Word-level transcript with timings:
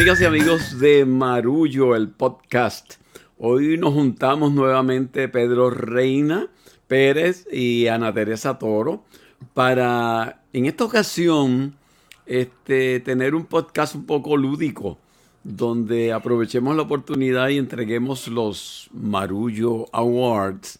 Amigas 0.00 0.20
y 0.22 0.24
amigos 0.24 0.80
de 0.80 1.04
Marullo, 1.04 1.94
el 1.94 2.08
podcast. 2.08 2.94
Hoy 3.36 3.76
nos 3.76 3.92
juntamos 3.92 4.50
nuevamente 4.50 5.28
Pedro 5.28 5.68
Reina 5.68 6.48
Pérez 6.88 7.46
y 7.52 7.86
Ana 7.86 8.10
Teresa 8.10 8.58
Toro 8.58 9.04
para, 9.52 10.40
en 10.54 10.64
esta 10.64 10.84
ocasión, 10.84 11.76
este, 12.24 13.00
tener 13.00 13.34
un 13.34 13.44
podcast 13.44 13.94
un 13.94 14.06
poco 14.06 14.38
lúdico, 14.38 14.96
donde 15.44 16.14
aprovechemos 16.14 16.74
la 16.74 16.82
oportunidad 16.84 17.50
y 17.50 17.58
entreguemos 17.58 18.26
los 18.28 18.88
Marullo 18.94 19.84
Awards, 19.92 20.78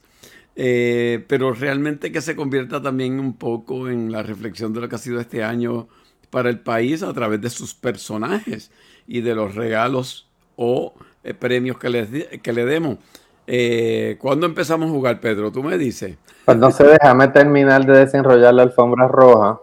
eh, 0.56 1.26
pero 1.28 1.52
realmente 1.52 2.10
que 2.10 2.22
se 2.22 2.34
convierta 2.34 2.80
también 2.80 3.20
un 3.20 3.34
poco 3.34 3.90
en 3.90 4.12
la 4.12 4.22
reflexión 4.22 4.72
de 4.72 4.80
lo 4.80 4.88
que 4.88 4.94
ha 4.94 4.98
sido 4.98 5.20
este 5.20 5.44
año 5.44 5.88
para 6.30 6.48
el 6.48 6.60
país 6.60 7.02
a 7.02 7.12
través 7.12 7.42
de 7.42 7.50
sus 7.50 7.74
personajes 7.74 8.70
y 9.10 9.22
de 9.22 9.34
los 9.34 9.56
regalos 9.56 10.28
o 10.54 10.94
eh, 11.24 11.34
premios 11.34 11.76
que, 11.78 11.90
les, 11.90 12.08
que 12.38 12.52
le 12.52 12.64
demos. 12.64 12.98
Eh, 13.44 14.16
¿Cuándo 14.20 14.46
empezamos 14.46 14.88
a 14.88 14.92
jugar, 14.92 15.18
Pedro? 15.18 15.50
Tú 15.50 15.64
me 15.64 15.76
dices. 15.76 16.16
Pues 16.44 16.56
no 16.56 16.70
sé, 16.70 16.84
déjame 16.84 17.26
terminar 17.28 17.84
de 17.84 17.98
desenrollar 17.98 18.54
la 18.54 18.62
alfombra 18.62 19.08
roja. 19.08 19.58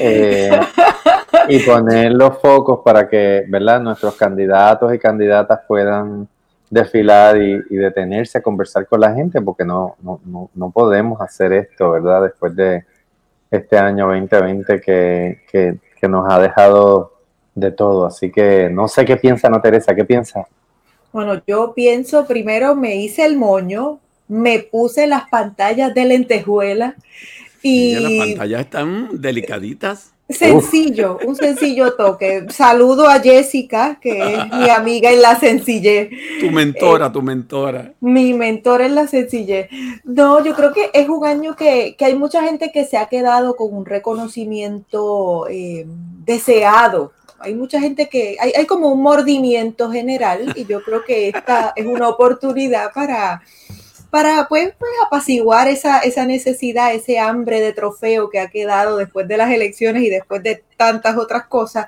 Eh, 0.00 0.50
y 1.48 1.60
poner 1.60 2.12
los 2.12 2.38
focos 2.40 2.80
para 2.84 3.08
que 3.08 3.44
¿verdad? 3.46 3.80
nuestros 3.80 4.16
candidatos 4.16 4.92
y 4.92 4.98
candidatas 4.98 5.60
puedan 5.68 6.26
desfilar 6.68 7.40
y, 7.40 7.62
detenerse 7.70 8.38
a 8.38 8.42
conversar 8.42 8.86
con 8.88 9.00
la 9.00 9.14
gente, 9.14 9.40
porque 9.40 9.64
no, 9.64 9.94
no, 10.02 10.70
podemos 10.72 11.20
hacer 11.20 11.52
esto, 11.52 11.92
¿verdad? 11.92 12.22
Después 12.24 12.56
de 12.56 12.84
este 13.50 13.78
año 13.78 14.08
2020 14.08 14.80
que, 14.80 15.42
que, 15.50 15.78
que 16.00 16.08
nos 16.08 16.30
ha 16.30 16.40
dejado 16.40 17.15
de 17.56 17.72
todo. 17.72 18.06
Así 18.06 18.30
que 18.30 18.70
no 18.70 18.86
sé 18.86 19.04
qué 19.04 19.16
piensa, 19.16 19.48
¿no, 19.48 19.60
Teresa? 19.60 19.96
¿Qué 19.96 20.04
piensa? 20.04 20.46
Bueno, 21.12 21.42
yo 21.46 21.72
pienso, 21.74 22.26
primero 22.26 22.76
me 22.76 22.96
hice 22.96 23.24
el 23.24 23.36
moño, 23.36 23.98
me 24.28 24.60
puse 24.60 25.06
las 25.06 25.28
pantallas 25.28 25.94
de 25.94 26.04
lentejuela 26.04 26.94
y... 27.62 27.94
las 27.94 28.28
pantallas 28.28 28.60
están 28.60 29.08
delicaditas. 29.12 30.12
Sencillo, 30.28 31.18
un 31.24 31.36
sencillo 31.36 31.94
toque. 31.94 32.46
Saludo 32.50 33.08
a 33.08 33.20
Jessica, 33.20 33.98
que 34.00 34.34
es 34.34 34.52
mi 34.52 34.68
amiga 34.76 35.12
en 35.12 35.22
la 35.22 35.38
sencillez. 35.38 36.10
Tu 36.40 36.50
mentora, 36.50 37.12
tu 37.12 37.22
mentora. 37.22 37.92
Mi 38.00 38.34
mentora 38.34 38.86
en 38.86 38.96
la 38.96 39.06
sencillez. 39.06 39.68
No, 40.02 40.44
yo 40.44 40.54
creo 40.56 40.72
que 40.72 40.90
es 40.92 41.08
un 41.08 41.24
año 41.24 41.54
que, 41.54 41.96
hay 41.98 42.14
mucha 42.16 42.42
gente 42.42 42.72
que 42.72 42.84
se 42.84 42.96
ha 42.98 43.06
quedado 43.06 43.54
con 43.54 43.72
un 43.72 43.86
reconocimiento 43.86 45.46
eh, 45.48 45.86
deseado 46.24 47.12
hay 47.40 47.54
mucha 47.54 47.80
gente 47.80 48.08
que 48.08 48.36
hay, 48.40 48.66
como 48.66 48.88
un 48.88 49.02
mordimiento 49.02 49.90
general 49.90 50.52
y 50.56 50.64
yo 50.64 50.82
creo 50.82 51.04
que 51.04 51.28
esta 51.28 51.72
es 51.76 51.86
una 51.86 52.08
oportunidad 52.08 52.92
para, 52.92 53.42
para 54.10 54.46
pues, 54.48 54.74
pues, 54.78 54.90
apaciguar 55.06 55.68
esa, 55.68 56.00
esa 56.00 56.24
necesidad, 56.24 56.94
ese 56.94 57.18
hambre 57.18 57.60
de 57.60 57.72
trofeo 57.72 58.30
que 58.30 58.40
ha 58.40 58.48
quedado 58.48 58.96
después 58.96 59.28
de 59.28 59.36
las 59.36 59.50
elecciones 59.50 60.02
y 60.02 60.10
después 60.10 60.42
de 60.42 60.64
tantas 60.76 61.16
otras 61.16 61.46
cosas. 61.46 61.86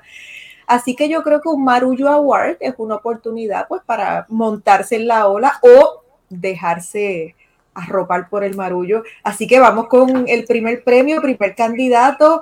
Así 0.67 0.95
que 0.95 1.09
yo 1.09 1.23
creo 1.23 1.41
que 1.41 1.49
un 1.49 1.63
Marullo 1.63 2.09
Award 2.09 2.57
es 2.59 2.75
una 2.77 2.95
oportunidad 2.95 3.67
pues 3.67 3.81
para 3.85 4.25
montarse 4.29 4.97
en 4.97 5.07
la 5.07 5.27
ola 5.27 5.59
o 5.63 6.03
dejarse 6.29 7.35
arropar 7.73 8.29
por 8.29 8.43
el 8.43 8.55
marullo. 8.55 9.03
Así 9.23 9.47
que 9.47 9.59
vamos 9.59 9.87
con 9.87 10.27
el 10.27 10.45
primer 10.45 10.83
premio, 10.83 11.21
primer 11.21 11.55
candidato 11.55 12.41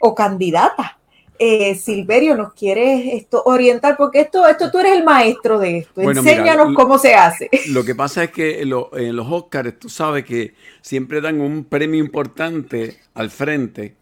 o 0.00 0.14
candidata 0.14 0.98
eh, 1.38 1.74
Silverio, 1.74 2.36
¿nos 2.36 2.52
quieres 2.52 3.14
esto 3.14 3.42
orientar? 3.44 3.96
Porque 3.96 4.20
esto, 4.20 4.46
esto 4.46 4.70
tú 4.70 4.78
eres 4.78 4.92
el 4.92 5.04
maestro 5.04 5.58
de 5.58 5.78
esto. 5.78 6.00
Enséñanos 6.00 6.74
cómo 6.74 6.98
se 6.98 7.14
hace. 7.14 7.48
Lo 7.68 7.84
que 7.84 7.94
pasa 7.94 8.24
es 8.24 8.30
que 8.30 8.62
en, 8.62 8.70
los 8.70 9.26
Oscars 9.30 9.78
tú 9.78 9.88
sabes 9.88 10.24
que 10.24 10.54
siempre 10.82 11.20
dan 11.20 11.40
un 11.40 11.64
premio 11.64 12.00
importante 12.00 12.98
al 13.14 13.30
frente 13.30 13.94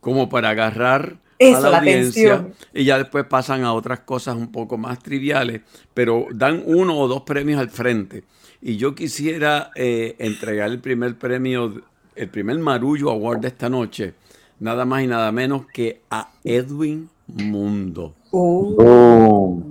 como 0.00 0.28
para 0.28 0.50
agarrar 0.50 1.16
a 1.40 1.60
la, 1.60 1.78
audiencia 1.78 2.46
y 2.72 2.84
ya 2.84 2.98
después 2.98 3.24
pasan 3.24 3.64
a 3.64 3.72
otras 3.72 4.00
cosas 4.00 4.36
un 4.36 4.52
poco 4.52 4.78
más 4.78 5.00
triviales, 5.00 5.62
pero 5.94 6.26
dan 6.32 6.62
uno 6.64 6.96
o 6.98 7.08
dos 7.08 7.22
premios 7.22 7.60
al 7.60 7.70
frente. 7.70 8.24
Y 8.62 8.76
yo 8.76 8.94
quisiera 8.94 9.70
eh, 9.74 10.14
entregar 10.18 10.70
el 10.70 10.78
primer 10.78 11.16
premio, 11.18 11.82
el 12.14 12.28
primer 12.28 12.58
Marullo 12.58 13.10
Award 13.10 13.40
de 13.40 13.48
esta 13.48 13.68
noche 13.68 14.14
nada 14.60 14.84
más 14.84 15.02
y 15.02 15.06
nada 15.06 15.30
menos 15.32 15.66
que 15.66 16.00
a 16.10 16.30
Edwin 16.44 17.08
Mundo. 17.26 18.14
Oh. 18.30 19.62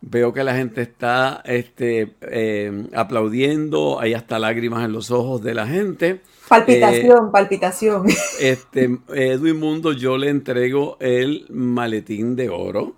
Veo 0.00 0.32
que 0.32 0.44
la 0.44 0.54
gente 0.54 0.82
está 0.82 1.42
este, 1.44 2.14
eh, 2.20 2.86
aplaudiendo, 2.94 3.98
hay 4.00 4.14
hasta 4.14 4.38
lágrimas 4.38 4.84
en 4.84 4.92
los 4.92 5.10
ojos 5.10 5.42
de 5.42 5.54
la 5.54 5.66
gente. 5.66 6.20
Palpitación, 6.48 7.26
eh, 7.26 7.30
palpitación. 7.32 8.06
Este, 8.40 8.98
Edwin 9.14 9.58
Mundo, 9.58 9.92
yo 9.92 10.16
le 10.18 10.28
entrego 10.28 10.96
el 11.00 11.46
maletín 11.50 12.36
de 12.36 12.48
oro. 12.50 12.96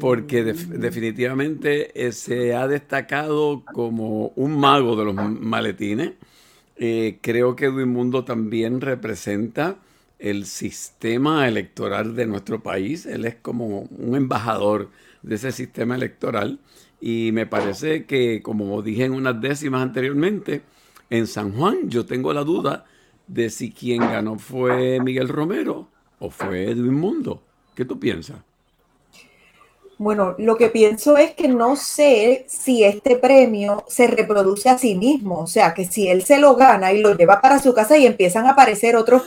Porque 0.00 0.42
definitivamente 0.42 2.06
eh, 2.06 2.12
se 2.12 2.54
ha 2.54 2.66
destacado 2.66 3.64
como 3.64 4.28
un 4.36 4.58
mago 4.58 4.96
de 4.96 5.04
los 5.04 5.14
maletines. 5.14 6.12
Eh, 6.76 7.18
creo 7.20 7.56
que 7.56 7.70
Mundo 7.70 8.24
también 8.24 8.80
representa 8.80 9.78
el 10.18 10.46
sistema 10.46 11.48
electoral 11.48 12.14
de 12.16 12.26
nuestro 12.26 12.62
país. 12.62 13.06
Él 13.06 13.24
es 13.24 13.36
como 13.36 13.80
un 13.90 14.16
embajador 14.16 14.90
de 15.22 15.36
ese 15.36 15.52
sistema 15.52 15.94
electoral. 15.96 16.60
Y 17.00 17.30
me 17.32 17.46
parece 17.46 18.06
que, 18.06 18.42
como 18.42 18.80
dije 18.82 19.04
en 19.04 19.12
unas 19.12 19.40
décimas 19.40 19.82
anteriormente, 19.82 20.62
en 21.10 21.26
San 21.26 21.52
Juan 21.52 21.90
yo 21.90 22.06
tengo 22.06 22.32
la 22.32 22.44
duda 22.44 22.86
de 23.26 23.50
si 23.50 23.70
quien 23.72 24.00
ganó 24.00 24.38
fue 24.38 25.00
Miguel 25.00 25.28
Romero 25.28 25.88
o 26.18 26.30
fue 26.30 26.70
Edwin 26.70 26.94
Mundo. 26.94 27.42
¿Qué 27.74 27.84
tú 27.84 27.98
piensas? 27.98 28.38
Bueno, 30.04 30.34
lo 30.36 30.58
que 30.58 30.68
pienso 30.68 31.16
es 31.16 31.30
que 31.30 31.48
no 31.48 31.76
sé 31.76 32.44
si 32.46 32.84
este 32.84 33.16
premio 33.16 33.84
se 33.88 34.06
reproduce 34.06 34.68
a 34.68 34.76
sí 34.76 34.96
mismo, 34.96 35.38
o 35.40 35.46
sea, 35.46 35.72
que 35.72 35.86
si 35.86 36.08
él 36.08 36.22
se 36.24 36.38
lo 36.38 36.56
gana 36.56 36.92
y 36.92 37.00
lo 37.00 37.16
lleva 37.16 37.40
para 37.40 37.58
su 37.58 37.72
casa 37.72 37.96
y 37.96 38.04
empiezan 38.04 38.44
a 38.44 38.50
aparecer 38.50 38.96
otros, 38.96 39.22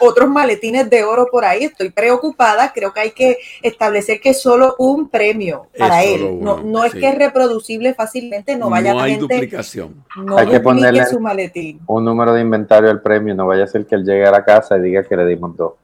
otros 0.00 0.30
maletines 0.30 0.88
de 0.88 1.04
oro 1.04 1.28
por 1.30 1.44
ahí, 1.44 1.64
estoy 1.64 1.90
preocupada, 1.90 2.72
creo 2.72 2.94
que 2.94 3.00
hay 3.00 3.10
que 3.10 3.36
establecer 3.60 4.18
que 4.18 4.30
es 4.30 4.40
solo 4.40 4.76
un 4.78 5.10
premio 5.10 5.66
para 5.76 6.02
él, 6.04 6.40
no, 6.40 6.62
no 6.62 6.86
es 6.86 6.94
que 6.94 7.06
es 7.06 7.18
reproducible 7.18 7.92
fácilmente, 7.92 8.56
no 8.56 8.70
vaya 8.70 8.94
no 8.94 9.00
hay 9.00 9.10
gente, 9.10 9.34
duplicación. 9.34 10.06
No 10.16 10.38
hay 10.38 10.46
que 10.46 10.60
ponerle 10.60 11.04
su 11.04 11.20
maletín. 11.20 11.80
un 11.86 12.02
número 12.02 12.32
de 12.32 12.40
inventario 12.40 12.88
al 12.88 13.02
premio, 13.02 13.34
no 13.34 13.46
vaya 13.46 13.64
a 13.64 13.66
ser 13.66 13.84
que 13.84 13.94
él 13.94 14.06
llegue 14.06 14.24
a 14.24 14.30
la 14.30 14.42
casa 14.42 14.78
y 14.78 14.80
diga 14.80 15.02
que 15.04 15.18
le 15.18 15.26
dimos 15.26 15.54
dos. 15.54 15.74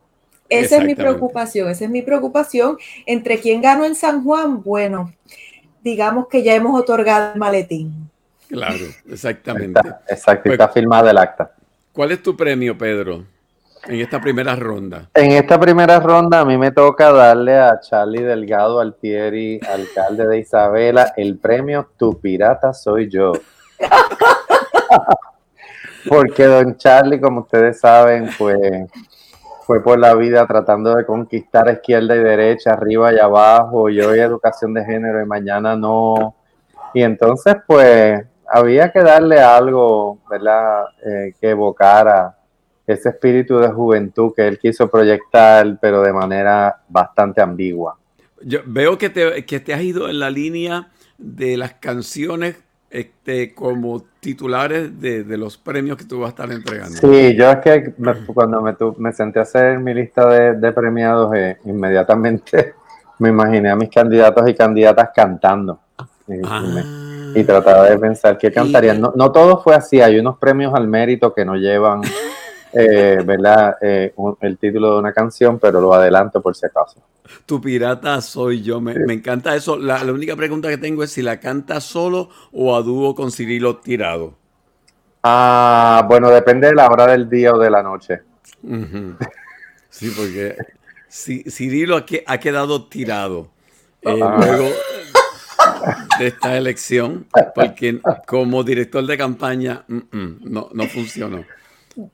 Esa 0.51 0.79
es 0.79 0.85
mi 0.85 0.95
preocupación, 0.95 1.71
esa 1.71 1.85
es 1.85 1.91
mi 1.91 2.03
preocupación. 2.03 2.77
Entre 3.07 3.39
quién 3.39 3.63
ganó 3.63 3.85
en 3.85 3.95
San 3.95 4.25
Juan, 4.25 4.63
bueno, 4.63 5.13
digamos 5.83 6.29
que 6.29 6.43
ya 6.43 6.55
hemos 6.55 6.79
otorgado 6.79 7.33
el 7.33 7.39
maletín. 7.39 8.11
Claro, 8.49 8.85
exactamente. 9.09 9.81
exacto, 10.09 10.43
pues, 10.45 10.55
está 10.55 10.69
firmada 10.69 11.11
el 11.11 11.19
acta. 11.19 11.53
¿Cuál 11.93 12.13
es 12.13 12.23
tu 12.23 12.37
premio, 12.37 12.77
Pedro, 12.77 13.25
en 13.87 14.01
esta 14.01 14.21
primera 14.21 14.57
ronda? 14.57 15.09
En 15.15 15.33
esta 15.33 15.59
primera 15.59 16.01
ronda 16.01 16.41
a 16.41 16.45
mí 16.45 16.59
me 16.59 16.73
toca 16.73 17.13
darle 17.13 17.57
a 17.57 17.81
Charlie 17.81 18.23
Delgado 18.23 18.81
Altieri, 18.81 19.61
alcalde 19.69 20.27
de 20.27 20.39
Isabela, 20.39 21.13
el 21.17 21.39
premio 21.39 21.89
Tu 21.97 22.21
Pirata 22.21 22.75
Soy 22.75 23.09
Yo. 23.09 23.33
Porque 26.09 26.45
don 26.45 26.77
Charlie, 26.77 27.21
como 27.21 27.41
ustedes 27.41 27.81
saben, 27.81 28.31
pues 28.39 28.57
fue 29.71 29.85
por 29.85 30.01
la 30.01 30.17
vida 30.17 30.45
tratando 30.49 30.97
de 30.97 31.07
conquistar 31.07 31.71
izquierda 31.71 32.17
y 32.17 32.19
derecha, 32.25 32.73
arriba 32.73 33.15
y 33.15 33.21
abajo, 33.21 33.89
y 33.89 34.01
hoy 34.01 34.19
educación 34.19 34.75
de 34.75 34.85
género 34.85 35.23
y 35.23 35.27
mañana 35.27 35.77
no. 35.77 36.35
Y 36.93 37.05
entonces, 37.05 37.55
pues, 37.69 38.21
había 38.49 38.91
que 38.91 38.99
darle 38.99 39.39
algo, 39.39 40.19
¿verdad?, 40.29 40.87
eh, 41.07 41.35
que 41.41 41.51
evocara 41.51 42.37
ese 42.85 43.11
espíritu 43.11 43.61
de 43.61 43.69
juventud 43.69 44.33
que 44.35 44.49
él 44.49 44.59
quiso 44.59 44.91
proyectar, 44.91 45.79
pero 45.81 46.03
de 46.03 46.13
manera 46.15 46.81
bastante 46.89 47.41
ambigua. 47.41 47.97
Yo 48.43 48.63
veo 48.67 48.99
que 48.99 49.09
te, 49.09 49.47
que 49.47 49.61
te 49.61 49.73
has 49.73 49.83
ido 49.83 50.09
en 50.09 50.19
la 50.19 50.31
línea 50.31 50.89
de 51.17 51.57
las 51.57 51.75
canciones 51.75 52.57
este, 52.91 53.55
como 53.55 54.03
titulares 54.21 55.01
de, 55.01 55.25
los 55.39 55.57
premios 55.57 55.97
que 55.97 56.05
tú 56.05 56.21
vas 56.21 56.29
a 56.29 56.31
estar 56.31 56.53
entregando. 56.53 56.97
Sí, 56.97 57.37
yo 57.37 57.51
es 57.51 57.59
que 57.59 57.95
cuando 58.35 58.61
me, 58.61 58.75
me, 58.99 59.13
senté 59.13 59.39
a 59.39 59.43
hacer 59.43 59.79
mi 59.79 59.95
lista 59.95 60.29
de, 60.29 60.73
premiados, 60.73 61.35
eh, 61.35 61.59
inmediatamente 61.65 62.75
me 63.19 63.29
imaginé 63.29 63.71
a 63.71 63.77
mis 63.77 63.91
candidatos 63.91 64.49
y 64.49 64.55
candidatas 64.55 65.11
cantando. 65.15 65.81
Y, 66.29 66.41
ah. 66.45 67.45
trataba 67.47 67.89
de 67.89 67.99
pensar 67.99 68.37
qué 68.37 68.53
cantarían. 68.53 69.01
No, 69.01 69.13
no, 69.17 69.33
todo 69.33 69.63
fue 69.63 69.75
así, 69.75 70.01
hay 70.01 70.19
unos 70.19 70.39
premios 70.39 70.75
al 70.75 70.87
mérito 70.87 71.33
que 71.33 71.45
no 71.45 71.57
llevan 71.57 72.03
eh, 72.73 73.19
¿verdad? 73.25 73.77
Eh, 73.81 74.15
el 74.41 74.59
título 74.59 74.95
de 74.95 74.99
una 75.01 75.13
canción, 75.13 75.59
pero 75.59 75.81
lo 75.81 75.93
adelanto 75.93 76.41
por 76.41 76.55
si 76.55 76.67
acaso. 76.67 77.01
Tu 77.47 77.61
pirata 77.61 78.21
soy 78.21 78.63
yo. 78.63 78.81
Me, 78.81 78.95
encanta 79.13 79.55
eso. 79.55 79.77
La, 79.77 80.03
única 80.05 80.37
pregunta 80.37 80.69
que 80.69 80.79
tengo 80.79 81.03
es 81.03 81.13
si 81.13 81.23
la 81.23 81.41
canta 81.41 81.81
solo 81.81 82.31
o 82.53 82.77
a 82.77 82.83
dúo 82.83 83.15
con 83.15 83.31
Cirilo 83.33 83.79
tirado. 83.79 84.35
Ah, 85.23 86.05
bueno, 86.09 86.31
depende 86.31 86.69
de 86.69 86.75
la 86.75 86.87
hora 86.87 87.07
del 87.07 87.29
día 87.29 87.53
o 87.53 87.59
de 87.59 87.71
la 87.71 87.83
noche. 87.83 88.23
Sí, 89.93 90.09
porque 90.17 90.57
Cirilo 91.09 91.97
ha, 91.97 92.39
quedado 92.39 92.87
tirado 92.87 93.51
eh, 94.03 94.21
ah. 94.23 94.37
luego 94.39 94.71
de 96.21 96.27
esta 96.29 96.57
elección, 96.57 97.27
porque 97.57 98.01
como 98.27 98.63
director 98.63 99.05
de 99.05 99.19
campaña 99.19 99.85
no, 99.89 100.69
no 100.73 100.87
funcionó. 100.87 101.45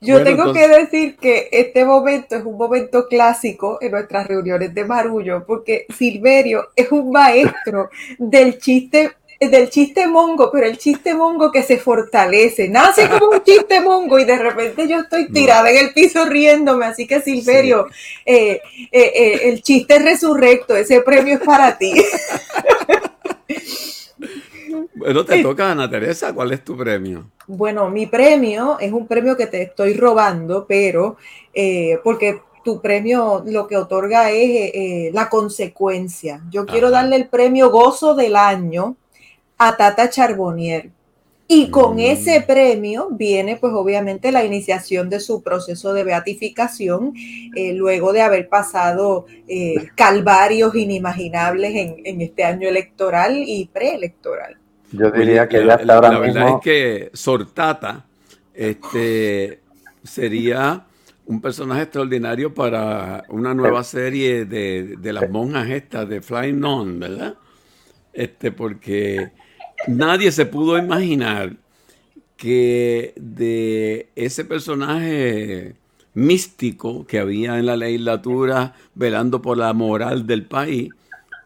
Yo 0.01 0.23
tengo 0.23 0.53
que 0.53 0.67
decir 0.67 1.17
que 1.17 1.49
este 1.51 1.85
momento 1.85 2.35
es 2.35 2.43
un 2.43 2.57
momento 2.57 3.07
clásico 3.07 3.77
en 3.79 3.91
nuestras 3.91 4.27
reuniones 4.27 4.73
de 4.73 4.85
Marullo, 4.85 5.45
porque 5.45 5.85
Silverio 5.95 6.69
es 6.75 6.91
un 6.91 7.11
maestro 7.11 7.89
del 8.17 8.57
chiste 8.57 9.11
del 9.39 9.69
chiste 9.69 10.07
mongo, 10.07 10.49
pero 10.51 10.65
el 10.65 10.79
chiste 10.79 11.13
mongo 11.13 11.51
que 11.51 11.61
se 11.61 11.77
fortalece, 11.77 12.67
nace 12.69 13.07
como 13.07 13.33
un 13.33 13.43
chiste 13.43 13.79
mongo 13.81 14.17
y 14.17 14.25
de 14.25 14.35
repente 14.35 14.87
yo 14.87 15.01
estoy 15.01 15.31
tirada 15.31 15.69
en 15.69 15.77
el 15.77 15.93
piso 15.93 16.25
riéndome, 16.25 16.87
así 16.87 17.05
que 17.05 17.21
Silverio, 17.21 17.87
eh, 18.25 18.61
eh, 18.91 19.11
eh, 19.15 19.39
el 19.43 19.61
chiste 19.61 19.97
es 19.97 20.03
resurrecto, 20.03 20.75
ese 20.75 21.01
premio 21.01 21.35
es 21.35 21.41
para 21.41 21.77
ti. 21.77 21.93
Bueno, 24.95 25.25
te 25.25 25.41
toca, 25.41 25.71
Ana 25.71 25.89
Teresa, 25.89 26.33
¿cuál 26.33 26.51
es 26.51 26.63
tu 26.63 26.75
premio? 26.77 27.31
Bueno, 27.47 27.89
mi 27.89 28.07
premio 28.07 28.77
es 28.77 28.91
un 28.91 29.07
premio 29.07 29.37
que 29.37 29.47
te 29.47 29.61
estoy 29.61 29.93
robando, 29.93 30.65
pero 30.67 31.15
eh, 31.53 31.97
porque 32.03 32.41
tu 32.63 32.81
premio 32.81 33.41
lo 33.45 33.67
que 33.67 33.77
otorga 33.77 34.29
es 34.31 34.49
eh, 34.49 34.71
eh, 34.73 35.11
la 35.13 35.29
consecuencia. 35.29 36.41
Yo 36.51 36.65
quiero 36.65 36.91
darle 36.91 37.15
el 37.15 37.29
premio 37.29 37.71
Gozo 37.71 38.15
del 38.15 38.35
Año 38.35 38.97
a 39.57 39.77
Tata 39.77 40.09
Charbonnier. 40.09 40.91
Y 41.47 41.69
con 41.69 41.95
mm. 41.95 41.99
ese 41.99 42.41
premio 42.41 43.07
viene 43.11 43.55
pues 43.55 43.71
obviamente 43.73 44.33
la 44.33 44.43
iniciación 44.43 45.09
de 45.09 45.21
su 45.21 45.41
proceso 45.41 45.93
de 45.93 46.03
beatificación, 46.03 47.13
luego 47.55 48.11
de 48.11 48.21
haber 48.21 48.49
pasado 48.49 49.25
calvarios 49.95 50.75
inimaginables 50.75 51.73
en, 51.73 51.95
en, 52.03 52.21
este 52.21 52.43
año 52.43 52.67
electoral 52.67 53.37
y 53.47 53.69
preelectoral. 53.71 54.57
Yo 54.91 55.11
diría 55.11 55.47
que 55.47 55.65
ya 55.65 55.75
está 55.75 55.95
ahora 55.95 56.11
la, 56.11 56.19
verdad 56.19 56.49
es 56.49 56.61
que 56.63 57.09
Sortata 57.13 58.05
este, 58.53 59.59
sería 60.03 60.85
un 61.25 61.41
personaje 61.41 61.83
extraordinario 61.83 62.53
para 62.53 63.23
una 63.29 63.53
nueva 63.53 63.83
serie 63.83 64.45
de, 64.45 64.97
las 65.13 65.29
monjas 65.29 65.69
estas 65.69 66.07
de 66.07 66.21
Flying 66.21 66.59
Non, 66.59 66.99
¿verdad? 66.99 67.35
Este, 68.13 68.51
porque 68.51 69.31
nadie 69.87 70.31
se 70.31 70.45
pudo 70.45 70.77
imaginar 70.77 71.53
que 72.37 73.13
de 73.17 74.09
ese 74.15 74.45
personaje 74.45 75.75
místico 76.13 77.05
que 77.05 77.19
había 77.19 77.59
en 77.59 77.65
la 77.65 77.75
legislatura 77.75 78.73
velando 78.95 79.41
por 79.41 79.57
la 79.57 79.73
moral 79.73 80.25
del 80.25 80.45
país, 80.45 80.89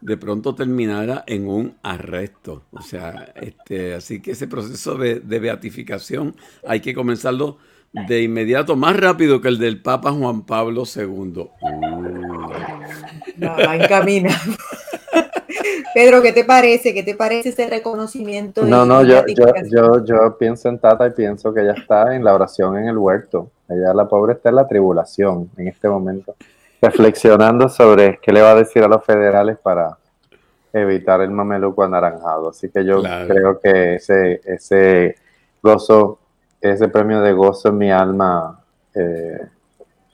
de 0.02 0.16
pronto 0.16 0.54
terminara 0.54 1.24
en 1.26 1.48
un 1.48 1.76
arresto. 1.82 2.64
O 2.72 2.82
sea, 2.82 3.32
este, 3.40 3.94
así 3.94 4.20
que 4.20 4.32
ese 4.32 4.48
proceso 4.48 4.96
de, 4.96 5.20
beatificación 5.20 6.34
hay 6.66 6.80
que 6.80 6.92
comenzarlo 6.92 7.56
de 7.92 8.22
inmediato, 8.22 8.74
más 8.74 8.96
rápido 8.96 9.40
que 9.40 9.48
el 9.48 9.58
del 9.58 9.80
Papa 9.80 10.12
Juan 10.12 10.42
Pablo 10.42 10.82
II. 10.84 11.48
No, 13.36 13.56
va 13.56 13.76
encamina. 13.76 14.30
Pedro, 15.94 16.22
¿qué 16.22 16.32
te 16.32 16.44
parece? 16.44 16.94
¿Qué 16.94 17.02
te 17.02 17.14
parece 17.14 17.50
ese 17.50 17.68
reconocimiento? 17.68 18.64
No, 18.64 18.86
no, 18.86 19.04
yo, 19.04 19.24
yo, 19.26 19.46
yo, 19.70 20.04
yo 20.04 20.38
pienso 20.38 20.70
en 20.70 20.78
Tata 20.78 21.06
y 21.06 21.10
pienso 21.10 21.52
que 21.52 21.60
ella 21.60 21.74
está 21.74 22.16
en 22.16 22.24
la 22.24 22.34
oración 22.34 22.78
en 22.78 22.88
el 22.88 22.96
huerto. 22.96 23.50
Ella, 23.68 23.92
la 23.92 24.08
pobre, 24.08 24.32
está 24.32 24.48
en 24.48 24.56
la 24.56 24.66
tribulación 24.66 25.50
en 25.58 25.68
este 25.68 25.88
momento 25.88 26.34
reflexionando 26.82 27.68
sobre 27.68 28.18
qué 28.20 28.32
le 28.32 28.42
va 28.42 28.50
a 28.50 28.56
decir 28.56 28.82
a 28.82 28.88
los 28.88 29.04
federales 29.04 29.56
para 29.62 29.96
evitar 30.72 31.20
el 31.20 31.30
mameluco 31.30 31.84
anaranjado. 31.84 32.50
Así 32.50 32.68
que 32.70 32.84
yo 32.84 33.02
creo 33.02 33.60
que 33.60 33.94
ese, 33.94 34.40
ese 34.44 35.14
gozo, 35.62 36.18
ese 36.60 36.88
premio 36.88 37.20
de 37.20 37.32
gozo 37.32 37.68
en 37.68 37.78
mi 37.78 37.92
alma, 37.92 38.60
eh, 38.94 39.46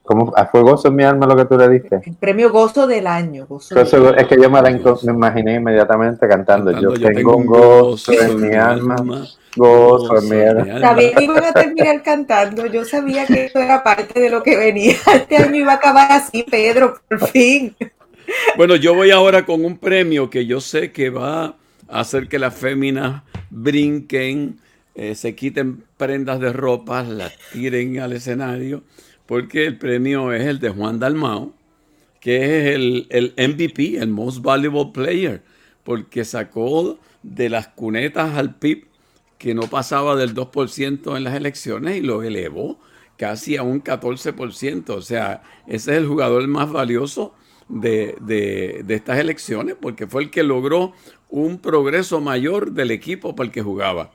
¿cómo, 0.03 0.31
ah, 0.37 0.45
¿fue 0.45 0.61
gozo 0.61 0.89
en 0.89 0.97
mi 0.97 1.05
alma 1.05 1.27
lo 1.27 1.37
que 1.37 1.47
tú 1.47 1.57
le 1.57 1.71
diste? 1.71 2.03
El 2.05 2.17
premio 2.17 2.53
gozo 2.53 2.87
del 2.87 3.07
año. 3.07 3.47
es 3.51 4.27
que 4.27 4.37
yo 4.41 4.51
me, 4.51 4.61
la, 4.61 4.71
me 4.71 5.13
imaginé 5.13 5.55
inmediatamente 5.55 6.29
cantando. 6.29 6.71
yo, 6.73 6.93
tengo 6.93 7.35
un 7.35 7.47
gozo, 7.47 8.13
en 8.13 8.41
mi 8.41 8.55
alma 8.55 8.97
gozo, 9.59 10.21
Sabía 10.21 11.13
que 11.15 11.25
iban 11.25 11.45
a 11.45 11.53
terminar 11.53 12.03
cantando. 12.03 12.67
Yo 12.67 12.85
sabía 12.85 13.27
que 13.27 13.47
eso 13.47 13.59
era 13.59 13.83
parte 13.83 14.21
de 14.21 14.31
lo 14.31 14.43
que 14.43 14.57
venía. 14.57 14.97
Este 15.15 15.37
año 15.37 15.57
iba 15.57 15.73
a 15.73 15.77
acabar 15.77 16.13
así, 16.13 16.45
Pedro, 16.45 17.01
por 17.09 17.29
fin. 17.29 17.77
Bueno, 18.57 18.77
yo 18.77 18.95
voy 18.95 19.11
ahora 19.11 19.45
con 19.45 19.65
un 19.65 19.79
premio 19.79 20.31
que 20.31 20.47
yo 20.47 20.61
sé 20.61 20.93
que 20.93 21.11
va 21.11 21.57
a 21.89 22.01
hacer 22.01 22.29
que 22.29 22.39
las 22.39 22.55
féminas 22.55 23.23
brinquen, 23.51 24.59
eh, 24.95 25.15
se 25.15 25.35
quiten 25.35 25.85
prendas 25.97 26.41
de 26.41 26.53
ropa, 26.53 27.03
las 27.03 27.33
tiren 27.53 27.99
al 28.01 28.13
escenario, 28.13 28.83
porque 29.27 29.67
el 29.67 29.79
premio 29.79 30.33
es 30.33 30.47
el 30.47 30.59
de 30.59 30.71
Juan 30.71 30.99
Dalmao, 30.99 31.55
que 32.21 32.37
es 32.45 32.75
el, 32.75 33.07
el 33.11 33.35
MVP, 33.37 33.99
el 33.99 34.09
Most 34.09 34.43
Valuable 34.43 34.91
Player, 34.93 35.43
porque 35.85 36.25
sacó 36.25 36.99
de 37.23 37.49
las 37.49 37.69
cunetas 37.69 38.37
al 38.37 38.57
PIB 38.57 38.88
que 39.39 39.55
no 39.55 39.63
pasaba 39.63 40.17
del 40.17 40.35
2% 40.35 41.17
en 41.17 41.25
las 41.25 41.35
elecciones 41.35 41.97
y 41.97 42.01
lo 42.01 42.23
elevó 42.23 42.79
casi 43.17 43.57
a 43.57 43.63
un 43.63 43.83
14%. 43.83 44.91
O 44.91 45.03
sea, 45.03 45.43
ese 45.67 45.93
es 45.93 45.99
el 45.99 46.07
jugador 46.07 46.47
más 46.49 46.71
valioso 46.71 47.35
de, 47.69 48.85
estas 48.89 49.19
elecciones 49.19 49.77
porque 49.81 50.07
fue 50.07 50.25
el 50.25 50.31
que 50.31 50.43
logró 50.43 50.93
un 51.29 51.59
progreso 51.59 52.21
mayor 52.21 52.73
del 52.73 52.91
equipo 52.91 53.37
para 53.37 53.47
el 53.47 53.53
que 53.53 53.63
jugaba. 53.63 54.13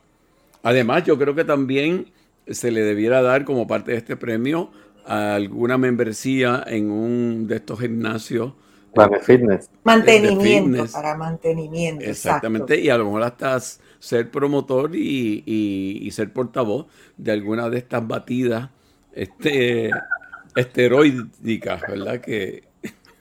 Además, 0.63 1.03
yo 1.03 1.17
creo 1.17 1.35
que 1.35 1.45
también 1.45 2.11
se 2.47 2.71
le 2.71 2.81
debiera 2.81 3.21
dar 3.21 3.45
como 3.45 3.67
parte 3.67 3.91
de 3.91 3.97
este 3.97 4.17
premio 4.17 4.71
alguna 5.05 5.77
membresía 5.77 6.63
en 6.65 6.89
un 6.89 7.47
de 7.47 7.57
estos 7.57 7.79
gimnasios 7.79 8.53
para 8.93 9.19
fitness. 9.19 9.69
Mantenimiento, 9.83 10.85
para 10.91 11.15
mantenimiento. 11.15 12.05
Exactamente, 12.05 12.79
y 12.79 12.89
a 12.89 12.97
lo 12.97 13.05
mejor 13.05 13.23
hasta 13.23 13.59
ser 13.99 14.29
promotor 14.29 14.95
y, 14.95 16.09
ser 16.11 16.31
portavoz 16.31 16.87
de 17.17 17.31
alguna 17.31 17.69
de 17.69 17.79
estas 17.79 18.07
batidas 18.07 18.69
este, 19.13 19.89
esteroídicas, 20.55 21.81
¿verdad? 21.81 22.19
Que, 22.19 22.63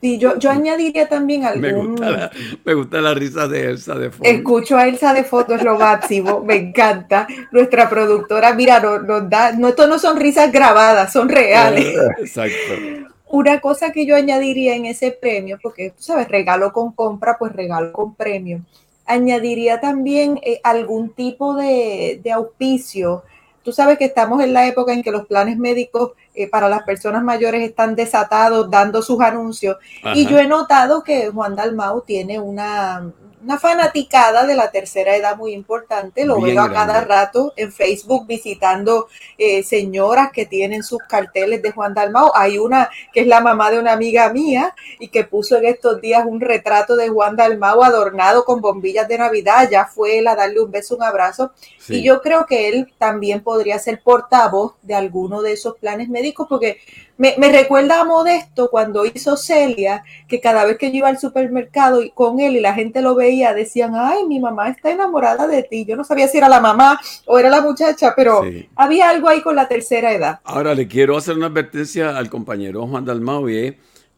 Sí, 0.03 0.19
yo, 0.19 0.37
yo 0.37 0.51
añadiría 0.51 1.09
también 1.09 1.45
algún... 1.45 1.63
Me 1.63 1.73
gusta, 1.73 2.11
la, 2.11 2.31
me 2.65 2.75
gusta 2.75 3.01
la 3.01 3.15
risa 3.15 3.47
de 3.47 3.71
Elsa 3.71 3.95
de 3.95 4.11
foto. 4.11 4.29
Escucho 4.29 4.77
a 4.77 4.89
Elsa 4.89 5.15
de 5.15 5.23
foto, 5.23 5.55
es 5.55 5.63
lo 5.63 5.79
máximo, 5.79 6.41
me 6.41 6.57
encanta. 6.57 7.29
Nuestra 7.53 7.89
productora, 7.89 8.53
mira, 8.53 8.81
nos, 8.81 9.31
da... 9.31 9.53
No, 9.53 9.69
esto 9.69 9.87
no 9.87 10.01
son 10.01 10.19
risas 10.19 10.51
grabadas, 10.51 11.13
son 11.13 11.29
reales. 11.29 11.95
Exacto. 12.19 13.13
Una 13.33 13.63
cosa 13.63 13.93
que 13.93 14.05
yo 14.05 14.15
añadiría 14.15 14.75
en 14.77 14.85
ese 14.85 15.11
premio, 15.11 15.59
porque 15.63 15.89
tú 15.89 16.03
sabes, 16.03 16.29
regalo 16.29 16.71
con 16.71 16.93
compra, 16.93 17.39
pues 17.39 17.55
regalo 17.55 17.91
con 17.91 18.15
premio. 18.15 18.61
Añadiría 19.07 19.81
también 19.81 20.39
eh, 20.43 20.61
algún 20.63 21.15
tipo 21.15 21.55
de, 21.55 22.21
de 22.23 22.31
auspicio. 22.31 23.23
Tú 23.63 23.73
sabes 23.73 23.97
que 23.97 24.05
estamos 24.05 24.43
en 24.45 24.53
la 24.53 24.67
época 24.67 24.93
en 24.93 25.03
que 25.03 25.11
los 25.11 25.27
planes 25.27 25.57
médicos 25.57 26.13
eh, 26.35 26.49
para 26.49 26.69
las 26.69 26.83
personas 26.85 27.23
mayores 27.23 27.63
están 27.63 27.95
desatados 27.95 28.71
dando 28.71 29.03
sus 29.03 29.21
anuncios. 29.21 29.77
Y 30.15 30.27
yo 30.27 30.39
he 30.39 30.47
notado 30.47 31.03
que 31.03 31.29
Juan 31.29 31.55
Dalmau 31.55 32.03
tiene 32.03 32.41
una, 32.41 33.13
una 33.43 33.59
fanaticada 33.59 34.47
de 34.47 34.55
la 34.55 34.71
tercera 34.71 35.17
edad 35.17 35.37
muy 35.37 35.53
importante. 35.53 36.25
Lo 36.25 36.41
veo 36.41 36.61
a 36.61 36.73
cada 36.73 37.01
rato 37.03 37.53
en 37.57 37.73
Facebook 37.73 38.27
visitando 38.27 39.09
eh, 39.37 39.63
señoras 39.63 40.31
que 40.33 40.47
tienen 40.47 40.83
sus 40.83 41.01
carteles 41.09 41.61
de 41.61 41.73
Juan 41.73 41.93
Dalmao. 41.93 42.33
Hay 42.37 42.59
una 42.59 42.89
que 43.13 43.21
es 43.21 43.27
la 43.27 43.41
mamá 43.41 43.71
de 43.71 43.81
una 43.81 43.93
amiga 43.93 44.33
mía 44.33 44.75
y 45.01 45.09
que 45.09 45.25
puso 45.25 45.57
en 45.57 45.67
estos 45.67 46.01
días 46.01 46.25
un 46.25 46.41
retrato 46.41 46.95
de 46.95 47.09
Juan 47.09 47.37
Dalmao 47.37 47.83
adornado 47.83 48.45
con 48.45 48.61
bombillas 48.61 49.09
de 49.09 49.19
Navidad. 49.19 49.69
Ya 49.71 49.87
fue 49.87 50.19
él 50.19 50.29
a 50.29 50.37
darle 50.37 50.61
un 50.61 50.71
beso, 50.71 50.97
un 50.97 51.03
abrazo. 51.03 51.53
Y 51.89 52.03
yo 52.03 52.23
creo 52.23 52.47
que 52.47 52.69
él 52.69 52.93
también 52.97 53.43
podría 53.43 53.79
ser 53.81 54.03
portavoz 54.03 54.75
de 54.83 54.95
alguno 54.95 55.43
de 55.43 55.53
esos 55.53 55.77
planes 55.79 56.09
médicos 56.09 56.22
porque 56.49 56.79
me, 57.19 57.35
recuerda 57.51 58.01
a 58.01 58.05
Modesto 58.05 58.71
cuando 58.71 59.05
hizo 59.05 59.37
Celia, 59.37 60.05
que 60.29 60.41
cada 60.41 60.65
vez 60.65 60.79
que 60.79 60.91
yo 60.91 60.99
iba 60.99 61.09
al 61.09 61.19
supermercado 61.19 62.03
y 62.03 62.11
con 62.11 62.41
él 62.41 62.57
y 62.57 62.61
la 62.61 62.75
gente 62.75 63.03
lo 63.03 63.15
veía, 63.15 63.55
decían, 63.55 63.93
ay, 63.95 64.27
mi 64.27 64.41
mamá 64.41 64.69
está 64.69 64.91
enamorada 64.91 65.47
de 65.47 65.63
ti. 65.63 65.85
Yo 65.85 65.97
no 65.97 66.05
sabía 66.05 66.29
si 66.29 66.39
era 66.39 66.49
la 66.49 66.61
mamá 66.61 67.01
o 67.27 67.39
era 67.39 67.51
la 67.51 67.61
muchacha, 67.61 68.15
pero 68.17 68.43
había 68.77 69.11
algo 69.11 69.29
ahí 69.29 69.41
con 69.41 69.57
la 69.57 69.69
tercera 69.69 70.13
edad. 70.13 70.41
Ahora 70.45 70.75
le 70.75 70.89
quiero 70.89 71.17
hacer 71.17 71.37
una 71.37 71.47
advertencia 71.47 72.17
al 72.17 72.31
compañero 72.31 72.87
Juan 72.87 73.05
Dalmau 73.05 73.49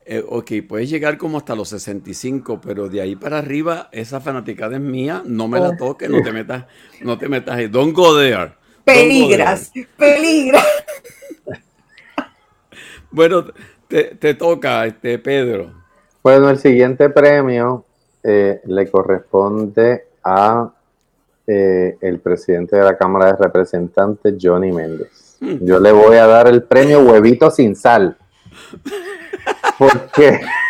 eh, 0.06 0.22
ok, 0.26 0.52
puedes 0.68 0.90
llegar 0.90 1.16
como 1.16 1.38
hasta 1.38 1.54
los 1.54 1.70
65, 1.70 2.60
pero 2.60 2.88
de 2.90 3.00
ahí 3.00 3.16
para 3.16 3.38
arriba, 3.38 3.88
esa 3.90 4.20
fanaticada 4.20 4.76
es 4.76 4.82
mía, 4.82 5.22
no 5.24 5.48
me 5.48 5.58
la 5.58 5.70
Oh. 5.70 5.76
toques, 5.78 6.10
no 6.10 6.22
te 6.22 6.30
metas, 6.30 6.66
no 7.00 7.16
te 7.16 7.28
metas 7.28 7.56
ahí. 7.56 7.68
Don't 7.68 7.94
go 7.94 8.18
there. 8.18 8.52
Peligras, 8.84 9.72
peligras. 9.96 10.64
Bueno, 13.14 13.44
te, 13.86 14.16
te 14.16 14.34
toca, 14.34 14.84
este 14.86 15.20
Pedro. 15.20 15.70
Bueno, 16.20 16.50
el 16.50 16.58
siguiente 16.58 17.10
premio 17.10 17.84
eh, 18.24 18.60
le 18.64 18.90
corresponde 18.90 20.08
a 20.24 20.68
eh, 21.46 21.96
el 22.00 22.18
presidente 22.18 22.76
de 22.76 22.82
la 22.82 22.96
Cámara 22.96 23.32
de 23.32 23.44
Representantes, 23.44 24.34
Johnny 24.40 24.72
Méndez. 24.72 25.36
Yo 25.60 25.78
le 25.78 25.92
voy 25.92 26.16
a 26.16 26.26
dar 26.26 26.48
el 26.48 26.64
premio 26.64 27.02
Huevito 27.02 27.52
sin 27.52 27.76
sal. 27.76 28.16
Porque 29.78 30.40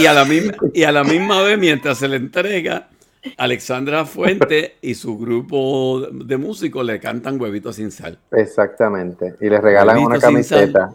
Y 0.00 0.06
a 0.06 0.14
la 0.14 0.24
misma, 0.24 0.54
y 0.72 0.82
a 0.82 0.90
la 0.90 1.04
misma 1.04 1.42
vez, 1.42 1.58
mientras 1.58 1.98
se 1.98 2.08
le 2.08 2.16
entrega, 2.16 2.88
Alexandra 3.36 4.04
Fuente 4.04 4.76
y 4.82 4.94
su 4.94 5.16
grupo 5.16 6.00
de 6.10 6.36
músicos 6.38 6.84
le 6.84 6.98
cantan 6.98 7.40
huevitos 7.40 7.76
sin 7.76 7.92
sal. 7.92 8.18
exactamente. 8.32 9.36
Y 9.40 9.48
le 9.48 9.60
regalan 9.60 9.96
Huevito 9.98 10.10
una 10.10 10.18
camiseta. 10.18 10.92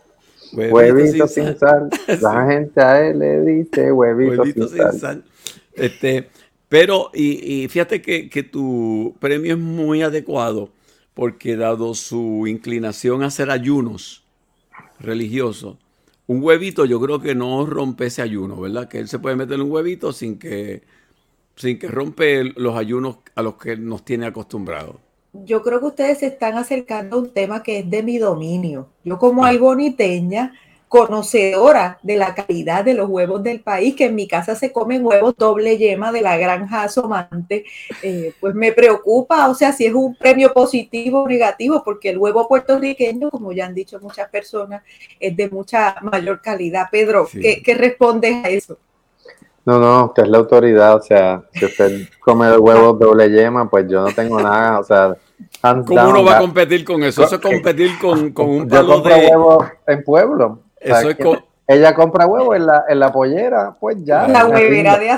Huevito 0.54 1.28
sin 1.28 1.58
sal. 1.58 1.90
La 2.22 2.48
gente 2.48 2.82
a 2.82 3.08
él 3.08 3.20
le 3.20 3.42
dice 3.42 3.92
huevito, 3.92 4.42
Huevito 4.42 4.68
sin, 4.68 4.78
sal. 4.78 5.00
sal. 5.00 5.24
Este, 5.74 6.30
pero, 6.70 7.12
y, 7.14 7.64
y 7.64 7.68
fíjate 7.68 8.02
que, 8.02 8.30
que 8.30 8.44
tu 8.44 9.16
premio 9.20 9.54
es 9.54 9.60
muy 9.60 10.02
adecuado 10.02 10.70
porque 11.14 11.56
dado 11.56 11.96
su 11.96 12.46
inclinación 12.48 13.24
a 13.24 13.28
hacer 13.28 13.50
ayunos 13.50 14.24
religiosos, 15.00 15.78
un 16.28 16.44
huevito 16.44 16.86
yo 16.86 17.00
creo 17.00 17.22
que 17.22 17.34
no 17.34 17.66
rompe 17.66 18.08
ese 18.08 18.22
ayuno, 18.22 18.60
¿verdad? 18.60 18.88
Que 18.88 19.00
él 19.00 19.08
se 19.08 19.18
puede 19.18 19.36
meter 19.36 19.60
un 19.62 19.72
huevito 19.72 20.12
sin 20.12 20.38
que, 20.38 20.84
sin 21.56 21.80
que 21.80 21.88
rompe 21.88 22.44
los 22.56 22.76
ayunos 22.76 23.18
a 23.34 23.42
los 23.42 23.56
que 23.56 23.78
nos 23.78 24.04
tiene 24.04 24.26
acostumbrados. 24.26 24.98
Yo 25.44 25.62
creo 25.62 25.80
que 25.80 25.86
ustedes 25.88 26.20
se 26.20 26.28
están 26.28 26.58
acercando 26.58 27.18
a 27.18 27.20
un 27.20 27.30
tema 27.32 27.64
que 27.64 27.80
es 27.80 27.90
de 27.90 28.04
mi 28.04 28.18
dominio. 28.18 28.90
Yo 29.04 29.18
como 29.18 29.46
alboniteña, 29.46 30.54
conocedora 30.88 32.00
de 32.02 32.16
la 32.16 32.34
calidad 32.34 32.86
de 32.86 32.94
los 32.94 33.10
huevos 33.10 33.44
del 33.44 33.60
país, 33.62 33.96
que 33.96 34.06
en 34.06 34.16
mi 34.16 34.26
casa 34.28 34.56
se 34.56 34.72
comen 34.72 35.06
huevos 35.06 35.36
doble 35.38 35.78
yema 35.78 36.12
de 36.14 36.22
la 36.22 36.38
granja 36.38 36.84
asomante, 36.84 37.66
eh, 38.02 38.34
pues 38.40 38.56
me 38.56 38.72
preocupa, 38.72 39.50
o 39.50 39.54
sea, 39.54 39.74
si 39.74 39.86
es 39.86 39.94
un 39.94 40.16
premio 40.16 40.54
positivo 40.54 41.24
o 41.24 41.28
negativo, 41.28 41.84
porque 41.84 42.10
el 42.12 42.18
huevo 42.18 42.48
puertorriqueño, 42.48 43.30
como 43.30 43.52
ya 43.52 43.66
han 43.66 43.76
dicho 43.76 44.00
muchas 44.00 44.30
personas, 44.30 44.82
es 45.20 45.36
de 45.36 45.50
mucha 45.50 45.96
mayor 46.02 46.42
calidad. 46.42 46.88
Pedro, 46.90 47.28
Sí. 47.28 47.42
¿qué, 47.42 47.62
qué 47.62 47.76
respondes 47.76 48.46
a 48.46 48.50
eso? 48.50 48.78
No, 49.66 49.80
no, 49.80 50.06
usted 50.06 50.24
es 50.24 50.30
la 50.30 50.38
autoridad, 50.38 50.96
o 50.96 51.02
sea, 51.02 51.44
si 51.52 51.66
usted 51.66 52.08
come 52.22 52.48
el 52.48 52.60
huevo 52.60 52.94
doble 52.94 53.30
yema, 53.30 53.70
pues 53.70 53.86
yo 53.90 54.02
no 54.02 54.14
tengo 54.14 54.42
nada, 54.42 54.80
o 54.80 54.84
sea, 54.86 55.18
hands 55.62 55.86
¿Cómo 55.88 56.00
down, 56.00 56.12
uno 56.12 56.24
va 56.24 56.38
a 56.38 56.40
competir 56.40 56.84
con 56.84 57.04
eso? 57.04 57.24
Eso 57.24 57.36
es 57.36 57.42
competir 57.42 57.98
con, 58.00 58.32
con 58.32 58.50
un 58.50 58.64
yo 58.64 58.70
palo 58.70 58.94
compro 58.96 59.16
de... 59.16 59.28
huevos 59.28 59.66
en 59.88 60.04
pueblo. 60.04 60.46
O 60.82 60.86
sea, 60.86 61.00
Eso 61.00 61.10
es 61.10 61.16
Ella 61.70 61.94
compra 61.94 62.26
huevos 62.26 62.56
en 62.56 62.66
la, 62.66 62.86
en 62.88 63.00
la 63.00 63.12
pollera, 63.12 63.76
pues 63.80 63.98
ya. 64.06 64.28
La 64.28 64.46
huevera 64.46 64.98
de 64.98 65.10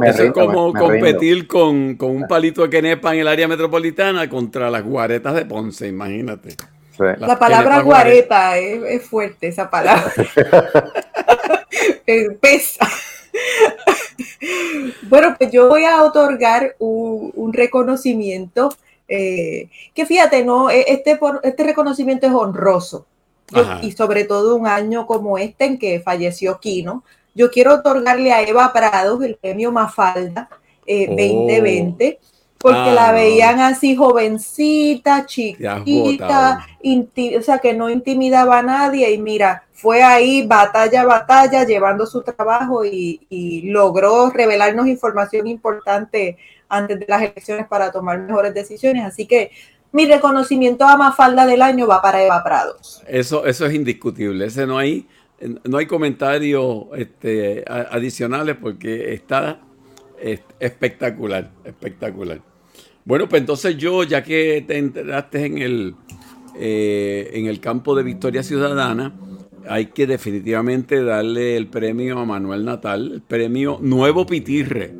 Me 0.00 0.08
Eso 0.10 0.24
es 0.24 0.32
como 0.32 0.72
me- 0.72 0.80
me 0.80 0.86
competir 0.86 1.46
con, 1.46 1.94
con 1.96 2.10
un 2.10 2.26
palito 2.26 2.62
de 2.62 2.70
quenepa 2.70 3.14
en 3.14 3.20
el 3.20 3.28
área 3.28 3.46
metropolitana 3.46 4.28
contra 4.28 4.68
las 4.70 4.82
guaretas 4.82 5.34
de 5.34 5.44
Ponce, 5.44 5.86
imagínate. 5.86 6.50
Sí. 6.50 6.56
La- 7.18 7.26
La 7.28 7.38
palabra 7.38 7.80
guareta 7.80 8.58
es, 8.58 8.82
es 8.82 9.02
fuerte, 9.08 9.48
esa 9.48 9.70
palabra. 9.70 10.12
Eh, 12.06 12.30
Pesa. 12.40 12.86
Bueno, 15.08 15.34
pues 15.38 15.50
yo 15.50 15.68
voy 15.68 15.84
a 15.84 16.02
otorgar 16.02 16.74
un, 16.78 17.32
un 17.34 17.52
reconocimiento 17.52 18.70
eh, 19.14 19.68
que 19.94 20.06
fíjate, 20.06 20.44
no, 20.44 20.70
E- 20.70 20.84
este, 20.88 21.16
por- 21.16 21.40
este 21.42 21.64
reconocimiento 21.64 22.26
es 22.26 22.32
honroso. 22.32 23.06
Yo- 23.50 23.64
y 23.82 23.92
sobre 23.92 24.24
todo 24.24 24.56
un 24.56 24.66
año 24.66 25.06
como 25.06 25.36
este 25.36 25.66
en 25.66 25.78
que 25.78 26.00
falleció 26.00 26.58
Quino. 26.58 27.04
Yo 27.34 27.50
quiero 27.50 27.74
otorgarle 27.74 28.32
a 28.32 28.42
Eva 28.42 28.72
Prados 28.72 29.22
el 29.22 29.36
premio 29.36 29.70
Mafalda 29.70 30.48
eh, 30.86 31.06
Oh. 31.08 31.16
2020 31.16 32.18
porque 32.58 32.78
Ah, 32.90 32.94
la 32.94 33.12
veían 33.12 33.58
así 33.58 33.96
jovencita, 33.96 35.26
chiquita, 35.26 36.64
o 37.38 37.42
sea, 37.42 37.58
que 37.58 37.74
no 37.74 37.90
intimidaba 37.90 38.58
a 38.60 38.62
nadie 38.62 39.10
y 39.12 39.18
mira, 39.18 39.64
fue 39.72 40.00
ahí 40.02 40.46
batalla, 40.46 41.04
batalla, 41.04 41.64
llevando 41.64 42.06
su 42.06 42.22
trabajo 42.22 42.84
y, 42.84 43.20
y 43.28 43.62
logró 43.62 44.30
revelarnos 44.30 44.86
información 44.86 45.48
importante 45.48 46.36
antes 46.72 46.98
de 46.98 47.06
las 47.08 47.22
elecciones 47.22 47.66
para 47.68 47.92
tomar 47.92 48.18
mejores 48.20 48.54
decisiones. 48.54 49.04
Así 49.04 49.26
que 49.26 49.50
mi 49.92 50.06
reconocimiento 50.06 50.84
a 50.84 50.96
Mafalda 50.96 51.44
del 51.46 51.60
año 51.62 51.86
va 51.86 52.00
para 52.00 52.22
Eva 52.24 52.42
Prados. 52.42 53.02
Eso, 53.06 53.44
eso 53.46 53.66
es 53.66 53.74
indiscutible. 53.74 54.46
Ese 54.46 54.66
no 54.66 54.78
hay, 54.78 55.06
no 55.64 55.76
hay 55.78 55.86
comentarios 55.86 56.86
este, 56.96 57.62
adicionales 57.68 58.56
porque 58.60 59.12
está 59.12 59.60
es- 60.18 60.40
espectacular, 60.58 61.50
espectacular. 61.64 62.40
Bueno, 63.04 63.28
pues 63.28 63.40
entonces 63.40 63.76
yo, 63.76 64.02
ya 64.04 64.22
que 64.22 64.64
te 64.66 64.78
enteraste 64.78 65.44
en 65.44 65.58
el, 65.58 65.94
eh, 66.58 67.30
en 67.34 67.46
el 67.46 67.60
campo 67.60 67.94
de 67.94 68.02
Victoria 68.02 68.42
Ciudadana, 68.42 69.12
hay 69.68 69.86
que 69.86 70.06
definitivamente 70.06 71.04
darle 71.04 71.56
el 71.56 71.66
premio 71.66 72.18
a 72.18 72.24
Manuel 72.24 72.64
Natal, 72.64 73.10
el 73.14 73.22
premio 73.22 73.78
Nuevo 73.80 74.24
Pitirre, 74.24 74.94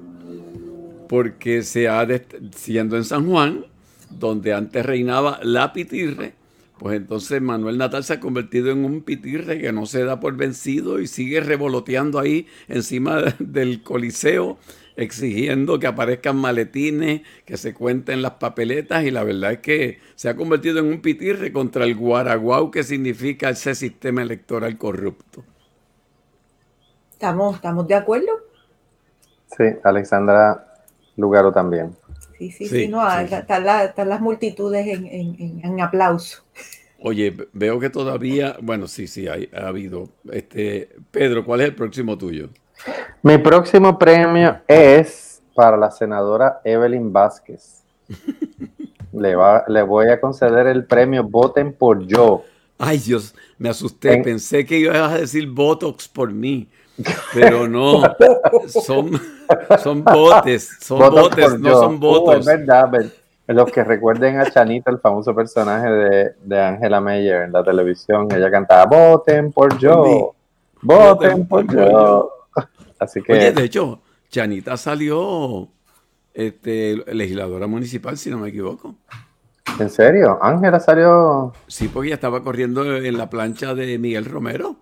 porque 1.13 1.63
se 1.63 1.89
ha, 1.89 2.09
siendo 2.57 2.97
en 2.97 3.05
San 3.05 3.29
Juan, 3.29 3.67
donde 4.09 4.55
antes 4.55 4.87
reinaba 4.87 5.41
la 5.43 5.75
Pitirre, 5.75 6.33
pues 6.79 6.97
entonces 6.97 7.43
Manuel 7.43 7.77
Natal 7.77 8.03
se 8.03 8.15
ha 8.15 8.19
convertido 8.19 8.71
en 8.71 8.83
un 8.83 9.03
pitirre 9.03 9.61
que 9.61 9.73
no 9.73 9.85
se 9.85 10.05
da 10.07 10.21
por 10.21 10.39
vencido 10.39 11.01
y 11.01 11.07
sigue 11.07 11.41
revoloteando 11.41 12.19
ahí 12.19 12.47
encima 12.67 13.21
del 13.39 13.83
coliseo, 13.83 14.57
exigiendo 14.97 15.79
que 15.79 15.87
aparezcan 15.87 16.37
maletines, 16.37 17.21
que 17.45 17.59
se 17.59 17.75
cuenten 17.75 18.23
las 18.23 18.37
papeletas 18.37 19.05
y 19.05 19.11
la 19.11 19.23
verdad 19.23 19.53
es 19.53 19.59
que 19.59 19.99
se 20.15 20.31
ha 20.31 20.35
convertido 20.35 20.79
en 20.79 20.87
un 20.87 21.03
pitirre 21.03 21.53
contra 21.53 21.85
el 21.85 21.95
guaraguau 21.95 22.71
que 22.71 22.85
significa 22.85 23.51
ese 23.51 23.75
sistema 23.75 24.23
electoral 24.23 24.79
corrupto. 24.79 25.45
¿Estamos, 27.11 27.57
estamos 27.57 27.87
de 27.87 27.97
acuerdo? 27.97 28.31
Sí, 29.55 29.65
Alexandra 29.85 30.72
Lugaro 31.17 31.53
también. 31.53 31.95
Sí, 32.39 32.51
sí, 32.51 32.67
Sí, 32.67 32.77
sí, 32.85 32.89
no, 32.89 33.01
sí, 33.11 33.29
sí. 33.29 33.35
Están, 33.35 33.65
la- 33.65 33.85
están 33.85 34.09
las 34.09 34.21
multitudes 34.21 34.87
en, 34.87 35.07
en- 35.07 35.37
en- 35.39 35.61
en 35.65 35.81
aplauso. 35.81 36.43
Oye, 37.01 37.37
veo 37.53 37.79
que 37.81 37.91
todavía, 37.91 38.57
bueno, 38.61 38.87
sí, 38.87 39.07
sí, 39.07 39.29
hay- 39.29 39.49
ha 39.55 39.69
habido. 39.69 40.09
Este, 40.31 40.89
Pedro, 41.11 41.45
¿cuál 41.45 41.61
es 41.61 41.69
el 41.69 41.75
próximo 41.75 42.17
tuyo? 42.17 42.49
Mi 43.23 43.39
próximo 43.39 43.99
premio 43.99 44.61
es 44.67 45.43
para 45.55 45.77
la 45.77 45.91
senadora 45.91 46.61
Evelyn 46.65 47.13
Vázquez. 47.13 47.83
Le, 49.13 49.35
va, 49.37 49.65
le 49.69 49.83
voy 49.83 50.09
a 50.09 50.21
conceder 50.21 50.67
el 50.69 50.87
premio 50.87 51.23
Voten 51.23 51.75
por 51.75 52.07
Yo. 52.07 52.45
Ay, 52.79 52.99
Dios, 52.99 53.35
me 53.59 53.69
asusté. 53.69 54.15
En- 54.15 54.23
Pensé 54.23 54.65
que 54.65 54.79
ibas 54.79 55.13
a 55.13 55.19
decir 55.19 55.47
Botox 55.51 56.09
por 56.09 56.33
mí, 56.33 56.69
pero 57.35 57.69
no. 57.69 58.03
Son, 58.69 59.11
son 59.83 60.05
botes, 60.05 60.77
son 60.81 60.99
botes, 60.99 61.45
por 61.51 61.61
no 61.61 61.69
Yo. 61.71 61.81
son 61.81 61.95
Uh, 61.95 61.99
votos. 61.99 62.37
es 62.41 62.47
verdad, 62.47 62.91
ver- 62.91 63.23
los 63.49 63.71
que 63.73 63.83
recuerden 63.85 64.39
a 64.39 64.51
Chanita, 64.51 64.91
el 64.91 64.99
famoso 64.99 65.35
personaje 65.35 65.91
de, 65.91 66.33
de 66.43 66.61
Angela 66.61 67.01
Meyer 67.01 67.43
en 67.43 67.53
la 67.53 67.63
televisión, 67.63 68.29
ella 68.33 68.51
cantaba 68.51 68.87
Voten 68.87 69.53
por 69.53 69.77
Yo. 69.79 70.35
Voten 70.81 71.47
por 71.47 71.67
Yo. 71.73 72.31
Así 72.99 73.21
que 73.23 73.33
Oye, 73.33 73.53
de 73.53 73.65
hecho, 73.65 74.01
Chanita 74.31 74.77
salió 74.77 75.69
este, 76.33 76.97
legisladora 77.13 77.67
municipal, 77.67 78.17
si 78.17 78.31
no 78.31 78.39
me 78.39 78.49
equivoco. 78.51 78.95
¿En 79.79 79.91
serio? 79.91 80.39
Ángela 80.41 80.79
salió. 80.81 81.53
Sí, 81.67 81.89
porque 81.89 82.09
ella 82.09 82.15
estaba 82.17 82.43
corriendo 82.43 82.97
en 82.97 83.19
la 83.19 83.29
plancha 83.29 83.75
de 83.75 83.99
Miguel 83.99 84.25
Romero. 84.27 84.77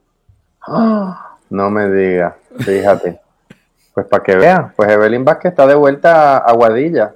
¡Ah! 0.67 1.30
No 1.51 1.71
me 1.71 1.91
diga, 1.91 2.37
fíjate. 2.59 3.21
Pues 3.93 4.07
para 4.07 4.23
que 4.23 4.37
vean, 4.37 4.73
pues 4.77 4.89
Evelyn 4.89 5.25
Vázquez 5.25 5.51
está 5.51 5.67
de 5.67 5.75
vuelta 5.75 6.39
a 6.39 6.51
Aguadilla. 6.51 7.15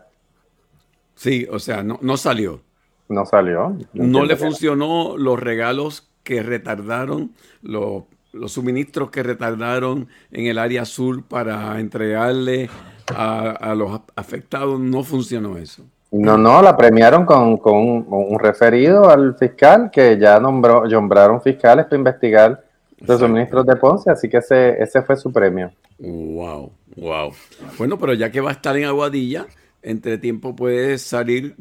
Sí, 1.14 1.46
o 1.50 1.58
sea, 1.58 1.82
no, 1.82 1.98
no 2.02 2.16
salió. 2.16 2.60
No 3.08 3.24
salió. 3.24 3.76
No 3.92 4.24
le 4.24 4.36
funcionó 4.36 5.16
los 5.16 5.38
regalos 5.38 6.10
que 6.24 6.42
retardaron, 6.42 7.32
los, 7.62 8.04
los 8.32 8.52
suministros 8.52 9.10
que 9.10 9.22
retardaron 9.22 10.08
en 10.32 10.46
el 10.46 10.58
área 10.58 10.84
sur 10.84 11.22
para 11.22 11.78
entregarle 11.78 12.68
a, 13.14 13.50
a 13.50 13.74
los 13.74 14.00
afectados. 14.16 14.80
No 14.80 15.04
funcionó 15.04 15.56
eso. 15.56 15.84
No, 16.10 16.36
no, 16.36 16.62
la 16.62 16.76
premiaron 16.76 17.26
con, 17.26 17.56
con 17.58 17.74
un, 17.74 18.06
un 18.08 18.38
referido 18.38 19.10
al 19.10 19.36
fiscal 19.36 19.90
que 19.92 20.18
ya 20.18 20.40
nombró, 20.40 20.86
nombraron 20.86 21.42
fiscales 21.42 21.84
para 21.86 21.96
investigar 21.96 22.63
los 22.98 23.20
suministros 23.20 23.66
de 23.66 23.76
Ponce, 23.76 24.10
así 24.10 24.28
que 24.28 24.38
ese, 24.38 24.82
ese 24.82 25.02
fue 25.02 25.16
su 25.16 25.32
premio. 25.32 25.72
Wow, 25.98 26.72
wow. 26.96 27.32
Bueno, 27.78 27.98
pero 27.98 28.14
ya 28.14 28.30
que 28.30 28.40
va 28.40 28.50
a 28.50 28.54
estar 28.54 28.76
en 28.76 28.84
Aguadilla, 28.84 29.46
entre 29.82 30.18
tiempo 30.18 30.56
puede 30.56 30.98
salir 30.98 31.54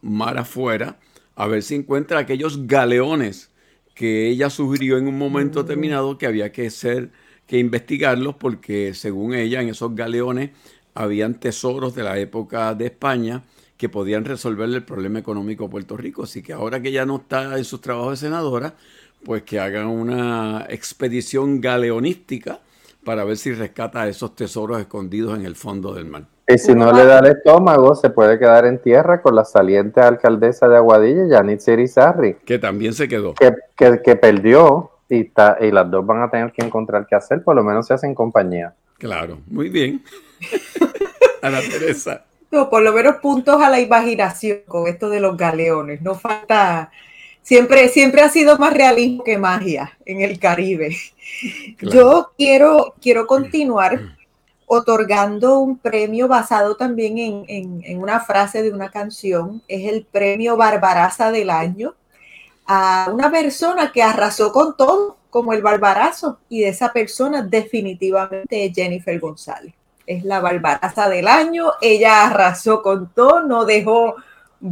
mar 0.00 0.38
afuera 0.38 0.98
a 1.34 1.46
ver 1.46 1.62
si 1.62 1.74
encuentra 1.74 2.18
aquellos 2.18 2.66
galeones 2.66 3.50
que 3.94 4.28
ella 4.28 4.50
sugirió 4.50 4.98
en 4.98 5.06
un 5.06 5.18
momento 5.18 5.62
determinado 5.62 6.18
que 6.18 6.26
había 6.26 6.52
que 6.52 6.70
ser, 6.70 7.10
que 7.46 7.58
investigarlos 7.58 8.36
porque 8.36 8.94
según 8.94 9.34
ella 9.34 9.60
en 9.60 9.68
esos 9.68 9.94
galeones 9.94 10.50
habían 10.94 11.34
tesoros 11.34 11.94
de 11.94 12.02
la 12.02 12.18
época 12.18 12.74
de 12.74 12.86
España 12.86 13.44
que 13.76 13.88
podían 13.90 14.24
resolver 14.24 14.68
el 14.70 14.84
problema 14.84 15.18
económico 15.18 15.64
de 15.64 15.70
Puerto 15.70 15.96
Rico. 15.96 16.22
Así 16.24 16.42
que 16.42 16.54
ahora 16.54 16.80
que 16.80 16.92
ya 16.92 17.04
no 17.04 17.16
está 17.16 17.58
en 17.58 17.64
sus 17.64 17.82
trabajos 17.82 18.12
de 18.12 18.26
senadora, 18.26 18.74
pues 19.26 19.42
que 19.42 19.58
hagan 19.58 19.88
una 19.88 20.66
expedición 20.68 21.60
galeonística 21.60 22.60
para 23.04 23.24
ver 23.24 23.36
si 23.36 23.52
rescata 23.52 24.06
esos 24.06 24.36
tesoros 24.36 24.78
escondidos 24.78 25.36
en 25.36 25.44
el 25.44 25.56
fondo 25.56 25.92
del 25.92 26.04
mar. 26.04 26.26
Y 26.46 26.56
si 26.58 26.76
no 26.76 26.92
le 26.92 27.04
da 27.04 27.18
el 27.18 27.26
estómago, 27.26 27.96
se 27.96 28.10
puede 28.10 28.38
quedar 28.38 28.66
en 28.66 28.80
tierra 28.80 29.20
con 29.20 29.34
la 29.34 29.44
saliente 29.44 30.00
alcaldesa 30.00 30.68
de 30.68 30.76
Aguadilla, 30.76 31.26
Yanit 31.28 31.58
Sirizarri. 31.58 32.34
Que 32.44 32.60
también 32.60 32.92
se 32.92 33.08
quedó. 33.08 33.34
Que, 33.34 33.52
que, 33.76 34.14
perdió 34.14 34.92
y, 35.08 35.22
y 35.22 35.70
las 35.72 35.90
dos 35.90 36.06
van 36.06 36.22
a 36.22 36.30
tener 36.30 36.52
que 36.52 36.64
encontrar 36.64 37.04
qué 37.08 37.16
hacer, 37.16 37.42
por 37.42 37.56
lo 37.56 37.64
menos 37.64 37.88
se 37.88 37.94
hacen 37.94 38.14
compañía. 38.14 38.74
Claro, 38.96 39.38
muy 39.48 39.70
bien. 39.70 40.04
Ana 41.42 41.58
Teresa. 41.68 42.22
No, 42.52 42.70
por 42.70 42.82
lo 42.82 42.92
menos 42.92 43.16
puntos 43.16 43.60
a 43.60 43.68
la 43.70 43.80
imaginación 43.80 44.58
con 44.68 44.86
esto 44.86 45.10
de 45.10 45.18
los 45.18 45.36
galeones. 45.36 46.00
No 46.00 46.14
falta. 46.14 46.92
Siempre, 47.46 47.88
siempre 47.90 48.22
ha 48.22 48.28
sido 48.28 48.58
más 48.58 48.74
realismo 48.74 49.22
que 49.22 49.38
magia 49.38 49.96
en 50.04 50.20
el 50.20 50.40
Caribe. 50.40 50.96
Yo 51.80 52.32
quiero, 52.36 52.96
quiero 53.00 53.28
continuar 53.28 54.00
otorgando 54.66 55.60
un 55.60 55.78
premio 55.78 56.26
basado 56.26 56.74
también 56.74 57.18
en, 57.18 57.44
en, 57.84 58.02
una 58.02 58.18
frase 58.18 58.64
de 58.64 58.72
una 58.72 58.90
canción. 58.90 59.62
Es 59.68 59.92
el 59.92 60.04
premio 60.04 60.56
Barbaraza 60.56 61.30
del 61.30 61.50
año 61.50 61.94
a 62.66 63.10
una 63.14 63.30
persona 63.30 63.92
que 63.92 64.02
arrasó 64.02 64.50
con 64.50 64.76
todo, 64.76 65.16
como 65.30 65.52
el 65.52 65.62
barbarazo, 65.62 66.40
y 66.48 66.62
de 66.62 66.70
esa 66.70 66.92
persona 66.92 67.42
definitivamente 67.42 68.64
es 68.64 68.72
Jennifer 68.74 69.20
González 69.20 69.72
es 70.04 70.24
la 70.24 70.40
barbaraza 70.40 71.08
del 71.08 71.28
año. 71.28 71.72
Ella 71.80 72.26
arrasó 72.26 72.82
con 72.82 73.12
todo, 73.12 73.42
no 73.42 73.64
dejó 73.64 74.16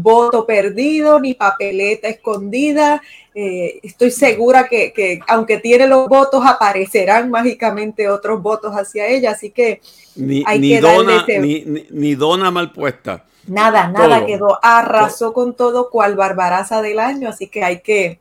voto 0.02 0.46
perdido 0.46 1.20
ni 1.20 1.34
papeleta 1.34 2.08
escondida. 2.08 3.02
Eh, 3.34 3.80
estoy 3.82 4.10
segura 4.10 4.68
que, 4.68 5.20
aunque 5.26 5.58
tiene 5.58 5.86
los 5.86 6.08
votos, 6.08 6.44
aparecerán 6.46 7.30
mágicamente 7.30 8.08
otros 8.08 8.42
votos 8.42 8.72
hacia 8.72 9.06
ella. 9.06 9.32
Así 9.32 9.50
que 9.50 9.80
ni, 10.16 10.42
hay 10.46 10.78
dona, 10.78 11.26
ni, 11.26 12.14
dona 12.14 12.50
mal 12.50 12.72
puesta. 12.72 13.24
Nada, 13.46 13.88
nada 13.88 14.24
quedó. 14.24 14.58
Arrasó 14.62 15.32
con 15.32 15.54
todo 15.54 15.90
cual 15.90 16.14
barbaraza 16.16 16.80
del 16.82 16.98
año. 16.98 17.28
Así 17.28 17.48
que 17.48 17.64
hay 17.64 17.80
que, 17.80 18.20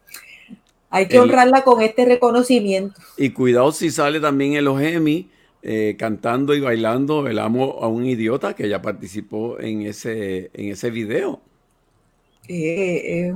hay 0.89 1.07
que 1.07 1.19
honrarla 1.19 1.63
con 1.63 1.81
este 1.81 2.05
reconocimiento. 2.05 2.99
Y 3.17 3.29
cuidado 3.29 3.71
si 3.71 3.91
sale 3.91 4.19
también 4.19 4.55
en 4.55 4.65
los 4.65 4.81
Emmy 4.81 5.29
eh, 5.65 5.95
cantando 5.97 6.53
y 6.53 6.59
bailando 6.59 7.25
El 7.25 7.39
amo 7.39 7.79
a 7.81 7.87
un 7.87 8.05
idiota, 8.05 8.53
que 8.53 8.65
ella 8.65 8.81
participó 8.81 9.57
en 9.61 9.83
ese, 9.83 10.51
en 10.53 10.71
ese 10.71 10.89
video. 10.89 11.39
Eh, 12.47 13.33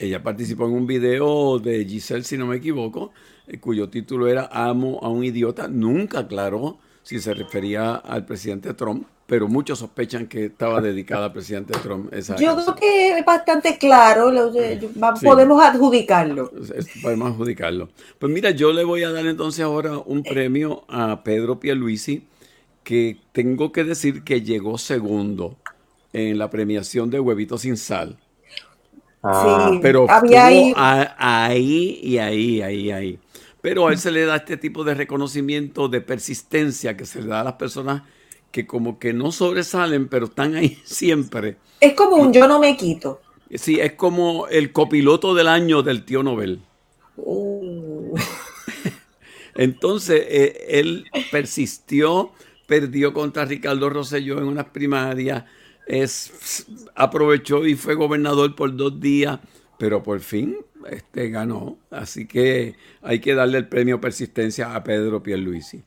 ella 0.00 0.22
participó 0.22 0.66
en 0.66 0.72
un 0.72 0.86
video 0.86 1.58
de 1.58 1.84
Giselle, 1.84 2.24
si 2.24 2.36
no 2.36 2.46
me 2.46 2.56
equivoco, 2.56 3.12
eh, 3.46 3.58
cuyo 3.58 3.88
título 3.88 4.26
era 4.26 4.48
Amo 4.52 4.98
a 5.02 5.08
un 5.08 5.24
idiota. 5.24 5.68
Nunca 5.68 6.20
aclaró 6.20 6.78
si 7.02 7.20
se 7.20 7.32
refería 7.34 7.94
al 7.94 8.24
presidente 8.24 8.74
Trump 8.74 9.06
pero 9.28 9.46
muchos 9.46 9.80
sospechan 9.80 10.26
que 10.26 10.46
estaba 10.46 10.80
dedicada 10.80 11.26
al 11.26 11.32
presidente 11.34 11.78
Trump. 11.82 12.10
Esa 12.14 12.36
Yo 12.36 12.56
creo 12.56 12.74
que 12.74 13.18
es 13.18 13.24
bastante 13.26 13.76
claro, 13.76 14.32
podemos 15.22 15.62
adjudicarlo. 15.62 16.50
Podemos 17.02 17.32
adjudicarlo. 17.32 17.90
Pues 18.18 18.32
mira, 18.32 18.52
yo 18.52 18.72
le 18.72 18.84
voy 18.84 19.02
a 19.02 19.12
dar 19.12 19.26
entonces 19.26 19.62
ahora 19.62 19.98
un 19.98 20.22
premio 20.22 20.84
a 20.88 21.24
Pedro 21.24 21.60
Pierluisi, 21.60 22.26
que 22.82 23.18
tengo 23.32 23.70
que 23.70 23.84
decir 23.84 24.24
que 24.24 24.40
llegó 24.40 24.78
segundo 24.78 25.58
en 26.12 26.38
la 26.38 26.50
premiación 26.50 27.10
de 27.10 27.20
Huevito 27.20 27.58
sin 27.58 27.76
Sal. 27.76 28.16
Ah, 29.22 29.70
sí, 29.70 29.78
pero 29.82 30.08
había 30.08 30.46
ahí. 30.46 30.72
ahí 30.76 32.00
y 32.02 32.18
ahí, 32.18 32.62
ahí, 32.62 32.90
ahí. 32.90 33.18
Pero 33.60 33.88
a 33.88 33.92
él 33.92 33.98
se 33.98 34.10
le 34.10 34.24
da 34.24 34.36
este 34.36 34.56
tipo 34.56 34.84
de 34.84 34.94
reconocimiento 34.94 35.88
de 35.88 36.00
persistencia 36.00 36.96
que 36.96 37.04
se 37.04 37.20
le 37.20 37.28
da 37.28 37.40
a 37.40 37.44
las 37.44 37.54
personas 37.54 38.02
que 38.50 38.66
como 38.66 38.98
que 38.98 39.12
no 39.12 39.32
sobresalen, 39.32 40.08
pero 40.08 40.26
están 40.26 40.54
ahí 40.54 40.78
siempre. 40.84 41.56
Es 41.80 41.94
como 41.94 42.16
un 42.16 42.32
yo 42.32 42.48
no 42.48 42.58
me 42.58 42.76
quito. 42.76 43.20
Sí, 43.54 43.80
es 43.80 43.92
como 43.92 44.46
el 44.48 44.72
copiloto 44.72 45.34
del 45.34 45.48
año 45.48 45.82
del 45.82 46.04
tío 46.04 46.22
Nobel. 46.22 46.60
Uh. 47.16 48.14
Entonces, 49.54 50.22
eh, 50.28 50.66
él 50.68 51.06
persistió, 51.32 52.30
perdió 52.66 53.12
contra 53.12 53.44
Ricardo 53.44 53.90
Rosselló 53.90 54.38
en 54.38 54.44
unas 54.44 54.66
primarias, 54.66 55.44
es, 55.88 56.66
aprovechó 56.94 57.66
y 57.66 57.74
fue 57.74 57.94
gobernador 57.94 58.54
por 58.54 58.76
dos 58.76 59.00
días, 59.00 59.40
pero 59.78 60.02
por 60.02 60.20
fin 60.20 60.56
este, 60.90 61.30
ganó. 61.30 61.78
Así 61.90 62.26
que 62.26 62.74
hay 63.02 63.20
que 63.20 63.34
darle 63.34 63.58
el 63.58 63.68
premio 63.68 64.00
persistencia 64.00 64.74
a 64.74 64.84
Pedro 64.84 65.22
Pierluisi. 65.22 65.82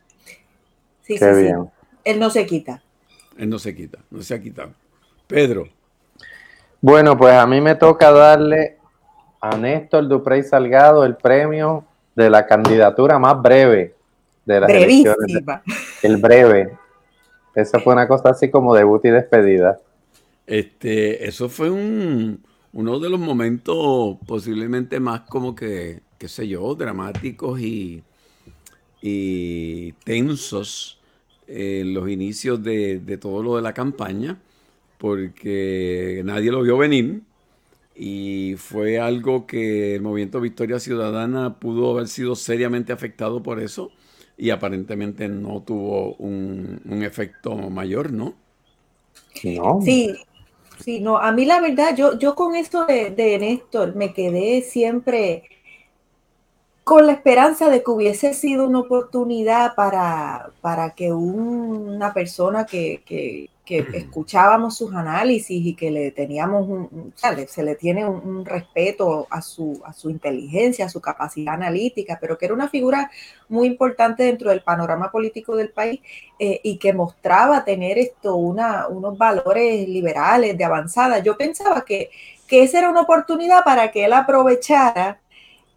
Sí, 1.02 1.18
Qué 1.18 1.34
sí, 1.34 1.42
bien. 1.42 1.70
Él 2.04 2.20
no 2.20 2.30
se 2.30 2.46
quita. 2.46 2.82
Él 3.38 3.50
no 3.50 3.60
se 3.60 3.76
quita, 3.76 4.00
no 4.10 4.22
se 4.22 4.34
ha 4.34 4.42
quitado. 4.42 4.74
Pedro. 5.28 5.68
Bueno, 6.82 7.18
pues 7.18 7.34
a 7.34 7.46
mí 7.46 7.62
me 7.62 7.76
toca 7.76 8.12
darle 8.12 8.78
a 9.40 9.56
Néstor 9.56 10.08
Duprey 10.08 10.44
Salgado 10.44 11.06
el 11.06 11.16
premio 11.16 11.86
de 12.16 12.30
la 12.30 12.46
candidatura 12.46 13.20
más 13.20 13.42
breve 13.42 13.96
de 14.46 14.60
las 14.60 14.70
elecciones. 14.70 15.44
El 16.02 16.18
breve. 16.18 16.78
Esa 17.54 17.80
fue 17.80 17.94
una 17.94 18.08
cosa 18.08 18.30
así 18.30 18.50
como 18.50 18.74
debut 18.74 19.04
y 19.06 19.10
despedida. 19.10 19.80
Este, 20.52 21.30
eso 21.30 21.48
fue 21.48 21.70
un, 21.70 22.44
uno 22.74 23.00
de 23.00 23.10
los 23.10 23.22
momentos 23.22 24.18
posiblemente 24.28 25.00
más 25.00 25.22
como 25.22 25.56
que, 25.56 26.02
qué 26.18 26.28
sé 26.28 26.46
yo, 26.46 26.76
dramáticos 26.76 27.62
y, 27.62 28.04
y 29.02 29.94
tensos 30.04 31.00
en 31.48 31.94
los 31.94 32.10
inicios 32.10 32.62
de, 32.62 33.18
todo 33.18 33.42
lo 33.42 33.56
de 33.56 33.62
la 33.62 33.74
campaña, 33.74 34.42
porque 34.98 36.22
nadie 36.26 36.52
lo 36.52 36.64
vio 36.64 36.78
venir 36.78 37.22
y 37.96 38.56
fue 38.58 39.00
algo 39.00 39.48
que 39.48 39.96
el 39.96 40.02
movimiento 40.02 40.42
Victoria 40.42 40.82
Ciudadana 40.82 41.60
pudo 41.60 41.92
haber 41.92 42.10
sido 42.10 42.36
seriamente 42.36 42.92
afectado 42.92 43.42
por 43.42 43.62
eso 43.62 43.90
y 44.38 44.50
aparentemente 44.50 45.30
no 45.30 45.62
tuvo 45.62 46.16
un, 46.16 46.82
efecto 47.04 47.56
mayor, 47.70 48.12
¿no? 48.12 48.36
Sí, 49.34 49.58
sí, 50.84 51.00
no, 51.00 51.18
a 51.18 51.32
mí 51.32 51.46
la 51.46 51.60
verdad, 51.62 51.96
yo, 51.96 52.18
yo 52.20 52.36
con 52.36 52.56
esto 52.56 52.86
de, 52.86 53.12
de 53.12 53.38
Néstor 53.40 53.96
me 53.96 54.14
quedé 54.14 54.62
siempre 54.62 55.50
con 56.92 57.08
la 57.08 57.14
esperanza 57.14 57.70
de 57.70 57.84
que 57.84 57.90
hubiese 57.90 58.34
sido 58.34 58.68
una 58.68 58.80
oportunidad 58.80 59.76
para, 59.76 60.50
para 60.60 60.90
que 60.90 61.14
una 61.14 62.14
persona 62.14 62.66
que, 62.66 63.02
que, 63.06 63.50
escuchábamos 63.94 64.76
sus 64.76 64.94
análisis 64.94 65.66
y 65.66 65.74
que 65.74 65.90
le 65.90 66.12
teníamos 66.12 66.68
un, 66.68 67.14
se 67.48 67.64
le 67.64 67.76
tiene 67.76 68.06
un, 68.06 68.44
respeto 68.44 69.26
a 69.30 69.42
su, 69.42 69.82
a 69.86 69.94
su 69.94 70.10
inteligencia, 70.10 70.88
a 70.88 70.90
su 70.90 71.00
capacidad 71.00 71.54
analítica, 71.54 72.18
pero 72.20 72.38
que 72.38 72.44
era 72.44 72.54
una 72.54 72.68
figura 72.68 73.10
muy 73.48 73.68
importante 73.68 74.24
dentro 74.24 74.50
del 74.50 74.60
panorama 74.60 75.10
político 75.10 75.56
del 75.56 75.70
país 75.70 76.02
eh, 76.40 76.60
y 76.62 76.76
que 76.78 76.92
mostraba 76.92 77.64
tener 77.64 78.00
esto, 78.00 78.36
una, 78.36 78.90
unos 78.90 79.18
valores 79.18 79.88
liberales 79.88 80.58
de 80.58 80.66
avanzada. 80.66 81.20
Yo 81.20 81.38
pensaba 81.38 81.86
que, 81.86 82.10
que 82.48 82.64
esa 82.64 82.80
era 82.80 82.90
una 82.90 83.04
oportunidad 83.04 83.64
para 83.64 83.92
que 83.92 84.04
él 84.04 84.12
aprovechara 84.12 85.21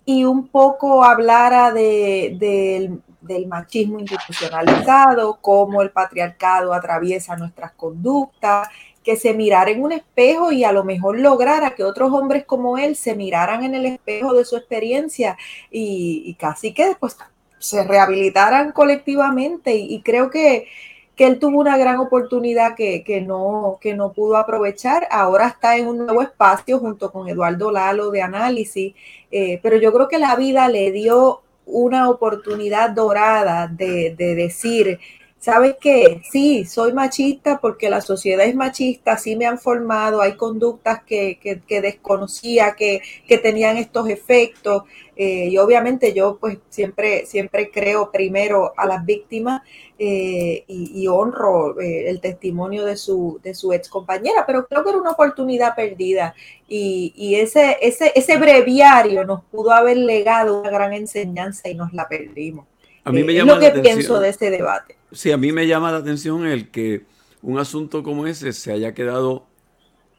y 0.04 0.24
un 0.24 0.48
poco 0.48 1.04
hablara 1.04 1.72
de, 1.72 2.98
del 3.20 3.46
machismo 3.46 3.98
institucionalizado, 3.98 5.38
cómo 5.40 5.82
el 5.82 5.90
patriarcado 5.90 6.74
atraviesa 6.74 7.36
nuestras 7.36 7.72
conductas, 7.72 8.68
que 9.02 9.16
se 9.16 9.34
mirara 9.34 9.70
en 9.70 9.82
un 9.82 9.92
espejo 9.92 10.50
y 10.50 10.64
a 10.64 10.72
lo 10.72 10.82
mejor 10.82 11.18
lograra 11.18 11.74
que 11.74 11.84
otros 11.84 12.12
hombres 12.12 12.44
como 12.46 12.78
él 12.78 12.96
se 12.96 13.14
miraran 13.14 13.62
en 13.62 13.74
el 13.74 13.84
espejo 13.84 14.32
de 14.32 14.46
su 14.46 14.56
experiencia 14.56 15.36
y, 15.70 16.34
casi 16.38 16.72
que 16.72 16.86
después 16.86 17.16
se 17.58 17.84
rehabilitaran 17.84 18.72
colectivamente. 18.72 19.74
y 19.74 20.00
creo 20.02 20.30
que, 20.30 20.68
que 21.16 21.26
él 21.26 21.38
tuvo 21.38 21.60
una 21.60 21.76
gran 21.78 21.98
oportunidad 21.98 22.74
que, 22.74 23.24
no, 23.26 23.78
que 23.80 23.94
no 23.94 24.12
pudo 24.12 24.36
aprovechar. 24.36 25.06
Ahora 25.10 25.48
está 25.48 25.76
en 25.76 25.86
un 25.86 25.98
nuevo 25.98 26.22
espacio 26.22 26.78
junto 26.78 27.12
con 27.12 27.28
Eduardo 27.28 27.70
Lalo 27.70 28.10
de 28.10 28.22
análisis, 28.22 28.94
eh, 29.30 29.60
pero 29.62 29.76
yo 29.76 29.92
creo 29.92 30.08
que 30.08 30.18
la 30.18 30.34
vida 30.36 30.68
le 30.68 30.90
dio 30.90 31.42
una 31.66 32.10
oportunidad 32.10 32.90
dorada 32.90 33.68
de, 33.68 34.14
de 34.16 34.34
decir, 34.34 34.98
¿sabes 35.44 35.76
qué? 35.78 36.22
Sí, 36.30 36.64
soy 36.64 36.94
machista 36.94 37.58
porque 37.60 37.90
la 37.90 38.00
sociedad 38.00 38.46
es 38.46 38.54
machista, 38.54 39.18
sí 39.18 39.36
me 39.36 39.44
han 39.44 39.58
formado, 39.58 40.22
hay 40.22 40.36
conductas 40.36 41.02
que, 41.04 41.38
que, 41.38 41.80
desconocía 41.82 42.72
que, 42.72 43.02
que, 43.28 43.36
tenían 43.36 43.76
estos 43.76 44.08
efectos 44.08 44.84
eh, 45.16 45.48
y 45.50 45.58
obviamente 45.58 46.12
yo 46.12 46.38
pues 46.40 46.58
siempre, 46.68 47.26
siempre 47.26 47.70
creo 47.70 48.10
primero 48.10 48.72
a 48.76 48.86
las 48.86 49.04
víctimas 49.04 49.62
eh, 49.98 50.64
y, 50.66 51.06
honro 51.06 51.80
eh, 51.80 52.08
el 52.08 52.20
testimonio 52.20 52.84
de 52.84 52.96
su, 52.96 53.40
de 53.42 53.54
su 53.54 53.72
ex 53.72 53.88
compañera, 53.88 54.44
pero 54.46 54.66
creo 54.66 54.82
que 54.82 54.90
era 54.90 54.98
una 54.98 55.12
oportunidad 55.12 55.74
perdida 55.76 56.34
y, 56.68 57.12
y 57.16 57.36
ese, 57.36 57.78
ese, 57.80 58.12
ese 58.14 58.36
breviario 58.38 59.24
nos 59.24 59.44
pudo 59.44 59.70
haber 59.70 59.96
legado 59.96 60.60
una 60.60 60.70
gran 60.70 60.92
enseñanza 60.92 61.68
y 61.68 61.74
nos 61.74 61.92
la 61.92 62.08
perdimos. 62.08 62.66
A 63.04 63.12
mí 63.12 63.22
me 63.22 63.34
llama 63.34 63.52
es 63.52 63.58
lo 63.58 63.74
que 63.74 63.80
pienso 63.80 64.18
de 64.18 64.30
este 64.30 64.50
debate. 64.50 64.96
Sí, 65.12 65.30
a 65.30 65.36
mí 65.36 65.52
me 65.52 65.66
llama 65.66 65.92
la 65.92 65.98
atención 65.98 66.46
el 66.46 66.70
que 66.70 67.02
un 67.42 67.58
asunto 67.58 68.02
como 68.02 68.26
ese 68.26 68.52
se 68.52 68.72
haya 68.72 68.94
quedado 68.94 69.46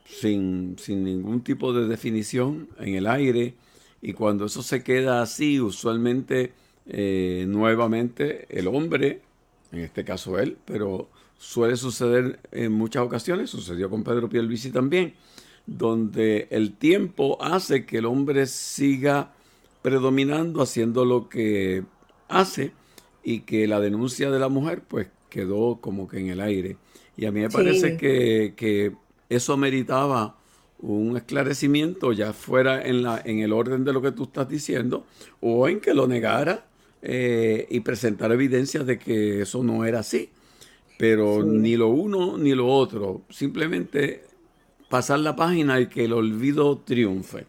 sin, 0.05 0.75
ningún 0.87 1.43
tipo 1.43 1.73
de 1.73 1.87
definición 1.87 2.69
en 2.79 2.95
el 2.95 3.07
aire 3.07 3.55
y 4.05 4.13
cuando 4.13 4.45
eso 4.45 4.61
se 4.61 4.83
queda 4.83 5.23
así, 5.23 5.59
usualmente 5.59 6.53
eh, 6.85 7.45
nuevamente 7.47 8.45
el 8.49 8.67
hombre, 8.67 9.21
en 9.71 9.79
este 9.79 10.05
caso 10.05 10.37
él, 10.37 10.59
pero 10.63 11.09
suele 11.39 11.75
suceder 11.75 12.39
en 12.51 12.71
muchas 12.71 13.01
ocasiones, 13.01 13.49
sucedió 13.49 13.89
con 13.89 14.03
Pedro 14.03 14.29
Pierluisi 14.29 14.69
también, 14.69 15.15
donde 15.65 16.47
el 16.51 16.73
tiempo 16.73 17.41
hace 17.41 17.87
que 17.87 17.97
el 17.97 18.05
hombre 18.05 18.45
siga 18.45 19.33
predominando 19.81 20.61
haciendo 20.61 21.03
lo 21.03 21.27
que 21.27 21.83
hace 22.27 22.73
y 23.23 23.39
que 23.39 23.67
la 23.67 23.79
denuncia 23.79 24.29
de 24.29 24.37
la 24.37 24.49
mujer 24.49 24.83
pues 24.87 25.07
quedó 25.31 25.79
como 25.81 26.07
que 26.07 26.19
en 26.19 26.27
el 26.27 26.41
aire. 26.41 26.77
Y 27.17 27.25
a 27.25 27.31
mí 27.31 27.39
me 27.39 27.49
parece 27.49 27.97
que, 27.97 28.93
eso 29.29 29.57
meritaba 29.57 30.37
un 30.79 31.17
esclarecimiento, 31.17 32.11
ya 32.13 32.33
fuera 32.33 32.85
en, 32.85 33.03
la, 33.03 33.21
en 33.23 33.39
el 33.39 33.53
orden 33.53 33.83
de 33.83 33.93
lo 33.93 34.01
que 34.01 34.11
tú 34.11 34.23
estás 34.23 34.47
diciendo, 34.47 35.05
o 35.41 35.67
en 35.67 35.79
que 35.79 35.93
lo 35.93 36.07
negara 36.07 36.65
eh, 37.01 37.67
y 37.69 37.79
presentar 37.81 38.31
evidencias 38.31 38.85
de 38.85 38.97
que 38.97 39.41
eso 39.41 39.63
no 39.63 39.85
era 39.85 39.99
así. 39.99 40.29
Pero 40.97 41.43
ni 41.43 41.75
lo 41.75 41.89
uno 41.89 42.37
ni 42.37 42.53
lo 42.53 42.67
otro, 42.67 43.23
simplemente 43.29 44.23
pasar 44.89 45.19
la 45.19 45.35
página 45.35 45.79
y 45.79 45.87
que 45.87 46.05
el 46.05 46.13
olvido 46.13 46.77
triunfe. 46.77 47.45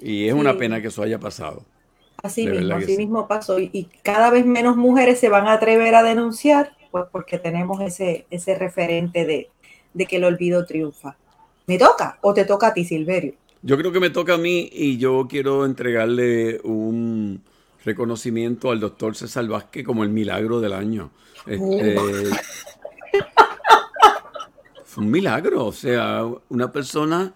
Y 0.00 0.28
es 0.28 0.34
una 0.34 0.56
pena 0.56 0.80
que 0.80 0.88
eso 0.88 1.02
haya 1.02 1.18
pasado. 1.18 1.64
Así 2.22 2.46
mismo, 2.46 2.74
así 2.74 2.96
mismo 2.96 3.28
pasó. 3.28 3.58
Y, 3.58 3.88
cada 4.02 4.30
vez 4.30 4.46
menos 4.46 4.76
mujeres 4.76 5.18
se 5.18 5.28
van 5.28 5.46
a 5.46 5.54
atrever 5.54 5.94
a 5.94 6.02
denunciar, 6.02 6.72
pues 6.90 7.04
porque 7.10 7.38
tenemos 7.38 7.80
ese, 7.82 8.26
ese 8.30 8.54
referente 8.54 9.26
de, 9.26 9.50
que 10.06 10.16
el 10.16 10.24
olvido 10.24 10.64
triunfa. 10.64 11.16
¿Me 11.66 11.78
toca 11.78 12.18
o 12.20 12.34
te 12.34 12.44
toca 12.44 12.68
a 12.68 12.74
ti, 12.74 12.84
Silverio? 12.84 13.34
Yo 13.62 13.78
creo 13.78 13.92
que 13.92 14.00
me 14.00 14.10
toca 14.10 14.34
a 14.34 14.38
mí 14.38 14.68
y 14.70 14.98
yo 14.98 15.26
quiero 15.28 15.64
entregarle 15.64 16.60
un 16.64 17.42
reconocimiento 17.84 18.70
al 18.70 18.80
doctor 18.80 19.16
César 19.16 19.46
Vázquez 19.46 19.84
como 19.84 20.04
el 20.04 20.10
milagro 20.10 20.60
del 20.60 20.74
año. 20.74 21.10
Este, 21.46 21.96
fue 24.84 25.04
un 25.04 25.10
milagro, 25.10 25.64
o 25.64 25.72
sea, 25.72 26.24
una 26.50 26.72
persona 26.72 27.32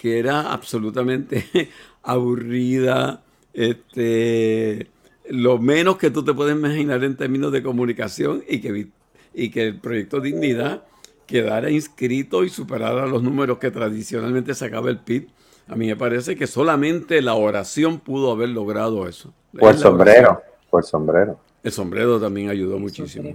que 0.00 0.20
era 0.20 0.52
absolutamente 0.52 1.70
aburrida, 2.02 3.24
este, 3.52 4.86
lo 5.28 5.58
menos 5.58 5.96
que 5.96 6.10
tú 6.10 6.24
te 6.24 6.32
puedes 6.32 6.56
imaginar 6.56 7.02
en 7.02 7.16
términos 7.16 7.50
de 7.50 7.62
comunicación 7.62 8.44
y 8.48 8.60
que, 8.60 8.88
y 9.34 9.50
que 9.50 9.66
el 9.66 9.80
proyecto 9.80 10.20
Dignidad 10.20 10.84
quedara 11.32 11.70
inscrito 11.70 12.44
y 12.44 12.48
superara 12.48 13.06
los 13.06 13.22
números 13.22 13.58
que 13.58 13.70
tradicionalmente 13.70 14.54
sacaba 14.54 14.90
el 14.90 14.98
PIB. 14.98 15.28
A 15.66 15.74
mí 15.74 15.86
me 15.86 15.96
parece 15.96 16.36
que 16.36 16.46
solamente 16.46 17.22
la 17.22 17.34
oración 17.34 17.98
pudo 17.98 18.30
haber 18.30 18.50
logrado 18.50 19.08
eso. 19.08 19.32
Por 19.58 19.74
sombrero, 19.76 20.40
por 20.70 20.84
sombrero. 20.84 21.38
El 21.62 21.72
sombrero 21.72 22.20
también 22.20 22.50
ayudó 22.50 22.78
muchísimo. 22.78 23.34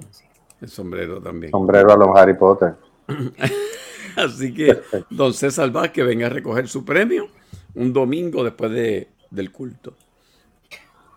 El 0.61 0.69
sombrero 0.69 1.21
también. 1.21 1.51
Sombrero 1.51 1.91
a 1.91 1.97
los 1.97 2.09
Harry 2.15 2.35
Potter. 2.35 2.75
Así 4.15 4.53
que, 4.53 4.79
don 5.09 5.33
César 5.33 5.71
Vázquez 5.71 6.05
venga 6.05 6.27
a 6.27 6.29
recoger 6.29 6.67
su 6.67 6.85
premio 6.85 7.27
un 7.75 7.93
domingo 7.93 8.43
después 8.43 8.71
de, 8.71 9.07
del 9.29 9.51
culto. 9.51 9.93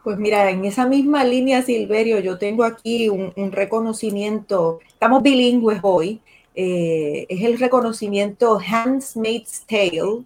Pues 0.04 0.18
mira, 0.18 0.50
en 0.50 0.64
esa 0.64 0.86
misma 0.86 1.24
línea, 1.24 1.62
Silverio, 1.62 2.20
yo 2.20 2.38
tengo 2.38 2.64
aquí 2.64 3.08
un, 3.08 3.52
reconocimiento, 3.52 4.80
estamos 4.88 5.22
bilingües 5.22 5.80
hoy, 5.82 6.20
eh, 6.62 7.24
es 7.30 7.42
el 7.42 7.58
reconocimiento 7.58 8.60
Handmaid's 8.60 9.64
Tale 9.66 10.24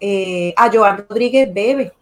eh, 0.00 0.54
a 0.56 0.70
Joan 0.72 1.04
Rodríguez 1.06 1.52
Bebe. 1.52 1.92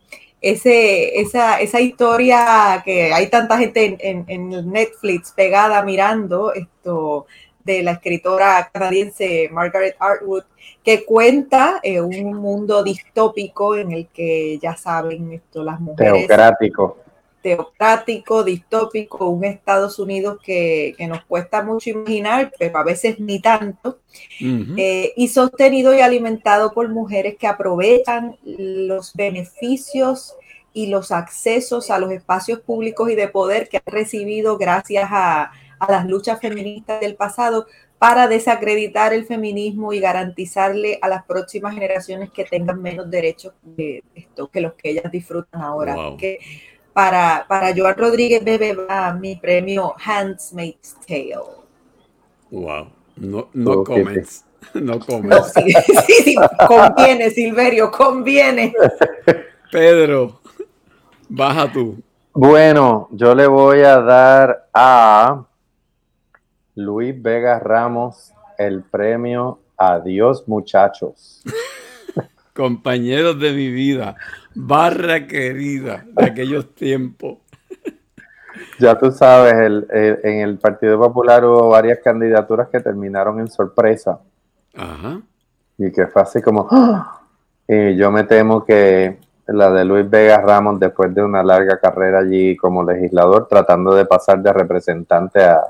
Ese, 0.41 1.19
esa, 1.19 1.61
esa 1.61 1.81
historia 1.81 2.81
que 2.85 3.13
hay 3.13 3.29
tanta 3.29 3.59
gente 3.59 3.97
en, 3.99 4.25
en, 4.29 4.71
Netflix 4.71 5.33
pegada 5.33 5.83
mirando, 5.83 6.53
esto 6.53 7.27
de 7.65 7.83
la 7.83 7.93
escritora 7.93 8.71
canadiense 8.73 9.49
Margaret 9.51 9.97
Atwood, 9.99 10.45
que 10.85 11.05
cuenta 11.05 11.81
eh, 11.83 12.01
un 12.01 12.35
mundo 12.35 12.85
distópico 12.85 13.75
en 13.75 13.91
el 13.91 14.07
que 14.07 14.61
ya 14.63 14.77
saben 14.77 15.33
esto, 15.33 15.65
las 15.65 15.81
mujeres. 15.81 16.29
Teocrático. 16.29 16.99
Teocrático, 17.47 18.43
distópico, 18.43 19.29
un 19.29 19.45
Estados 19.45 20.01
Unidos 20.01 20.41
que, 20.43 20.97
nos 21.09 21.25
cuesta 21.27 21.63
mucho 21.63 21.91
imaginar, 21.91 22.53
pero 22.59 22.77
a 22.77 22.83
veces 22.83 23.21
ni 23.21 23.41
tanto, 23.41 24.01
eh, 24.41 25.13
y 25.15 25.29
sostenido 25.29 25.95
y 25.95 26.01
alimentado 26.01 26.73
por 26.73 26.89
mujeres 26.89 27.37
que 27.39 27.47
aprovechan 27.47 28.37
los 28.45 29.15
beneficios 29.15 30.35
y 30.73 30.89
los 30.89 31.13
accesos 31.13 31.93
a 31.93 32.01
los 32.01 32.11
espacios 32.11 32.59
públicos 32.59 33.09
y 33.13 33.15
de 33.15 33.29
poder 33.29 33.69
que 33.69 33.77
han 33.77 33.93
recibido 33.93 34.59
gracias 34.59 35.09
a, 35.13 35.53
a 35.79 35.93
las 35.93 36.05
luchas 36.05 36.41
feministas 36.41 36.99
del 36.99 37.15
pasado 37.15 37.67
para 38.01 38.27
desacreditar 38.27 39.15
el 39.15 39.25
feminismo 39.25 39.93
y 39.93 40.01
garantizarle 40.01 40.99
a 41.01 41.09
las 41.09 41.25
próximas 41.25 41.75
generaciones 41.75 42.33
que 42.33 42.45
tengan 42.45 42.83
menos 42.83 43.09
derechos 43.09 43.55
de 43.63 44.03
esto 44.17 44.49
que 44.49 44.61
los 44.61 44.75
que 44.75 44.91
ellas 44.91 45.13
disfrutan 45.13 45.63
ahora. 45.63 45.95
Que 46.19 46.41
para, 46.97 47.45
para 47.47 47.75
Joan 47.77 47.95
Rodríguez 47.95 48.43
Bebe 48.43 48.73
va 48.73 49.13
mi 49.13 49.37
premio 49.37 49.95
Handmaid's 50.03 50.97
Tale. 51.07 51.37
Wow, 52.51 52.89
no, 53.17 53.51
no 53.53 53.85
comments. 53.85 54.47
No 54.73 54.99
comments. 54.99 55.53
sí, 56.07 56.15
sí, 56.25 56.35
conviene, 56.67 57.29
Silverio, 57.29 57.91
conviene. 57.91 58.73
Pedro, 59.71 60.41
baja 61.29 61.71
tú. 61.71 62.03
Bueno, 62.33 63.11
yo 63.13 63.35
le 63.35 63.47
voy 63.47 63.81
a 63.81 64.01
dar 64.01 64.71
a 64.73 65.45
Luis 66.77 67.15
Vega 67.21 67.59
Ramos 67.59 68.33
el 68.57 68.83
premio 68.83 69.59
Adiós 69.77 70.49
muchachos. 70.49 71.43
Compañeros 72.55 73.39
de 73.39 73.53
mi 73.53 73.71
vida, 73.71 74.17
barra 74.57 75.27
querida 75.27 76.05
de 76.13 76.25
aquellos 76.25 76.75
tiempos. 76.75 77.39
Ya 78.79 78.99
tú 78.99 79.11
sabes, 79.11 79.55
en 79.91 80.41
el 80.41 80.59
Partido 80.59 80.99
Popular 80.99 81.45
hubo 81.45 81.69
varias 81.69 81.99
candidaturas 82.03 82.69
que 82.69 82.81
terminaron 82.81 83.39
en 83.41 83.49
sorpresa. 83.49 84.21
Ajá. 84.75 85.21
Y 85.79 85.93
que 85.93 86.07
fue 86.07 86.23
así 86.23 86.41
como, 86.41 86.67
¡Ah! 86.71 87.23
y 87.69 87.97
yo 87.97 88.11
me 88.11 88.25
temo 88.25 88.65
que 88.65 89.19
la 89.47 89.71
de 89.71 89.85
Luis 89.85 90.09
Vega 90.09 90.39
Ramos, 90.39 90.81
después 90.81 91.15
de 91.15 91.23
una 91.23 91.43
larga 91.43 91.79
carrera 91.79 92.21
allí 92.21 92.57
como 92.57 92.83
legislador, 92.83 93.47
tratando 93.49 93.95
de 93.95 94.07
pasar 94.07 94.43
de 94.43 94.53
representante 94.53 95.43
a, 95.43 95.63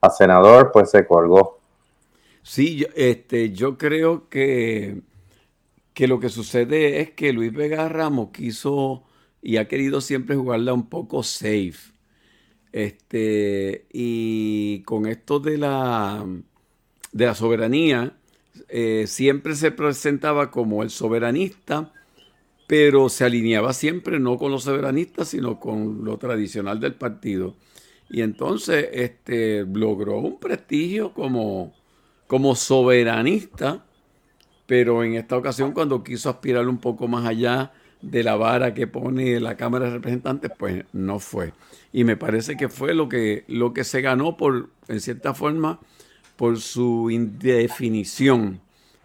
a 0.00 0.10
senador, 0.10 0.70
pues 0.72 0.90
se 0.90 1.06
colgó. 1.06 1.58
Sí, 2.42 2.86
este, 2.94 3.50
yo 3.50 3.76
creo 3.76 4.28
que, 4.28 5.00
que 6.00 6.08
lo 6.08 6.18
que 6.18 6.30
sucede 6.30 7.02
es 7.02 7.10
que 7.10 7.30
Luis 7.30 7.52
Vega 7.52 7.86
Ramos 7.86 8.30
quiso 8.30 9.04
y 9.42 9.58
ha 9.58 9.68
querido 9.68 10.00
siempre 10.00 10.34
jugarla 10.34 10.72
un 10.72 10.88
poco 10.88 11.22
safe. 11.22 11.92
Este, 12.72 13.84
y 13.92 14.80
con 14.84 15.04
esto 15.04 15.40
de 15.40 15.58
la, 15.58 16.24
de 17.12 17.26
la 17.26 17.34
soberanía, 17.34 18.16
eh, 18.70 19.04
siempre 19.06 19.54
se 19.54 19.72
presentaba 19.72 20.50
como 20.50 20.82
el 20.82 20.88
soberanista, 20.88 21.92
pero 22.66 23.10
se 23.10 23.26
alineaba 23.26 23.74
siempre 23.74 24.18
no 24.18 24.38
con 24.38 24.52
los 24.52 24.62
soberanistas, 24.62 25.28
sino 25.28 25.60
con 25.60 26.02
lo 26.06 26.16
tradicional 26.16 26.80
del 26.80 26.94
partido. 26.94 27.56
Y 28.08 28.22
entonces 28.22 28.88
este, 28.94 29.66
logró 29.66 30.16
un 30.16 30.40
prestigio 30.40 31.12
como, 31.12 31.74
como 32.26 32.54
soberanista, 32.54 33.84
pero 34.70 35.02
en 35.02 35.14
esta 35.14 35.36
ocasión 35.36 35.72
cuando 35.72 36.04
quiso 36.04 36.30
aspirar 36.30 36.68
un 36.68 36.78
poco 36.78 37.08
más 37.08 37.26
allá, 37.26 37.72
de 38.02 38.22
la 38.22 38.36
vara 38.36 38.72
que 38.72 38.86
pone 38.86 39.40
la 39.40 39.56
Cámara 39.56 39.86
de 39.86 39.94
Representantes, 39.94 40.52
pues 40.56 40.84
no 40.92 41.18
fue. 41.18 41.52
Y 41.92 42.04
me 42.04 42.16
parece 42.16 42.56
que 42.56 42.68
fue 42.68 42.94
lo 42.94 43.08
que, 43.08 43.42
lo 43.48 43.74
que 43.74 43.82
se 43.82 44.00
ganó 44.00 44.36
por, 44.36 44.68
en 44.86 45.00
cierta 45.00 45.34
forma, 45.34 45.80
por 46.36 46.60
su 46.60 47.10
indefinición. 47.10 48.60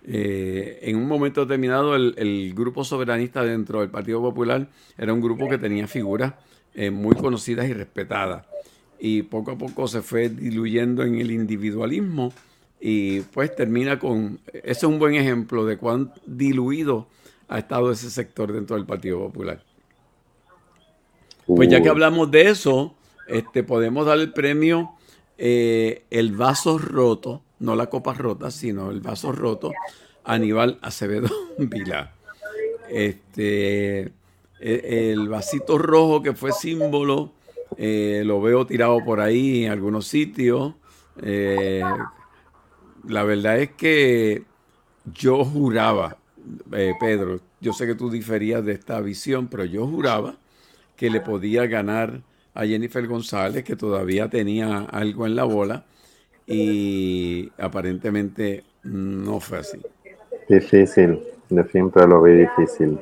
Eh, 0.05 0.81
en 0.83 0.97
un 0.97 1.07
momento 1.07 1.41
determinado, 1.41 1.95
el, 1.95 2.53
grupo 2.53 2.83
soberanista 2.83 3.43
dentro 3.43 3.79
del 3.79 3.89
Partido 3.89 4.21
Popular 4.21 4.69
era 4.99 5.13
un 5.13 5.19
grupo 5.19 5.49
que 5.49 5.57
tenía 5.57 5.87
figuras 5.87 6.35
eh, 6.75 6.91
muy 6.91 7.15
conocidas 7.15 7.67
y 7.67 7.73
respetadas. 7.73 8.45
Y 8.99 9.23
poco 9.23 9.53
a 9.53 9.57
poco 9.57 9.87
se 9.87 10.03
fue 10.03 10.29
diluyendo 10.29 11.01
en 11.01 11.15
el 11.15 11.31
individualismo 11.31 12.31
y 12.87 13.21
pues 13.21 13.55
termina 13.55 13.97
con, 13.97 14.39
ese 14.53 14.71
es 14.71 14.83
un 14.83 14.99
buen 14.99 15.15
ejemplo 15.15 15.65
de 15.65 15.75
cuán 15.75 16.13
diluido 16.27 17.07
ha 17.47 17.57
estado 17.57 17.91
ese 17.91 18.11
sector 18.11 18.53
dentro 18.53 18.75
del 18.75 18.85
Partido 18.85 19.17
Popular. 19.17 19.59
Pues 21.47 21.67
ya 21.67 21.81
que 21.81 21.89
hablamos 21.89 22.29
de 22.29 22.49
eso, 22.49 22.93
este, 23.27 23.63
podemos 23.63 24.05
dar 24.05 24.19
el 24.19 24.31
premio 24.33 24.91
eh, 25.35 26.03
El 26.11 26.33
Vaso 26.33 26.77
Roto, 26.77 27.41
no 27.57 27.75
la 27.75 27.87
copa 27.87 28.13
rota, 28.13 28.51
sino 28.51 28.91
el 28.91 29.01
vaso 29.01 29.31
roto, 29.31 29.73
Aníbal 30.23 30.77
Acevedo 30.83 31.29
Vila. 31.57 32.13
Este, 32.87 34.11
e, 34.59 35.11
el 35.11 35.27
vasito 35.27 35.79
rojo 35.79 36.21
que 36.21 36.33
fue 36.33 36.51
símbolo, 36.51 37.31
eh, 37.77 38.21
lo 38.23 38.39
veo 38.41 38.67
tirado 38.67 39.03
por 39.03 39.21
ahí 39.21 39.65
en 39.65 39.71
algunos 39.71 40.05
sitios. 40.05 40.75
Eh, 41.23 41.81
la 43.07 43.23
verdad 43.23 43.59
es 43.59 43.71
que 43.71 44.43
yo 45.13 45.43
juraba, 45.43 46.17
Pedro, 46.99 47.39
yo 47.61 47.73
sé 47.73 47.85
que 47.85 47.95
tú 47.95 48.09
diferías 48.09 48.63
de 48.65 48.73
esta 48.73 49.01
visión, 49.01 49.47
pero 49.47 49.65
yo 49.65 49.87
juraba 49.87 50.35
que 50.95 51.09
le 51.09 51.21
podía 51.21 51.65
ganar 51.67 52.21
a 52.53 52.65
Jennifer 52.65 53.05
González, 53.07 53.63
que 53.63 53.75
todavía 53.75 54.29
tenía 54.29 54.79
algo 54.79 55.25
en 55.25 55.35
la 55.35 55.43
bola, 55.43 55.85
y 56.47 57.51
aparentemente 57.57 58.63
no 58.83 59.39
fue 59.39 59.59
así. 59.59 59.79
Difícil, 60.47 61.19
de 61.49 61.63
siempre 61.65 62.07
lo 62.07 62.21
vi 62.21 62.33
difícil. 62.33 62.99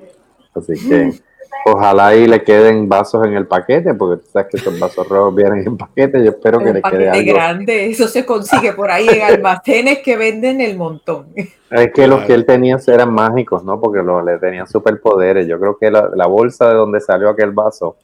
Así 0.55 0.73
que 0.87 1.21
ojalá 1.65 2.07
ahí 2.07 2.27
le 2.27 2.43
queden 2.43 2.89
vasos 2.89 3.25
en 3.25 3.33
el 3.33 3.47
paquete, 3.47 3.93
porque 3.93 4.23
tú 4.23 4.29
sabes 4.31 4.49
que 4.49 4.57
esos 4.57 4.79
vasos 4.79 5.07
rojos 5.07 5.35
vienen 5.35 5.65
en 5.65 5.77
paquete. 5.77 6.23
Yo 6.23 6.31
espero 6.31 6.59
que 6.59 6.73
le 6.73 6.81
quede 6.81 7.09
algo. 7.09 7.33
grande, 7.33 7.89
eso 7.89 8.07
se 8.07 8.25
consigue 8.25 8.73
por 8.73 8.91
ahí 8.91 9.07
en 9.07 9.21
almacenes 9.21 9.99
que 9.99 10.17
venden 10.17 10.61
el 10.61 10.77
montón. 10.77 11.27
Es 11.69 11.91
que 11.93 12.07
los 12.07 12.23
que 12.25 12.33
él 12.33 12.45
tenía 12.45 12.77
eran 12.87 13.13
mágicos, 13.13 13.63
¿no? 13.63 13.79
Porque 13.79 14.03
lo, 14.03 14.23
le 14.23 14.37
tenían 14.37 14.67
superpoderes. 14.67 15.47
Yo 15.47 15.59
creo 15.59 15.77
que 15.77 15.89
la, 15.89 16.27
bolsa 16.27 16.69
de 16.69 16.75
donde 16.75 16.99
salió 16.99 17.29
aquel 17.29 17.51
vaso 17.51 17.97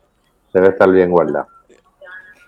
debe 0.54 0.70
estar 0.70 0.90
bien 0.92 1.12
guardada. 1.12 1.48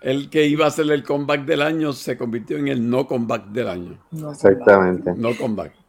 El 0.01 0.31
que 0.31 0.45
iba 0.45 0.65
a 0.65 0.71
ser 0.71 0.89
el 0.91 1.03
comeback 1.03 1.45
del 1.45 1.61
año 1.61 1.93
se 1.93 2.17
convirtió 2.17 2.57
en 2.57 2.69
el 2.69 2.89
no 2.89 3.05
comeback 3.05 3.45
del 3.47 3.67
año. 3.67 3.97
Exactamente. 4.31 5.13
No 5.15 5.35
comeback 5.37 5.80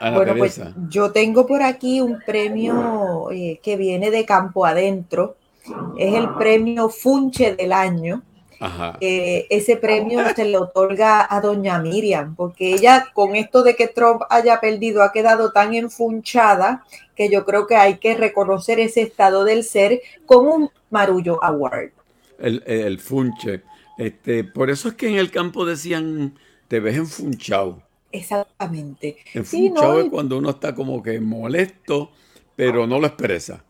bueno, 0.00 0.34
pues 0.36 0.60
yo 0.88 1.12
tengo 1.12 1.46
por 1.46 1.62
aquí 1.62 2.00
un 2.00 2.18
premio 2.24 3.30
eh, 3.30 3.60
que 3.62 3.76
viene 3.76 4.10
de 4.10 4.24
campo 4.24 4.66
adentro. 4.66 5.36
Es 5.98 6.14
el 6.14 6.30
premio 6.30 6.88
Funche 6.88 7.54
del 7.54 7.72
año. 7.72 8.22
Eh, 9.00 9.46
ese 9.48 9.76
premio 9.76 10.20
se 10.34 10.44
le 10.44 10.58
otorga 10.58 11.26
a 11.34 11.40
doña 11.40 11.78
Miriam, 11.78 12.34
porque 12.34 12.74
ella 12.74 13.06
con 13.14 13.34
esto 13.34 13.62
de 13.62 13.74
que 13.74 13.88
Trump 13.88 14.22
haya 14.28 14.60
perdido 14.60 15.02
ha 15.02 15.12
quedado 15.12 15.50
tan 15.50 15.74
enfunchada 15.74 16.84
que 17.16 17.30
yo 17.30 17.46
creo 17.46 17.66
que 17.66 17.76
hay 17.76 17.96
que 17.96 18.14
reconocer 18.14 18.78
ese 18.78 19.00
estado 19.00 19.44
del 19.44 19.64
ser 19.64 20.02
con 20.26 20.46
un 20.46 20.70
Marullo 20.90 21.42
Award. 21.42 21.92
El, 22.38 22.62
el 22.66 22.98
funche. 22.98 23.62
Este, 23.96 24.44
por 24.44 24.70
eso 24.70 24.88
es 24.88 24.94
que 24.94 25.08
en 25.08 25.16
el 25.16 25.30
campo 25.30 25.64
decían, 25.64 26.34
te 26.68 26.80
ves 26.80 26.96
enfunchado. 26.96 27.82
Exactamente. 28.12 29.16
Sí, 29.44 29.70
no, 29.70 29.98
es 29.98 30.10
cuando 30.10 30.38
uno 30.38 30.50
está 30.50 30.74
como 30.74 31.02
que 31.02 31.20
molesto, 31.20 32.10
pero 32.56 32.86
no 32.86 32.98
lo 32.98 33.06
expresa. 33.06 33.64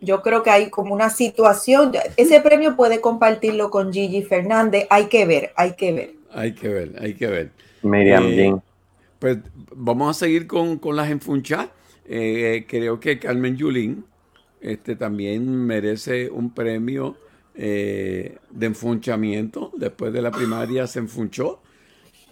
Yo 0.00 0.22
creo 0.22 0.42
que 0.42 0.50
hay 0.50 0.70
como 0.70 0.92
una 0.92 1.08
situación, 1.08 1.92
ese 2.16 2.40
premio 2.40 2.76
puede 2.76 3.00
compartirlo 3.00 3.70
con 3.70 3.92
Gigi 3.92 4.22
Fernández, 4.22 4.86
hay 4.90 5.06
que 5.06 5.24
ver, 5.24 5.52
hay 5.56 5.74
que 5.74 5.92
ver. 5.92 6.14
Hay 6.32 6.52
que 6.52 6.68
ver, 6.68 6.92
hay 7.00 7.14
que 7.14 7.26
ver. 7.26 7.52
Miriam 7.82 8.24
eh, 8.26 8.54
Pues 9.18 9.38
vamos 9.74 10.16
a 10.16 10.18
seguir 10.18 10.46
con, 10.46 10.78
las 10.94 11.10
enfunchas. 11.10 11.68
Eh, 12.06 12.66
creo 12.68 13.00
que 13.00 13.18
Carmen 13.18 13.56
Yulín 13.56 14.04
este, 14.60 14.96
también 14.96 15.46
merece 15.64 16.28
un 16.28 16.52
premio 16.52 17.16
eh, 17.54 18.38
de 18.50 18.66
enfunchamiento. 18.66 19.72
Después 19.76 20.12
de 20.12 20.20
la 20.20 20.30
primaria 20.30 20.86
se 20.86 20.98
enfunchó 20.98 21.62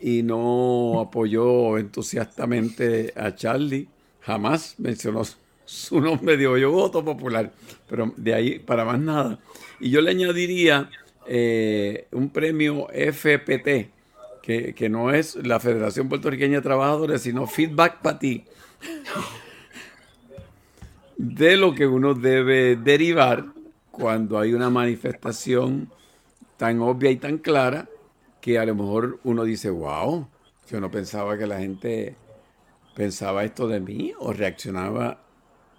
y 0.02 0.24
no 0.24 1.00
apoyó 1.00 1.78
entusiastamente 1.78 3.12
a 3.16 3.34
Charlie. 3.34 3.88
Jamás 4.20 4.74
mencionó 4.78 5.22
su 5.64 6.00
nombre, 6.00 6.36
digo 6.36 6.58
yo 6.58 6.72
voto 6.72 7.04
popular, 7.04 7.52
pero 7.88 8.12
de 8.16 8.34
ahí 8.34 8.58
para 8.58 8.84
más 8.84 8.98
nada. 8.98 9.38
Y 9.78 9.90
yo 9.90 10.00
le 10.00 10.10
añadiría 10.10 10.90
eh, 11.26 12.08
un 12.10 12.30
premio 12.30 12.88
FPT, 12.88 13.90
que, 14.42 14.74
que, 14.74 14.88
no 14.88 15.14
es 15.14 15.36
la 15.36 15.60
Federación 15.60 16.08
Puertorriqueña 16.08 16.56
de 16.56 16.62
Trabajadores, 16.62 17.22
sino 17.22 17.46
Feedback 17.46 18.02
para 18.02 18.18
ti, 18.18 18.44
de 21.16 21.56
lo 21.56 21.76
que 21.76 21.86
uno 21.86 22.14
debe 22.14 22.74
derivar 22.74 23.44
cuando 23.92 24.40
hay 24.40 24.52
una 24.52 24.68
manifestación 24.68 25.88
tan 26.56 26.80
obvia 26.80 27.12
y 27.12 27.16
tan 27.16 27.38
clara 27.38 27.88
que 28.42 28.58
a 28.58 28.66
lo 28.66 28.74
mejor 28.74 29.20
uno 29.22 29.44
dice, 29.44 29.70
wow, 29.70 30.26
yo 30.68 30.80
no 30.80 30.90
pensaba 30.90 31.38
que 31.38 31.46
la 31.46 31.60
gente 31.60 32.16
pensaba 32.94 33.44
esto 33.44 33.68
de 33.68 33.80
mí 33.80 34.12
o 34.18 34.32
reaccionaba 34.32 35.22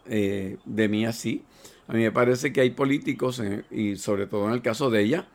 eh, 0.08 0.58
de 0.64 0.88
mí 0.88 1.06
así. 1.06 1.44
A 1.88 1.94
mí 1.94 2.00
me 2.00 2.12
parece 2.14 2.54
que 2.54 2.62
hay 2.62 2.70
políticos, 2.72 3.42
eh, 3.42 3.66
y 3.70 3.98
sobre 3.98 4.28
todo 4.28 4.48
en 4.48 4.54
el 4.54 4.62
caso 4.62 4.90
de 4.90 5.02
ella, 5.04 5.28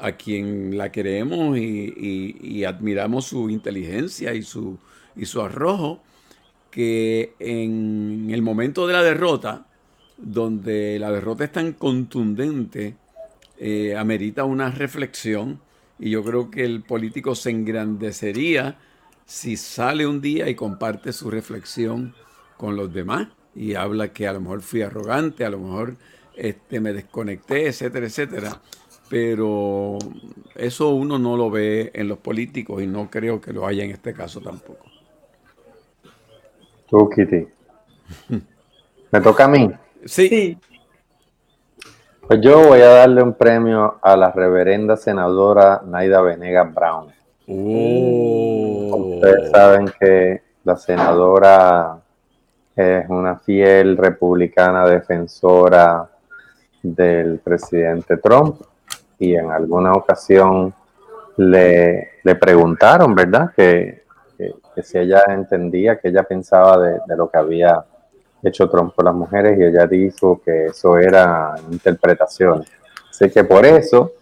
a 0.00 0.12
quien 0.12 0.76
la 0.76 0.90
queremos 0.90 1.56
y, 1.56 2.64
admiramos 2.64 3.26
su 3.26 3.48
inteligencia 3.48 4.34
y 4.34 4.42
su, 4.42 4.76
y 5.14 5.26
su 5.26 5.40
arrojo, 5.40 6.02
que 6.72 7.34
en 7.38 8.28
el 8.32 8.42
momento 8.42 8.88
de 8.88 8.94
la 8.94 9.02
derrota, 9.04 9.66
donde 10.16 10.98
la 10.98 11.12
derrota 11.12 11.44
es 11.44 11.52
tan 11.52 11.74
contundente, 11.74 12.96
eh, 13.58 13.94
amerita 13.96 14.42
una 14.42 14.70
reflexión 14.70 15.60
y 16.02 16.10
yo 16.10 16.24
creo 16.24 16.50
que 16.50 16.64
el 16.64 16.82
político 16.82 17.36
se 17.36 17.50
engrandecería 17.50 18.76
si 19.24 19.56
sale 19.56 20.04
un 20.04 20.20
día 20.20 20.48
y 20.48 20.56
comparte 20.56 21.12
su 21.12 21.30
reflexión 21.30 22.12
con 22.56 22.74
los 22.74 22.92
demás 22.92 23.28
y 23.54 23.74
habla 23.74 24.12
que 24.12 24.26
a 24.26 24.32
lo 24.32 24.40
mejor 24.40 24.62
fui 24.62 24.82
arrogante, 24.82 25.44
a 25.44 25.50
lo 25.50 25.60
mejor 25.60 25.94
este, 26.34 26.80
me 26.80 26.92
desconecté, 26.92 27.68
etcétera, 27.68 28.06
etcétera. 28.06 28.60
Pero 29.08 29.96
eso 30.56 30.88
uno 30.88 31.20
no 31.20 31.36
lo 31.36 31.50
ve 31.50 31.92
en 31.94 32.08
los 32.08 32.18
políticos 32.18 32.82
y 32.82 32.88
no 32.88 33.08
creo 33.08 33.40
que 33.40 33.52
lo 33.52 33.64
haya 33.64 33.84
en 33.84 33.92
este 33.92 34.12
caso 34.12 34.40
tampoco. 34.40 34.84
Tú, 36.90 37.08
Kitty. 37.10 37.46
¿Me 39.12 39.20
toca 39.20 39.44
a 39.44 39.48
mí? 39.48 39.70
sí. 40.04 40.58
Pues 42.26 42.40
yo 42.40 42.68
voy 42.68 42.80
a 42.80 42.88
darle 42.88 43.22
un 43.22 43.34
premio 43.34 43.98
a 44.00 44.16
la 44.16 44.30
reverenda 44.30 44.96
senadora 44.96 45.82
Naida 45.84 46.22
Venegas 46.22 46.72
Brown. 46.72 47.08
Oh. 47.48 49.16
Ustedes 49.16 49.50
saben 49.50 49.92
que 49.98 50.42
la 50.64 50.76
senadora 50.76 51.98
es 52.76 53.08
una 53.08 53.36
fiel 53.38 53.96
republicana 53.96 54.86
defensora 54.86 56.08
del 56.82 57.40
presidente 57.40 58.16
Trump 58.16 58.62
y 59.18 59.34
en 59.34 59.50
alguna 59.50 59.92
ocasión 59.92 60.72
le, 61.36 62.20
preguntaron, 62.40 63.14
¿verdad? 63.14 63.50
Que, 63.54 64.02
si 64.82 64.98
ella 64.98 65.22
entendía, 65.28 65.98
que 65.98 66.08
ella 66.08 66.22
pensaba 66.22 66.78
de, 66.78 67.00
de 67.06 67.16
lo 67.16 67.28
que 67.28 67.38
había 67.38 67.84
hecho 68.42 68.68
Trump 68.68 68.94
por 68.94 69.04
las 69.04 69.14
mujeres 69.14 69.58
y 69.58 69.64
ella 69.64 69.86
dijo 69.86 70.40
que 70.44 70.66
eso 70.66 70.98
era 70.98 71.54
interpretación. 71.70 72.64
Así 73.10 73.30
que 73.30 73.44
por 73.44 73.64
eso, 73.64 74.12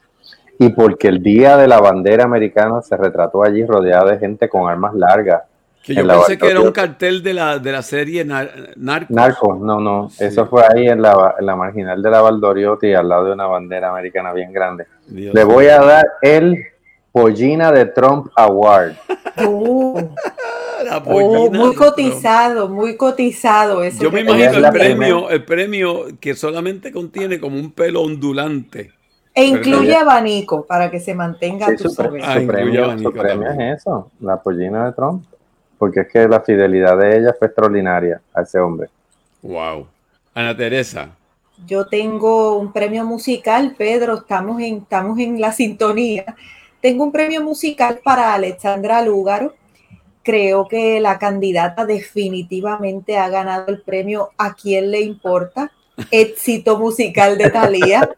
y 0.59 0.68
porque 0.70 1.09
el 1.09 1.22
día 1.22 1.56
de 1.56 1.66
la 1.66 1.80
bandera 1.80 2.24
americana 2.24 2.83
se 2.83 2.96
retrató 2.96 3.42
allí 3.42 3.64
rodeada 3.64 4.12
de 4.12 4.18
gente 4.18 4.48
con 4.48 4.68
armas 4.68 4.94
largas. 4.94 5.42
Que 5.83 5.94
yo 5.94 6.06
pensé 6.06 6.37
que 6.37 6.50
era 6.50 6.61
un 6.61 6.72
cartel 6.72 7.22
de 7.22 7.33
la, 7.33 7.59
de 7.59 7.72
la 7.72 7.80
serie 7.80 8.22
Narcos. 8.24 9.09
Narcos, 9.09 9.61
no, 9.61 9.80
no. 9.80 10.11
Eso 10.18 10.46
fue 10.46 10.62
ahí 10.62 10.88
en 10.88 11.00
la, 11.00 11.37
en 11.38 11.46
la, 11.46 11.56
marginal 11.56 12.02
de 12.02 12.11
la 12.11 12.20
Valdoriotti, 12.20 12.92
al 12.92 13.09
lado 13.09 13.24
de 13.24 13.33
una 13.33 13.46
bandera 13.46 13.88
americana 13.88 14.35
bien 14.35 14.52
grande. 14.52 14.87
Le 15.09 15.42
voy 15.44 15.68
a 15.68 15.78
dar 15.78 16.04
el 16.20 16.62
Pollina 17.11 17.72
de 17.72 17.87
Trump 17.87 18.30
Award. 18.37 18.92
Uh. 20.83 21.03
Oh, 21.05 21.51
muy 21.51 21.75
cotizado, 21.75 22.69
muy 22.69 22.97
cotizado. 22.97 23.83
Eso 23.83 24.03
Yo 24.03 24.11
me 24.11 24.21
imagino 24.21 24.66
el 24.66 24.73
premio, 24.73 25.31
el 25.31 25.45
premio 25.45 26.07
que 26.21 26.35
solamente 26.35 26.93
contiene 26.93 27.38
como 27.38 27.57
un 27.57 27.73
pelo 27.73 28.03
ondulante. 28.03 28.93
E 29.35 29.45
incluye 29.45 29.95
abanico 29.95 30.66
para 30.66 30.90
que 30.90 30.99
se 30.99 31.14
mantenga 31.14 31.66
tu 31.77 31.88
su, 31.88 32.03
ah, 32.03 32.40
premio, 32.47 32.93
es 32.93 33.81
eso, 33.81 34.11
la 34.21 34.43
pollina 34.43 34.87
de 34.87 34.93
Trump. 34.93 35.25
Porque 35.79 36.01
es 36.01 36.09
que 36.09 36.29
la 36.29 36.40
fidelidad 36.40 36.99
de 36.99 37.19
ella 37.19 37.35
fue 37.38 37.47
extraordinaria 37.47 38.21
a 38.35 38.43
ese 38.43 38.59
hombre. 38.59 38.88
Wow. 39.43 39.87
Ana 40.35 40.57
Teresa. 40.57 41.11
Yo 41.66 41.87
tengo 41.87 42.59
un 42.59 42.73
premio 42.73 43.05
musical, 43.05 43.75
Pedro, 43.77 44.14
estamos 44.14 44.61
en, 44.61 44.79
estamos 44.79 45.19
en 45.19 45.40
la 45.40 45.53
sintonía. 45.53 46.25
Tengo 46.81 47.05
un 47.05 47.12
premio 47.12 47.43
musical 47.43 48.01
para 48.03 48.35
Alexandra 48.35 49.03
Lúgaro. 49.03 49.55
Creo 50.22 50.68
que 50.68 51.00
la 51.00 51.18
candidata 51.18 51.87
definitivamente 51.87 53.16
ha 53.16 53.28
ganado 53.28 53.66
el 53.68 53.80
premio 53.80 54.30
a 54.37 54.54
quien 54.54 54.90
le 54.90 55.00
importa. 55.00 55.70
Éxito 56.11 56.78
musical 56.78 57.37
de 57.37 57.50
Thalía. 57.50 58.09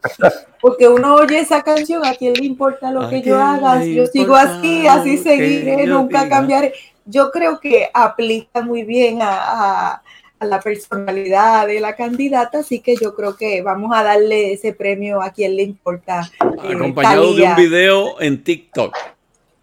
Porque 0.61 0.87
uno 0.87 1.15
oye 1.15 1.39
esa 1.39 1.63
canción, 1.63 2.05
a 2.05 2.15
quién 2.15 2.33
le 2.33 2.45
importa 2.45 2.91
lo 2.91 3.09
que 3.09 3.21
yo 3.21 3.41
haga. 3.41 3.83
Yo 3.83 4.05
sigo 4.07 4.35
así, 4.35 4.87
así 4.87 5.17
seguiré, 5.17 5.85
nunca 5.85 6.29
cambiaré. 6.29 6.73
Yo 7.05 7.31
creo 7.31 7.59
que 7.59 7.89
aplica 7.93 8.61
muy 8.61 8.83
bien 8.83 9.19
a 9.21 10.01
la 10.45 10.59
personalidad 10.59 11.67
de 11.67 11.79
la 11.79 11.95
candidata, 11.95 12.59
así 12.59 12.79
que 12.79 12.95
yo 12.95 13.15
creo 13.15 13.35
que 13.35 13.61
vamos 13.61 13.91
a 13.93 14.03
darle 14.03 14.53
ese 14.53 14.73
premio 14.73 15.21
a 15.21 15.31
quien 15.31 15.55
le 15.55 15.63
importa. 15.63 16.29
Eh, 16.63 16.73
Acompañado 16.75 17.33
de 17.33 17.43
un 17.43 17.55
video 17.55 18.21
en 18.21 18.43
TikTok. 18.43 18.95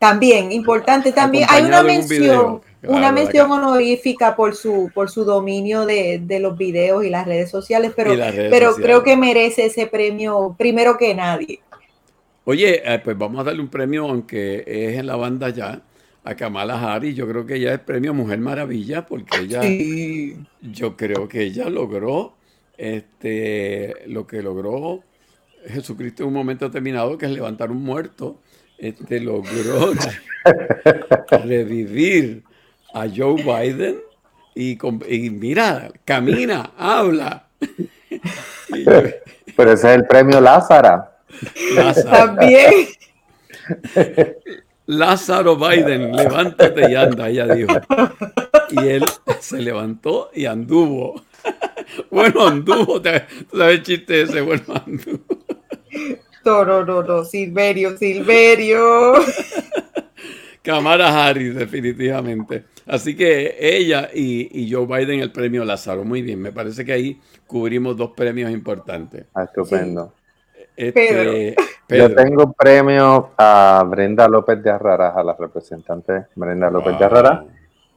También, 0.00 0.50
importante, 0.50 1.12
también 1.12 1.44
hay 1.50 1.62
una 1.62 1.82
mención, 1.82 2.62
una 2.84 3.12
mención 3.12 3.50
honorífica 3.50 4.34
por 4.34 4.56
su, 4.56 4.90
por 4.94 5.10
su 5.10 5.24
dominio 5.24 5.84
de, 5.84 6.38
los 6.40 6.56
videos 6.56 7.04
y 7.04 7.10
las 7.10 7.26
redes 7.26 7.50
sociales, 7.50 7.92
pero, 7.94 8.14
pero 8.32 8.74
creo 8.76 9.02
que 9.02 9.14
merece 9.18 9.66
ese 9.66 9.86
premio 9.86 10.56
primero 10.56 10.96
que 10.96 11.14
nadie. 11.14 11.60
Oye, 12.44 12.80
eh, 12.82 12.98
pues 13.00 13.18
vamos 13.18 13.40
a 13.40 13.44
darle 13.44 13.60
un 13.60 13.68
premio, 13.68 14.08
aunque 14.08 14.64
es 14.66 14.98
en 14.98 15.06
la 15.06 15.16
banda 15.16 15.50
ya, 15.50 15.82
a 16.24 16.34
Kamala 16.34 16.80
Harris. 16.80 17.14
Yo 17.14 17.28
creo 17.28 17.44
que 17.44 17.56
ella 17.56 17.74
es 17.74 17.80
premio 17.80 18.14
Mujer 18.14 18.38
Maravilla 18.38 19.04
porque 19.04 19.40
ella, 19.40 19.60
yo 20.62 20.96
creo 20.96 21.28
que 21.28 21.42
ella 21.42 21.68
logró 21.68 22.36
este, 22.78 23.96
lo 24.06 24.26
que 24.26 24.40
logró 24.40 25.02
Jesucristo 25.66 26.22
en 26.22 26.28
un 26.28 26.34
momento 26.34 26.64
determinado, 26.64 27.18
que 27.18 27.26
es 27.26 27.32
levantar 27.32 27.70
un 27.70 27.84
muerto. 27.84 28.38
Este, 28.80 29.20
logró 29.20 29.92
revivir 31.44 32.42
a 32.94 33.06
Joe 33.14 33.42
Biden 33.42 33.98
y, 34.54 34.78
y 35.08 35.30
mira, 35.30 35.90
camina, 36.04 36.72
habla. 36.78 37.46
Pero 39.56 39.72
ese 39.72 39.90
es 39.90 39.96
el 39.96 40.06
premio 40.06 40.40
Lázara. 40.40 41.18
También. 42.10 42.88
Lázaro 44.86 45.56
Biden, 45.56 46.16
levántate 46.16 46.90
y 46.90 46.94
anda, 46.94 47.28
ella 47.28 47.54
dijo. 47.54 47.74
Y 48.70 48.88
él 48.88 49.04
se 49.40 49.60
levantó 49.60 50.30
y 50.34 50.46
anduvo. 50.46 51.22
Bueno, 52.08 52.46
anduvo, 52.46 53.00
tú 53.00 53.08
sabes 53.58 53.78
el 53.78 53.82
chiste 53.82 54.22
ese, 54.22 54.40
bueno, 54.42 54.62
anduvo. 54.68 55.24
No, 56.44 56.64
no, 56.64 56.84
no, 56.84 57.02
no, 57.02 57.24
Silverio, 57.24 57.96
Silverio. 57.96 59.14
Kamala 60.62 61.26
Harris, 61.26 61.54
definitivamente. 61.54 62.64
Así 62.86 63.16
que 63.16 63.56
ella 63.58 64.10
y, 64.12 64.70
Joe 64.70 64.86
Biden 64.86 65.20
el 65.20 65.32
premio 65.32 65.64
Lázaro. 65.64 66.04
Muy 66.04 66.22
bien, 66.22 66.40
me 66.40 66.52
parece 66.52 66.84
que 66.84 66.92
ahí 66.92 67.20
cubrimos 67.46 67.96
dos 67.96 68.10
premios 68.10 68.50
importantes. 68.50 69.26
Ah, 69.34 69.44
estupendo. 69.44 70.12
Este, 70.76 71.54
Yo 71.88 72.14
tengo 72.14 72.52
premio 72.52 73.30
a 73.36 73.84
Brenda 73.86 74.28
López 74.28 74.62
de 74.62 74.70
Arraraz, 74.70 75.16
a 75.16 75.22
la 75.22 75.36
representante 75.38 76.26
Brenda 76.34 76.70
López 76.70 76.98
de 76.98 77.04
Arraraz. 77.04 77.44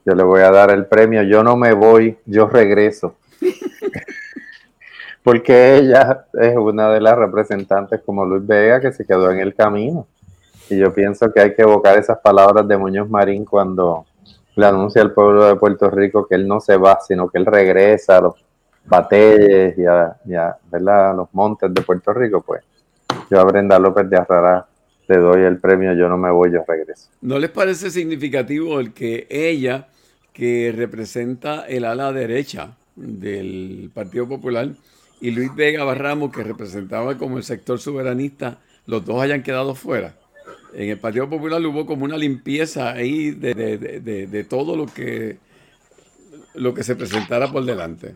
Yo 0.04 0.14
le 0.14 0.22
voy 0.22 0.42
a 0.42 0.50
dar 0.50 0.70
el 0.70 0.84
premio 0.86 1.22
Yo 1.22 1.42
no 1.42 1.56
me 1.56 1.72
voy, 1.72 2.18
yo 2.26 2.46
regreso. 2.46 3.16
Porque 5.24 5.78
ella 5.78 6.26
es 6.34 6.54
una 6.54 6.90
de 6.90 7.00
las 7.00 7.16
representantes 7.16 8.02
como 8.04 8.26
Luis 8.26 8.46
Vega 8.46 8.78
que 8.78 8.92
se 8.92 9.06
quedó 9.06 9.30
en 9.30 9.40
el 9.40 9.54
camino. 9.54 10.06
Y 10.68 10.76
yo 10.76 10.92
pienso 10.92 11.32
que 11.32 11.40
hay 11.40 11.54
que 11.54 11.62
evocar 11.62 11.96
esas 11.96 12.18
palabras 12.18 12.68
de 12.68 12.76
Muñoz 12.76 13.08
Marín 13.08 13.46
cuando 13.46 14.04
le 14.54 14.66
anuncia 14.66 15.00
al 15.00 15.12
pueblo 15.12 15.46
de 15.46 15.56
Puerto 15.56 15.88
Rico 15.88 16.26
que 16.26 16.34
él 16.34 16.46
no 16.46 16.60
se 16.60 16.76
va, 16.76 16.98
sino 17.00 17.30
que 17.30 17.38
él 17.38 17.46
regresa 17.46 18.18
a 18.18 18.20
los 18.20 18.34
batalles 18.84 19.78
y 19.78 19.86
a, 19.86 21.14
los 21.14 21.32
montes 21.32 21.72
de 21.72 21.80
Puerto 21.80 22.12
Rico, 22.12 22.42
pues 22.42 22.62
yo 23.30 23.40
a 23.40 23.44
Brenda 23.44 23.78
López 23.78 24.10
de 24.10 24.18
Arrara 24.18 24.66
le 25.08 25.16
doy 25.18 25.42
el 25.42 25.58
premio 25.58 25.94
Yo 25.94 26.08
no 26.08 26.18
me 26.18 26.30
voy, 26.30 26.52
yo 26.52 26.64
regreso. 26.68 27.08
¿No 27.22 27.38
les 27.38 27.50
parece 27.50 27.90
significativo 27.90 28.78
el 28.78 28.92
que 28.92 29.26
ella, 29.30 29.88
que 30.34 30.70
representa 30.76 31.66
el 31.66 31.86
ala 31.86 32.12
derecha 32.12 32.76
del 32.94 33.90
Partido 33.94 34.28
Popular, 34.28 34.68
y 35.20 35.30
Luis 35.30 35.54
Vega 35.54 35.84
Barramos, 35.84 36.32
que 36.32 36.42
representaba 36.42 37.16
como 37.16 37.38
el 37.38 37.44
sector 37.44 37.78
soberanista, 37.78 38.58
los 38.86 39.04
dos 39.04 39.22
hayan 39.22 39.42
quedado 39.42 39.74
fuera? 39.74 40.14
En 40.74 40.90
el 40.90 40.98
Partido 40.98 41.28
Popular 41.28 41.64
hubo 41.64 41.86
como 41.86 42.04
una 42.04 42.16
limpieza 42.16 42.92
ahí 42.92 43.30
de, 43.30 43.54
de 43.54 44.44
todo 44.44 44.76
lo 44.76 44.86
que, 44.86 45.38
lo 46.54 46.74
que 46.74 46.82
se 46.82 46.96
presentara 46.96 47.50
por 47.50 47.64
delante. 47.64 48.14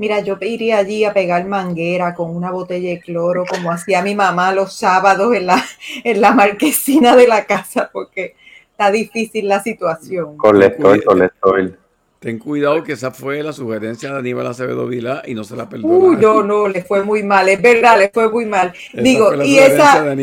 Mira, 0.00 0.20
yo 0.20 0.38
iría 0.40 0.78
allí 0.78 1.04
a 1.04 1.12
pegar 1.12 1.46
manguera 1.46 2.14
con 2.14 2.34
una 2.34 2.50
botella 2.50 2.88
de 2.88 3.00
cloro, 3.00 3.44
como 3.44 3.70
hacía 3.70 4.00
mi 4.00 4.14
mamá 4.14 4.50
los 4.50 4.72
sábados 4.72 5.34
en 5.34 5.44
la, 5.44 5.62
en 6.04 6.22
la 6.22 6.32
marquesina 6.32 7.14
de 7.14 7.28
la 7.28 7.44
casa, 7.44 7.90
porque 7.92 8.34
está 8.70 8.90
difícil 8.90 9.46
la 9.46 9.62
situación. 9.62 10.38
Colector, 10.38 11.04
colector. 11.04 11.78
Ten 12.20 12.38
cuidado 12.38 12.84
que 12.84 12.92
esa 12.92 13.10
fue 13.10 13.42
la 13.42 13.54
sugerencia 13.54 14.12
de 14.12 14.18
Aníbal 14.18 14.46
Acevedo 14.46 14.86
Vila 14.86 15.22
y 15.26 15.34
no 15.34 15.42
se 15.42 15.56
la 15.56 15.70
perdonó. 15.70 15.94
Uy, 15.94 16.16
no, 16.16 16.42
no, 16.42 16.68
le 16.68 16.84
fue 16.84 17.02
muy 17.02 17.22
mal, 17.22 17.48
es 17.48 17.60
verdad, 17.60 17.98
le 17.98 18.10
fue 18.10 18.30
muy 18.30 18.44
mal. 18.44 18.74
Digo, 18.92 19.42
y 19.42 19.58
esa, 19.58 20.14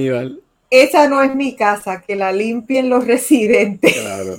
esa 0.69 1.07
no 1.09 1.23
es 1.23 1.35
mi 1.35 1.55
casa, 1.55 2.03
que 2.05 2.15
la 2.15 2.31
limpien 2.31 2.89
los 2.89 3.07
residentes. 3.07 3.93
Claro. 3.93 4.37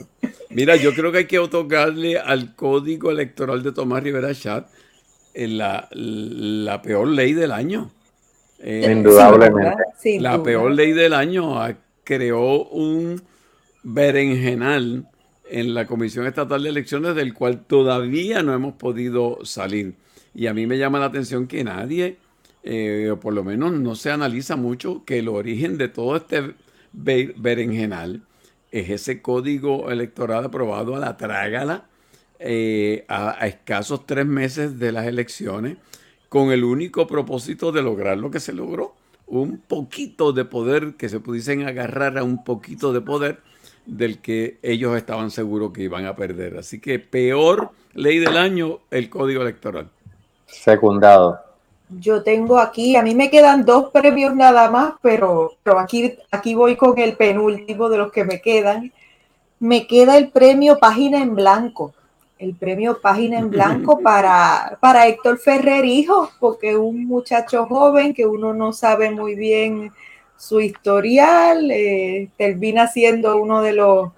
Mira, 0.50 0.76
yo 0.76 0.94
creo 0.94 1.10
que 1.10 1.18
hay 1.18 1.26
que 1.26 1.40
otorgarle 1.40 2.18
al 2.18 2.54
código 2.54 3.10
electoral 3.10 3.62
de 3.64 3.72
Tomás 3.72 4.04
Rivera 4.04 4.32
Chat 4.32 4.68
la, 5.34 5.88
la 5.92 6.82
peor 6.82 7.08
ley 7.08 7.32
del 7.32 7.52
año. 7.52 7.90
Eh, 8.60 8.88
Indudablemente. 8.90 10.20
la 10.20 10.42
peor 10.42 10.72
ley 10.72 10.92
del 10.92 11.12
año 11.12 11.58
creó 12.02 12.64
un 12.68 13.22
berenjenal 13.84 15.06
en 15.50 15.74
la 15.74 15.86
Comisión 15.86 16.26
Estatal 16.26 16.62
de 16.62 16.68
Elecciones 16.68 17.14
del 17.14 17.34
cual 17.34 17.64
todavía 17.64 18.42
no 18.42 18.54
hemos 18.54 18.74
podido 18.74 19.44
salir. 19.44 19.94
Y 20.34 20.46
a 20.46 20.54
mí 20.54 20.66
me 20.66 20.78
llama 20.78 20.98
la 20.98 21.06
atención 21.06 21.46
que 21.46 21.64
nadie, 21.64 22.18
eh, 22.62 23.10
o 23.12 23.20
por 23.20 23.34
lo 23.34 23.44
menos 23.44 23.72
no 23.72 23.94
se 23.94 24.10
analiza 24.10 24.56
mucho, 24.56 25.04
que 25.04 25.18
el 25.18 25.28
origen 25.28 25.78
de 25.78 25.88
todo 25.88 26.16
este 26.16 26.54
berenjenal 26.92 28.22
es 28.70 28.90
ese 28.90 29.22
código 29.22 29.90
electoral 29.90 30.44
aprobado 30.44 30.96
a 30.96 30.98
la 30.98 31.16
trágala 31.16 31.86
eh, 32.38 33.04
a, 33.08 33.46
escasos 33.46 34.06
tres 34.06 34.26
meses 34.26 34.78
de 34.78 34.92
las 34.92 35.06
elecciones 35.06 35.76
con 36.28 36.52
el 36.52 36.62
único 36.62 37.06
propósito 37.06 37.72
de 37.72 37.82
lograr 37.82 38.18
lo 38.18 38.30
que 38.30 38.38
se 38.38 38.52
logró, 38.52 38.94
un 39.26 39.58
poquito 39.58 40.32
de 40.32 40.44
poder, 40.44 40.94
que 40.94 41.08
se 41.08 41.20
pudiesen 41.20 41.66
agarrar 41.66 42.18
a 42.18 42.22
un 42.22 42.44
poquito 42.44 42.92
de 42.92 43.00
poder 43.00 43.40
del 43.88 44.20
que 44.20 44.58
ellos 44.62 44.96
estaban 44.96 45.30
seguros 45.30 45.72
que 45.72 45.82
iban 45.82 46.06
a 46.06 46.14
perder. 46.14 46.58
Así 46.58 46.78
que 46.78 46.98
peor 46.98 47.70
ley 47.94 48.18
del 48.18 48.36
año, 48.36 48.78
el 48.90 49.08
código 49.10 49.42
electoral. 49.42 49.88
Secundado. 50.46 51.40
Yo 51.88 52.22
tengo 52.22 52.58
aquí, 52.58 52.96
a 52.96 53.02
mí 53.02 53.14
me 53.14 53.30
quedan 53.30 53.64
dos 53.64 53.90
premios 53.90 54.36
nada 54.36 54.70
más, 54.70 54.94
pero, 55.00 55.54
pero 55.62 55.78
aquí, 55.78 56.14
aquí 56.30 56.54
voy 56.54 56.76
con 56.76 56.98
el 56.98 57.16
penúltimo 57.16 57.88
de 57.88 57.98
los 57.98 58.12
que 58.12 58.24
me 58.24 58.40
quedan. 58.42 58.92
Me 59.58 59.86
queda 59.86 60.18
el 60.18 60.28
premio 60.28 60.78
Página 60.78 61.22
en 61.22 61.34
Blanco 61.34 61.94
el 62.38 62.54
premio 62.54 63.00
Página 63.00 63.38
en 63.38 63.50
Blanco 63.50 63.98
para, 64.02 64.78
para 64.80 65.06
Héctor 65.06 65.38
Ferrer 65.38 65.84
Hijo, 65.84 66.30
porque 66.38 66.76
un 66.76 67.06
muchacho 67.06 67.66
joven 67.66 68.14
que 68.14 68.26
uno 68.26 68.54
no 68.54 68.72
sabe 68.72 69.10
muy 69.10 69.34
bien 69.34 69.92
su 70.38 70.60
historial, 70.60 71.70
eh, 71.70 72.30
termina 72.38 72.86
siendo 72.86 73.36
uno 73.36 73.60
de 73.60 73.72
los 73.72 74.12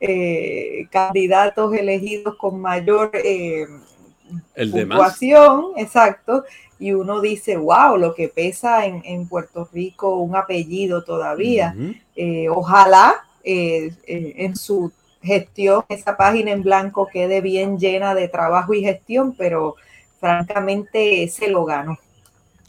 eh, 0.00 0.88
candidatos 0.90 1.74
elegidos 1.74 2.36
con 2.36 2.60
mayor 2.60 3.10
eh, 3.12 3.66
puntuación, 4.54 5.72
exacto, 5.76 6.44
y 6.78 6.92
uno 6.92 7.20
dice, 7.20 7.56
wow, 7.56 7.96
lo 7.98 8.14
que 8.14 8.28
pesa 8.28 8.86
en, 8.86 9.28
Puerto 9.28 9.68
Rico 9.72 10.16
un 10.16 10.34
apellido 10.34 11.04
todavía. 11.04 11.74
ojalá 12.50 13.14
en 13.44 14.56
su 14.56 14.92
gestión, 15.22 15.84
esa 15.88 16.16
página 16.16 16.50
en 16.50 16.62
blanco 16.62 17.08
quede 17.10 17.40
bien 17.40 17.78
llena 17.78 18.14
de 18.14 18.28
trabajo 18.28 18.74
y 18.74 18.82
gestión, 18.82 19.34
pero 19.36 19.76
francamente 20.20 21.26
se 21.28 21.48
lo 21.48 21.64
ganó. 21.64 21.98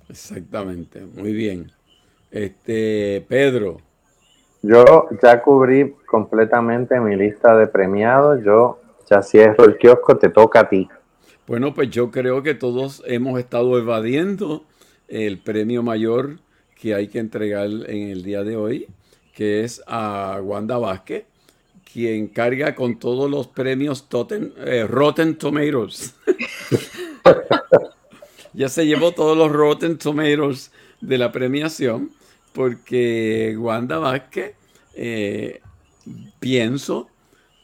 Exactamente, 0.09 1.01
muy 1.01 1.33
bien. 1.33 1.71
Este, 2.31 3.25
Pedro. 3.27 3.77
Yo 4.61 5.07
ya 5.21 5.41
cubrí 5.41 5.95
completamente 6.05 6.99
mi 6.99 7.15
lista 7.15 7.55
de 7.55 7.67
premiados, 7.67 8.43
yo 8.43 8.79
ya 9.09 9.21
cierro 9.21 9.65
el 9.65 9.77
kiosco, 9.77 10.17
te 10.17 10.29
toca 10.29 10.61
a 10.61 10.69
ti. 10.69 10.89
Bueno, 11.45 11.73
pues 11.73 11.89
yo 11.89 12.11
creo 12.11 12.43
que 12.43 12.53
todos 12.53 13.01
hemos 13.05 13.39
estado 13.39 13.77
evadiendo 13.77 14.65
el 15.07 15.37
premio 15.39 15.83
mayor 15.83 16.39
que 16.75 16.93
hay 16.93 17.07
que 17.07 17.19
entregar 17.19 17.65
en 17.65 18.09
el 18.09 18.23
día 18.23 18.43
de 18.43 18.57
hoy, 18.57 18.87
que 19.33 19.63
es 19.63 19.81
a 19.87 20.39
Wanda 20.43 20.77
Vázquez, 20.77 21.25
quien 21.91 22.27
carga 22.27 22.75
con 22.75 22.99
todos 22.99 23.29
los 23.31 23.47
premios 23.47 24.05
eh, 24.57 24.85
Rotten 24.87 25.37
Tomatoes. 25.37 26.15
ya 28.53 28.67
se 28.67 28.85
llevó 28.85 29.13
todos 29.13 29.37
los 29.37 29.51
Rotten 29.51 29.97
Tomatoes 29.97 30.71
de 31.01 31.17
la 31.17 31.31
premiación, 31.31 32.11
porque 32.53 33.55
Wanda 33.57 33.97
Vázquez, 33.97 34.55
eh, 34.95 35.61
pienso 36.39 37.09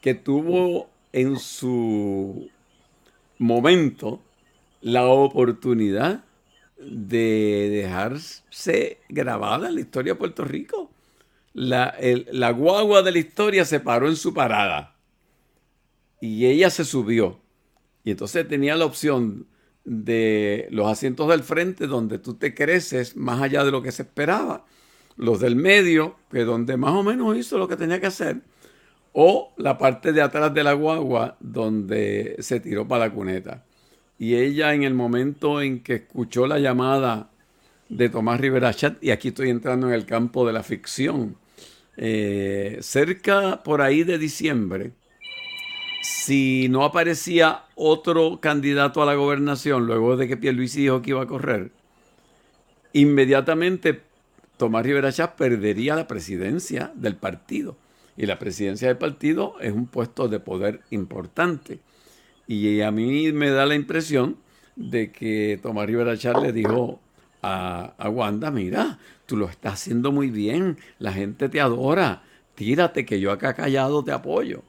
que 0.02 0.14
tuvo 0.14 0.90
en 1.12 1.38
su 1.38 2.50
momento 3.38 4.22
la 4.82 5.06
oportunidad 5.06 6.24
de 6.78 7.70
dejarse 7.72 9.00
grabada 9.10 9.70
en 9.70 9.76
la 9.76 9.82
historia 9.82 10.14
de 10.14 10.20
Puerto 10.20 10.44
Rico. 10.44 10.92
La, 11.54 11.96
la 12.32 12.52
guagua 12.52 13.02
de 13.04 13.12
la 13.12 13.20
historia 13.20 13.64
se 13.64 13.80
paró 13.80 14.10
en 14.10 14.16
su 14.16 14.34
parada 14.34 14.96
y 16.20 16.46
ella 16.46 16.70
se 16.70 16.84
subió. 16.84 17.40
Y 18.04 18.12
entonces 18.12 18.48
tenía 18.48 18.76
la 18.76 18.86
opción 18.86 19.48
de 19.86 20.68
los 20.72 20.88
asientos 20.90 21.28
del 21.30 21.44
frente 21.44 21.88
donde 21.88 22.20
tú 22.20 22.36
te 22.36 22.54
creces 22.54 23.16
más 23.18 23.42
allá 23.42 23.64
de 23.64 23.72
lo 23.72 23.82
que 23.82 23.92
se 23.92 24.04
esperaba, 24.04 24.66
los 25.18 25.40
del 25.40 25.56
medio, 25.56 26.16
que 26.32 26.44
donde 26.44 26.78
más 26.78 26.92
o 26.92 27.04
menos 27.04 27.38
hizo 27.38 27.58
lo 27.58 27.68
que 27.68 27.76
tenía 27.76 28.00
que 28.00 28.08
hacer, 28.08 28.42
o 29.12 29.54
la 29.58 29.78
parte 29.78 30.12
de 30.12 30.22
atrás 30.22 30.54
de 30.54 30.64
la 30.64 30.74
guagua 30.74 31.38
donde 31.40 32.36
se 32.40 32.60
tiró 32.60 32.88
para 32.88 33.08
la 33.08 33.14
cuneta. 33.14 33.64
Y 34.18 34.36
ella 34.36 34.74
en 34.74 34.84
el 34.84 34.94
momento 34.94 35.62
en 35.62 35.82
que 35.82 35.96
escuchó 35.96 36.48
la 36.48 36.60
llamada 36.60 37.30
de 37.90 38.10
Tomás 38.10 38.40
Rivera 38.40 38.74
Chat, 38.74 39.04
y 39.04 39.12
aquí 39.12 39.30
estoy 39.30 39.50
entrando 39.50 39.88
en 39.88 39.94
el 39.94 40.06
campo 40.06 40.48
de 40.48 40.54
la 40.54 40.64
ficción, 40.64 41.36
eh, 41.98 42.80
cerca 42.82 43.62
por 43.64 43.82
ahí 43.82 44.04
de 44.04 44.18
diciembre, 44.18 44.94
si 46.04 46.68
no 46.70 46.84
aparecía 46.84 47.64
otro 47.76 48.40
candidato 48.42 49.02
a 49.02 49.06
la 49.06 49.16
gobernación 49.16 49.86
luego 49.86 50.18
de 50.18 50.28
que 50.28 50.36
Pierluisi 50.36 50.82
dijo 50.82 51.02
que 51.02 51.12
iba 51.12 51.22
a 51.22 51.28
correr, 51.28 51.72
inmediatamente 52.92 54.02
Tomás 54.58 54.86
Rivera 54.86 55.12
perdería 55.38 55.96
la 55.96 56.06
presidencia 56.06 56.92
del 56.96 57.16
partido. 57.16 57.78
Y 58.18 58.26
la 58.26 58.38
presidencia 58.38 58.90
del 58.90 58.98
partido 58.98 59.56
es 59.62 59.72
un 59.72 59.88
puesto 59.88 60.28
de 60.28 60.42
poder 60.42 60.82
importante. 60.92 61.80
Y 62.48 62.82
a 62.82 62.92
mí 62.92 63.32
me 63.32 63.50
da 63.50 63.66
la 63.66 63.76
impresión 63.76 64.36
de 64.76 65.10
que 65.12 65.58
Tomás 65.64 65.88
Rivera 65.88 66.18
Char 66.18 66.42
le 66.42 66.52
dijo 66.52 67.00
a, 67.42 67.94
a, 67.98 68.10
Wanda, 68.10 68.52
mira, 68.52 69.00
tú 69.26 69.38
lo 69.38 69.48
estás 69.48 69.76
haciendo 69.76 70.12
muy 70.12 70.30
bien, 70.30 70.78
la 71.00 71.14
gente 71.14 71.48
te 71.48 71.62
adora, 71.62 72.24
tírate 72.56 73.06
que 73.06 73.22
yo 73.22 73.32
acá 73.32 73.54
callado 73.54 74.04
te 74.04 74.12
apoyo. 74.12 74.64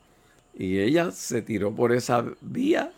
Y 0.56 0.78
ella 0.78 1.10
se 1.10 1.42
tiró 1.42 1.74
por 1.74 1.92
esa 1.92 2.24
vía. 2.40 2.92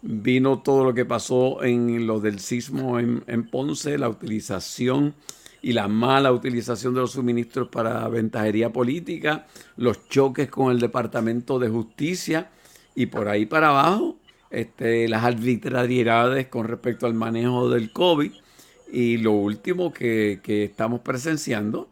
Vino 0.00 0.60
todo 0.62 0.84
lo 0.84 0.94
que 0.94 1.04
pasó 1.04 1.62
en 1.62 2.06
lo 2.06 2.20
del 2.20 2.40
sismo 2.40 2.98
en, 2.98 3.48
Ponce, 3.50 3.98
la 3.98 4.08
utilización 4.08 5.14
y 5.60 5.72
la 5.72 5.86
mala 5.86 6.32
utilización 6.32 6.94
de 6.94 7.00
los 7.00 7.12
suministros 7.12 7.68
para 7.68 8.08
ventajería 8.08 8.72
política, 8.72 9.46
los 9.76 10.08
choques 10.08 10.50
con 10.50 10.72
el 10.72 10.80
Departamento 10.80 11.60
de 11.60 11.68
Justicia 11.68 12.50
y 12.96 13.06
por 13.06 13.28
ahí 13.28 13.46
para 13.46 13.68
abajo 13.68 14.16
este, 14.50 15.08
las 15.08 15.22
arbitrariedades 15.22 16.48
con 16.48 16.66
respecto 16.66 17.06
al 17.06 17.14
manejo 17.14 17.70
del 17.70 17.92
COVID 17.92 18.32
y 18.92 19.16
lo 19.16 19.32
último 19.32 19.92
que, 19.92 20.40
que 20.42 20.64
estamos 20.64 21.00
presenciando, 21.00 21.88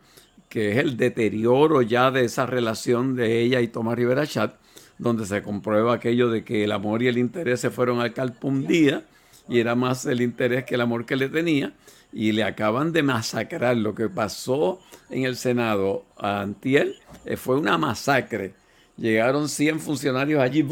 que 0.48 0.72
es 0.72 0.78
el 0.78 0.96
deterioro 0.96 1.80
ya 1.80 2.10
de 2.10 2.24
esa 2.24 2.44
relación 2.44 3.14
de 3.14 3.40
ella 3.40 3.60
y 3.60 3.68
Tomás 3.68 3.96
Rivera 3.96 4.26
Chat, 4.26 4.59
donde 5.00 5.24
se 5.24 5.42
comprueba 5.42 5.94
aquello 5.94 6.28
de 6.28 6.44
que 6.44 6.62
el 6.62 6.72
amor 6.72 7.02
y 7.02 7.08
el 7.08 7.16
interés 7.16 7.60
se 7.60 7.70
fueron 7.70 8.00
al 8.00 8.12
calpo 8.12 8.50
día 8.50 9.02
y 9.48 9.58
era 9.58 9.74
más 9.74 10.04
el 10.04 10.20
interés 10.20 10.64
que 10.64 10.74
el 10.74 10.82
amor 10.82 11.06
que 11.06 11.16
le 11.16 11.30
tenía 11.30 11.72
y 12.12 12.32
le 12.32 12.44
acaban 12.44 12.92
de 12.92 13.02
masacrar. 13.02 13.78
Lo 13.78 13.94
que 13.94 14.10
pasó 14.10 14.78
en 15.08 15.24
el 15.24 15.36
Senado 15.36 16.04
a 16.18 16.42
Antiel 16.42 16.96
eh, 17.24 17.38
fue 17.38 17.56
una 17.56 17.78
masacre. 17.78 18.52
Llegaron 18.98 19.48
100 19.48 19.80
funcionarios 19.80 20.42
allí 20.42 20.62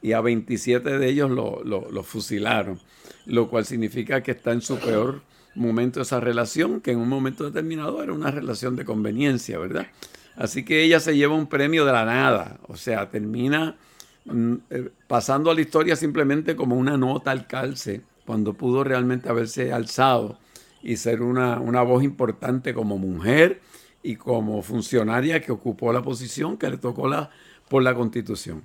y 0.00 0.12
a 0.12 0.22
27 0.22 0.98
de 0.98 1.08
ellos 1.08 1.30
lo, 1.30 2.02
fusilaron, 2.02 2.80
lo 3.26 3.50
cual 3.50 3.66
significa 3.66 4.22
que 4.22 4.30
está 4.30 4.52
en 4.52 4.62
su 4.62 4.78
peor 4.78 5.20
momento 5.54 6.00
esa 6.00 6.20
relación, 6.20 6.80
que 6.80 6.92
en 6.92 6.98
un 6.98 7.08
momento 7.10 7.44
determinado 7.44 8.02
era 8.02 8.14
una 8.14 8.30
relación 8.30 8.76
de 8.76 8.86
conveniencia, 8.86 9.58
¿verdad? 9.58 9.88
Así 10.36 10.64
que 10.64 10.82
ella 10.82 11.00
se 11.00 11.16
lleva 11.16 11.34
un 11.34 11.46
premio 11.46 11.86
de 11.86 11.92
la 11.92 12.04
nada, 12.04 12.58
o 12.68 12.76
sea, 12.76 13.08
termina 13.08 13.76
mm, 14.26 14.54
eh, 14.70 14.90
pasando 15.06 15.50
a 15.50 15.54
la 15.54 15.62
historia 15.62 15.96
simplemente 15.96 16.54
como 16.54 16.76
una 16.76 16.98
nota 16.98 17.30
al 17.30 17.46
calce 17.46 18.02
cuando 18.26 18.52
pudo 18.52 18.84
realmente 18.84 19.30
haberse 19.30 19.72
alzado 19.72 20.38
y 20.82 20.96
ser 20.98 21.22
una, 21.22 21.58
voz 21.82 22.04
importante 22.04 22.74
como 22.74 22.98
mujer 22.98 23.60
y 24.02 24.16
como 24.16 24.62
funcionaria 24.62 25.40
que 25.40 25.52
ocupó 25.52 25.92
la 25.92 26.02
posición 26.02 26.58
que 26.58 26.68
le 26.68 26.76
tocó 26.76 27.08
la, 27.08 27.30
por 27.68 27.82
la 27.82 27.94
constitución. 27.94 28.62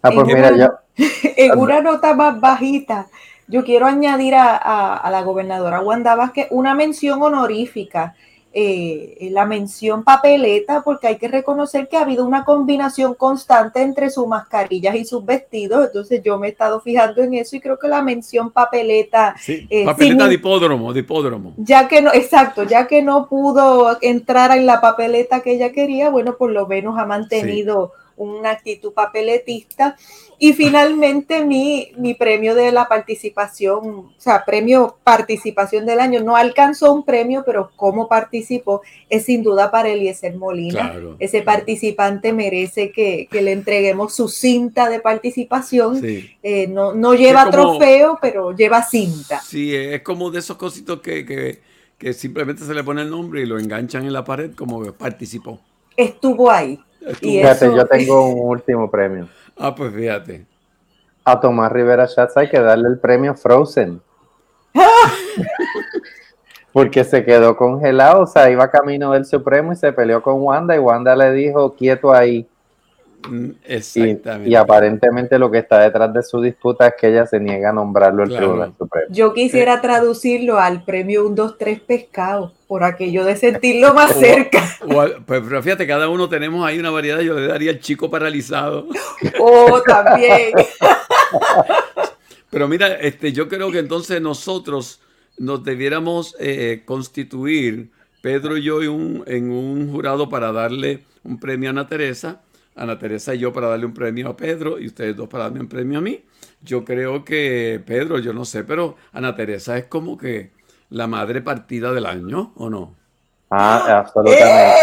Ah, 0.00 0.10
pues 0.14 0.28
en, 1.36 1.58
una, 1.58 1.80
nota 1.80 2.14
más 2.14 2.40
bajita, 2.40 3.08
yo 3.48 3.64
quiero 3.64 3.86
añadir 3.86 4.36
a, 4.36 4.96
a 4.96 5.10
la 5.10 5.22
gobernadora 5.22 5.80
Wanda 5.80 6.14
Vázquez 6.14 6.46
una 6.50 6.74
mención 6.74 7.20
honorífica 7.20 8.14
eh, 8.56 9.28
la 9.32 9.46
mención 9.46 10.04
papeleta, 10.04 10.82
porque 10.82 11.08
hay 11.08 11.16
que 11.16 11.26
reconocer 11.26 11.88
que 11.88 11.96
ha 11.96 12.02
habido 12.02 12.24
una 12.24 12.44
combinación 12.44 13.14
constante 13.14 13.82
entre 13.82 14.10
sus 14.10 14.28
mascarillas 14.28 14.94
y 14.94 15.04
sus 15.04 15.24
vestidos. 15.24 15.86
Entonces 15.86 16.22
yo 16.22 16.38
me 16.38 16.46
he 16.46 16.50
estado 16.50 16.80
fijando 16.80 17.20
en 17.20 17.34
eso 17.34 17.56
y 17.56 17.60
creo 17.60 17.80
que 17.80 17.88
la 17.88 18.00
mención 18.00 18.52
papeleta. 18.52 19.34
Eh, 19.48 19.84
papeleta 19.84 20.28
de 20.28 20.34
hipódromo, 20.34 20.92
de 20.92 21.00
hipódromo. 21.00 21.54
Ya 21.56 21.88
que 21.88 22.00
no, 22.00 22.12
exacto, 22.12 22.62
ya 22.62 22.86
que 22.86 23.02
no 23.02 23.28
pudo 23.28 23.98
entrar 24.00 24.56
en 24.56 24.66
la 24.66 24.80
papeleta 24.80 25.40
que 25.40 25.54
ella 25.54 25.72
quería, 25.72 26.08
bueno, 26.10 26.36
por 26.36 26.52
lo 26.52 26.68
menos 26.68 26.96
ha 26.96 27.06
mantenido 27.06 27.92
una 28.16 28.50
actitud 28.50 28.92
papeletista. 28.92 29.96
Y 30.38 30.52
finalmente 30.52 31.44
mi, 31.44 31.92
mi, 31.96 32.14
premio 32.14 32.54
de 32.54 32.72
la 32.72 32.86
participación, 32.88 33.88
o 33.98 34.12
sea, 34.18 34.44
premio 34.44 34.96
participación 35.04 35.86
del 35.86 36.00
año, 36.00 36.22
no 36.22 36.36
alcanzó 36.36 36.92
un 36.92 37.04
premio, 37.04 37.44
pero 37.46 37.70
como 37.76 38.08
participó 38.08 38.82
es 39.08 39.24
sin 39.24 39.42
duda 39.42 39.70
para 39.70 39.88
Eliezer 39.88 40.36
Molina. 40.36 40.94
Ese 41.18 41.42
participante 41.42 42.32
merece 42.32 42.90
que, 42.90 43.28
le 43.30 43.52
entreguemos 43.52 44.14
su 44.14 44.28
cinta 44.28 44.88
de 44.88 45.00
participación. 45.00 46.00
Eh, 46.04 46.66
no, 46.68 46.94
no, 46.94 47.14
lleva 47.14 47.50
trofeo, 47.50 48.18
pero 48.20 48.54
lleva 48.54 48.82
cinta. 48.82 49.40
Sí, 49.40 49.74
es 49.74 50.02
como 50.02 50.30
de 50.30 50.40
esos 50.40 50.56
cositos 50.56 51.00
que, 51.00 51.24
que, 51.24 51.60
que 51.98 52.12
simplemente 52.12 52.64
se 52.64 52.74
le 52.74 52.82
pone 52.82 53.02
el 53.02 53.10
nombre 53.10 53.42
y 53.42 53.46
lo 53.46 53.58
enganchan 53.58 54.04
en 54.04 54.12
la 54.12 54.24
pared 54.24 54.52
como 54.54 54.82
participó. 54.92 55.60
Estuvo 55.96 56.50
ahí. 56.50 56.78
Fíjate, 57.20 57.66
yo 57.74 57.86
tengo 57.86 58.28
un 58.28 58.48
último 58.48 58.90
premio. 58.90 59.28
Ah, 59.58 59.74
pues 59.74 59.92
fíjate. 59.94 60.46
A 61.24 61.40
Tomás 61.40 61.72
Rivera 61.72 62.06
Schatz 62.06 62.36
hay 62.36 62.48
que 62.48 62.60
darle 62.60 62.88
el 62.88 62.98
premio 62.98 63.34
Frozen. 63.34 64.00
Porque 66.72 67.04
se 67.04 67.24
quedó 67.24 67.56
congelado, 67.56 68.22
o 68.22 68.26
sea, 68.26 68.50
iba 68.50 68.68
camino 68.70 69.12
del 69.12 69.24
Supremo 69.24 69.72
y 69.72 69.76
se 69.76 69.92
peleó 69.92 70.20
con 70.22 70.42
Wanda 70.42 70.74
y 70.74 70.80
Wanda 70.80 71.14
le 71.14 71.30
dijo, 71.32 71.74
quieto 71.74 72.12
ahí, 72.12 72.48
exactamente. 73.64 74.48
Y, 74.48 74.54
aparentemente 74.54 75.38
lo 75.38 75.50
que 75.50 75.58
está 75.58 75.80
detrás 75.80 76.12
de 76.12 76.22
su 76.22 76.40
disputa 76.40 76.88
es 76.88 76.94
que 77.00 77.08
ella 77.08 77.26
se 77.26 77.40
niega 77.40 77.70
a 77.70 77.72
nombrarlo 77.72 78.24
el 78.24 78.34
Tribunal 78.34 78.74
Supremo. 78.76 79.06
Yo 79.10 79.32
quisiera 79.32 79.80
traducirlo 79.80 80.58
al 80.58 80.84
premio 80.84 81.26
1, 81.26 81.34
2, 81.34 81.58
3 81.58 81.80
pescado, 81.80 82.52
por 82.66 82.84
aquello 82.84 83.24
de 83.24 83.36
sentirlo 83.36 83.94
más 83.94 84.14
cerca. 84.14 84.62
pues, 84.86 85.12
pero 85.26 85.62
fíjate, 85.62 85.86
cada 85.86 86.08
uno 86.08 86.28
tenemos 86.28 86.66
ahí 86.66 86.78
una 86.78 86.90
variedad, 86.90 87.20
yo 87.20 87.34
le 87.34 87.46
daría 87.46 87.70
el 87.70 87.80
chico 87.80 88.10
paralizado. 88.10 88.86
Oh, 89.40 89.80
también. 89.82 90.52
pero 92.50 92.68
mira, 92.68 92.94
este, 92.94 93.32
yo 93.32 93.48
creo 93.48 93.70
que 93.70 93.78
entonces 93.78 94.20
nosotros 94.20 95.00
nos 95.38 95.64
debiéramos 95.64 96.36
eh, 96.38 96.82
constituir, 96.84 97.90
Pedro 98.22 98.56
y 98.56 98.62
yo, 98.62 98.82
en 98.82 98.90
un, 98.90 99.24
en 99.26 99.50
un 99.50 99.92
jurado 99.92 100.28
para 100.28 100.52
darle 100.52 101.00
un 101.24 101.38
premio 101.38 101.68
a 101.68 101.72
Ana 101.72 101.88
Teresa 101.88 102.43
Ana 102.76 102.98
Teresa 102.98 103.34
y 103.34 103.38
yo 103.38 103.52
para 103.52 103.68
darle 103.68 103.86
un 103.86 103.94
premio 103.94 104.28
a 104.28 104.36
Pedro 104.36 104.78
y 104.78 104.86
ustedes 104.86 105.16
dos 105.16 105.28
para 105.28 105.44
darme 105.44 105.60
un 105.60 105.68
premio 105.68 105.98
a 105.98 106.02
mí. 106.02 106.24
Yo 106.62 106.84
creo 106.84 107.24
que 107.24 107.82
Pedro, 107.84 108.18
yo 108.18 108.32
no 108.32 108.44
sé, 108.44 108.64
pero 108.64 108.96
Ana 109.12 109.34
Teresa 109.36 109.76
es 109.76 109.84
como 109.84 110.16
que 110.16 110.52
la 110.90 111.06
madre 111.06 111.42
partida 111.42 111.92
del 111.92 112.06
año, 112.06 112.52
¿o 112.56 112.70
no? 112.70 112.94
Ah, 113.50 114.00
absolutamente. 114.00 114.74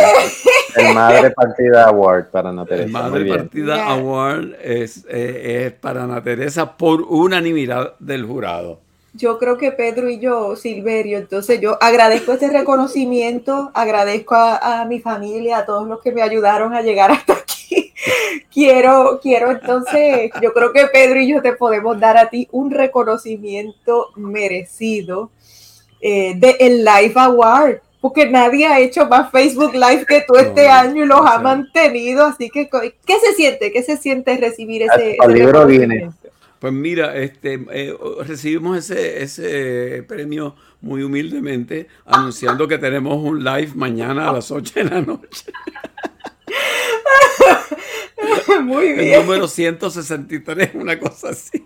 El 0.75 0.93
Madre 0.93 1.31
Partida 1.31 1.87
Award 1.87 2.31
para 2.31 2.49
Ana 2.49 2.65
Teresa. 2.65 2.85
El 2.85 2.91
Madre 2.91 3.25
Partida 3.25 3.85
Award 3.87 4.55
es, 4.61 5.05
eh, 5.09 5.65
es 5.65 5.73
para 5.73 6.03
Ana 6.03 6.23
Teresa 6.23 6.77
por 6.77 7.01
unanimidad 7.01 7.95
del 7.99 8.25
jurado. 8.25 8.79
Yo 9.13 9.37
creo 9.37 9.57
que 9.57 9.73
Pedro 9.73 10.09
y 10.09 10.19
yo, 10.19 10.55
Silverio, 10.55 11.17
entonces 11.17 11.59
yo 11.59 11.77
agradezco 11.81 12.31
este 12.31 12.49
reconocimiento, 12.49 13.69
agradezco 13.73 14.35
a, 14.35 14.85
mi 14.87 15.01
familia, 15.01 15.59
a 15.59 15.65
todos 15.65 15.85
los 15.85 16.01
que 16.01 16.13
me 16.13 16.21
ayudaron 16.21 16.73
a 16.73 16.81
llegar 16.81 17.11
hasta 17.11 17.33
aquí. 17.33 17.60
Quiero, 18.53 19.19
quiero 19.21 19.51
entonces, 19.51 20.31
yo 20.41 20.53
creo 20.53 20.71
que 20.73 20.87
Pedro 20.87 21.19
y 21.19 21.29
yo 21.29 21.41
te 21.41 21.53
podemos 21.53 21.99
dar 21.99 22.17
a 22.17 22.29
ti 22.29 22.47
un 22.51 22.71
reconocimiento 22.71 24.09
merecido 24.15 25.31
eh, 26.01 26.33
de 26.35 26.57
el 26.59 26.83
Life 26.83 27.19
Award, 27.19 27.81
porque 27.99 28.27
nadie 28.27 28.65
ha 28.65 28.79
hecho 28.79 29.05
más 29.05 29.31
Facebook 29.31 29.73
Live 29.73 30.05
que 30.07 30.23
tú 30.27 30.35
este 30.35 30.67
año 30.67 31.03
y 31.03 31.07
los 31.07 31.21
ha 31.21 31.39
mantenido, 31.39 32.25
así 32.25 32.49
que 32.49 32.69
¿qué 32.69 33.19
se 33.19 33.33
siente? 33.35 33.71
¿Qué 33.71 33.83
se 33.83 33.97
siente 33.97 34.35
recibir 34.37 34.83
ese, 34.83 35.17
el 35.21 35.33
libro 35.33 35.65
viene. 35.65 36.09
Pues 36.59 36.73
mira, 36.73 37.17
este, 37.17 37.59
eh, 37.71 37.95
recibimos 38.27 38.77
ese, 38.77 39.23
ese 39.23 40.03
premio 40.03 40.55
muy 40.79 41.01
humildemente, 41.01 41.87
anunciando 42.05 42.67
que 42.67 42.77
tenemos 42.77 43.17
un 43.17 43.43
live 43.43 43.71
mañana 43.73 44.29
a 44.29 44.33
las 44.33 44.51
8 44.51 44.73
de 44.75 44.83
la 44.83 45.01
noche. 45.01 45.51
Muy 48.61 48.93
bien. 48.93 49.13
El 49.13 49.21
número 49.21 49.47
163, 49.47 50.75
una 50.75 50.99
cosa 50.99 51.29
así. 51.29 51.65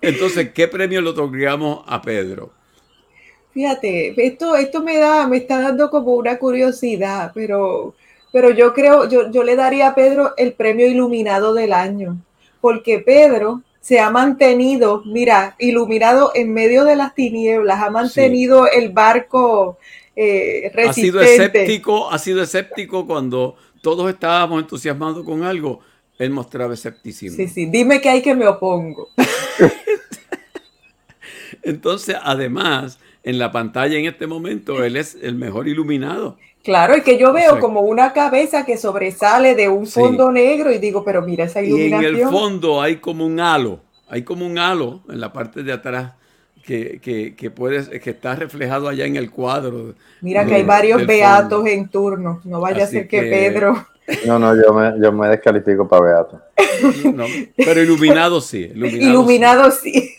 Entonces, 0.00 0.50
¿qué 0.52 0.68
premio 0.68 1.00
le 1.00 1.10
otorgamos 1.10 1.84
a 1.86 2.02
Pedro? 2.02 2.52
Fíjate, 3.52 4.14
esto, 4.26 4.56
esto 4.56 4.82
me 4.82 4.98
da, 4.98 5.26
me 5.28 5.38
está 5.38 5.60
dando 5.60 5.88
como 5.88 6.14
una 6.14 6.38
curiosidad, 6.38 7.30
pero, 7.34 7.94
pero 8.32 8.50
yo 8.50 8.74
creo, 8.74 9.08
yo, 9.08 9.30
yo 9.30 9.44
le 9.44 9.54
daría 9.54 9.88
a 9.88 9.94
Pedro 9.94 10.34
el 10.36 10.54
premio 10.54 10.88
iluminado 10.88 11.54
del 11.54 11.72
año 11.72 12.18
porque 12.64 12.98
Pedro 12.98 13.60
se 13.82 14.00
ha 14.00 14.08
mantenido, 14.08 15.02
mira, 15.04 15.54
iluminado 15.58 16.32
en 16.34 16.54
medio 16.54 16.84
de 16.84 16.96
las 16.96 17.14
tinieblas, 17.14 17.78
ha 17.82 17.90
mantenido 17.90 18.66
el 18.66 18.88
barco 18.88 19.76
eh, 20.16 20.70
resistente. 20.74 20.88
Ha 20.88 20.92
sido 20.92 21.20
escéptico, 21.20 22.10
ha 22.10 22.18
sido 22.18 22.42
escéptico 22.42 23.06
cuando 23.06 23.56
todos 23.82 24.10
estábamos 24.10 24.62
entusiasmados 24.62 25.24
con 25.24 25.42
algo. 25.42 25.80
Él 26.18 26.30
mostraba 26.30 26.74
escepticismo. 26.74 27.36
Sí, 27.36 27.48
sí, 27.48 27.66
dime 27.66 28.00
que 28.00 28.08
hay 28.08 28.22
que 28.22 28.34
me 28.34 28.46
opongo. 28.46 29.10
Entonces, 31.62 32.16
además, 32.22 32.98
en 33.22 33.38
la 33.38 33.50
pantalla 33.50 33.98
en 33.98 34.06
este 34.06 34.26
momento, 34.26 34.84
él 34.84 34.96
es 34.96 35.16
el 35.20 35.34
mejor 35.34 35.66
iluminado. 35.66 36.38
Claro, 36.62 36.96
y 36.96 37.02
que 37.02 37.18
yo 37.18 37.32
veo 37.32 37.60
como 37.60 37.82
una 37.82 38.12
cabeza 38.12 38.64
que 38.64 38.78
sobresale 38.78 39.54
de 39.54 39.68
un 39.68 39.86
fondo 39.86 40.32
negro 40.32 40.72
y 40.72 40.78
digo, 40.78 41.04
pero 41.04 41.20
mira 41.20 41.44
esa 41.44 41.60
iluminación. 41.60 42.02
Y 42.02 42.06
en 42.06 42.26
el 42.26 42.32
fondo 42.32 42.80
hay 42.80 42.96
como 42.96 43.26
un 43.26 43.38
halo, 43.38 43.80
hay 44.08 44.22
como 44.22 44.46
un 44.46 44.58
halo 44.58 45.02
en 45.10 45.20
la 45.20 45.32
parte 45.32 45.62
de 45.62 45.72
atrás 45.72 46.12
que, 46.64 46.98
que, 47.00 47.34
que, 47.34 48.00
que 48.00 48.10
está 48.10 48.34
reflejado 48.34 48.88
allá 48.88 49.04
en 49.04 49.16
el 49.16 49.30
cuadro. 49.30 49.94
Mira 50.20 50.44
que 50.46 50.54
hay 50.54 50.62
varios 50.62 51.06
beatos 51.06 51.66
en 51.66 51.88
turno, 51.88 52.40
no 52.44 52.60
vaya 52.60 52.84
a 52.84 52.86
ser 52.86 53.08
que, 53.08 53.22
Pedro... 53.22 53.86
No, 54.26 54.38
no, 54.38 54.54
yo 54.54 54.74
me, 54.74 55.02
yo 55.02 55.12
me 55.12 55.28
descalifico 55.28 55.88
para 55.88 56.04
beato. 56.04 56.42
pero 57.56 57.82
iluminado 57.82 58.38
sí. 58.38 58.70
Iluminado, 58.74 59.70
sí. 59.70 60.14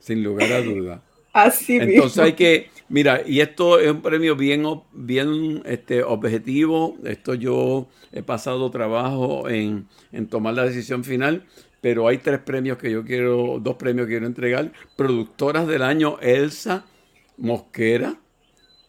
Sin 0.00 0.22
lugar 0.22 0.52
a 0.52 0.60
duda. 0.60 1.00
Así 1.32 1.78
Entonces 1.78 2.18
hay 2.18 2.34
que 2.34 2.68
Mira, 2.88 3.22
y 3.26 3.40
esto 3.40 3.80
es 3.80 3.90
un 3.90 4.00
premio 4.00 4.36
bien, 4.36 4.64
bien 4.92 5.62
este, 5.64 6.04
objetivo. 6.04 6.96
Esto 7.04 7.34
yo 7.34 7.88
he 8.12 8.22
pasado 8.22 8.70
trabajo 8.70 9.48
en, 9.48 9.88
tomar 10.30 10.54
la 10.54 10.64
decisión 10.64 11.02
final, 11.02 11.44
pero 11.80 12.08
hay 12.08 12.18
tres 12.18 12.40
premios 12.40 12.78
que 12.78 12.90
yo 12.90 13.04
quiero, 13.04 13.58
dos 13.60 13.76
premios 13.76 14.06
que 14.06 14.14
quiero 14.14 14.26
entregar. 14.26 14.72
Productoras 14.96 15.66
del 15.66 15.82
año 15.82 16.18
Elsa 16.20 16.84
Mosquera 17.36 18.16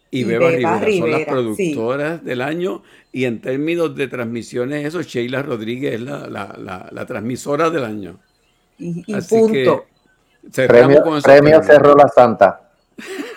y, 0.10 0.24
Beba, 0.24 0.80
Rivera. 0.80 0.98
Son 0.98 1.12
las 1.12 1.26
productoras 1.26 2.24
del 2.24 2.42
año 2.42 2.84
y 3.12 3.26
en 3.26 3.42
términos 3.42 3.96
de 3.96 4.08
transmisiones, 4.08 4.86
eso, 4.86 5.02
Sheila 5.02 5.42
Rodríguez 5.42 5.96
es 5.96 6.02
la, 6.02 7.06
transmisora 7.08 7.70
del 7.70 7.84
año. 7.84 8.20
Y, 8.78 9.14
punto. 9.22 9.86
Que 10.54 10.68
premio, 10.68 11.04
premio 11.24 11.64
Cerro 11.64 11.96
La 11.96 12.08
Santa. 12.08 12.70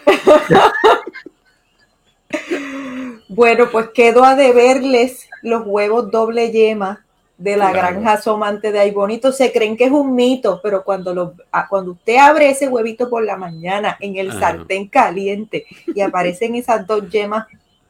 bueno, 3.28 3.68
pues 3.72 3.88
quedo 3.88 4.24
a 4.24 4.36
deberles 4.36 5.28
los 5.42 5.62
huevos 5.66 6.10
doble 6.10 6.52
yema 6.52 7.04
de 7.40 7.56
la 7.56 7.72
granja 7.72 8.20
somante 8.20 8.70
de 8.70 8.78
ahí 8.78 8.90
bonito. 8.90 9.32
Se 9.32 9.50
creen 9.50 9.76
que 9.76 9.84
es 9.84 9.90
un 9.90 10.14
mito, 10.14 10.60
pero 10.62 10.84
cuando, 10.84 11.14
lo, 11.14 11.34
ah, 11.50 11.66
cuando 11.68 11.92
usted 11.92 12.16
abre 12.16 12.50
ese 12.50 12.68
huevito 12.68 13.08
por 13.08 13.24
la 13.24 13.38
mañana 13.38 13.96
en 13.98 14.16
el 14.16 14.30
sartén 14.32 14.88
caliente 14.88 15.64
y 15.86 16.02
aparecen 16.02 16.54
esas 16.54 16.86
dos 16.86 17.08
yemas 17.08 17.46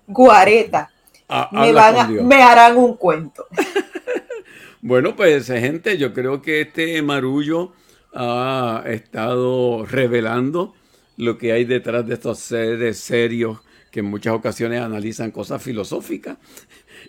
guaretas, 0.06 0.88
ah, 1.28 1.48
me, 1.50 1.72
van 1.72 2.26
me 2.26 2.42
harán 2.42 2.78
un 2.78 2.96
cuento. 2.96 3.46
bueno, 4.80 5.16
pues 5.16 5.48
gente, 5.48 5.98
yo 5.98 6.14
creo 6.14 6.40
que 6.40 6.60
este 6.60 7.02
marullo 7.02 7.72
ha 8.14 8.84
estado 8.86 9.84
revelando 9.84 10.74
lo 11.16 11.38
que 11.38 11.52
hay 11.52 11.64
detrás 11.64 12.06
de 12.06 12.14
estos 12.14 12.38
seres 12.38 13.00
serios 13.00 13.58
que 13.90 14.00
en 14.00 14.06
muchas 14.06 14.34
ocasiones 14.34 14.80
analizan 14.80 15.32
cosas 15.32 15.60
filosóficas 15.60 16.38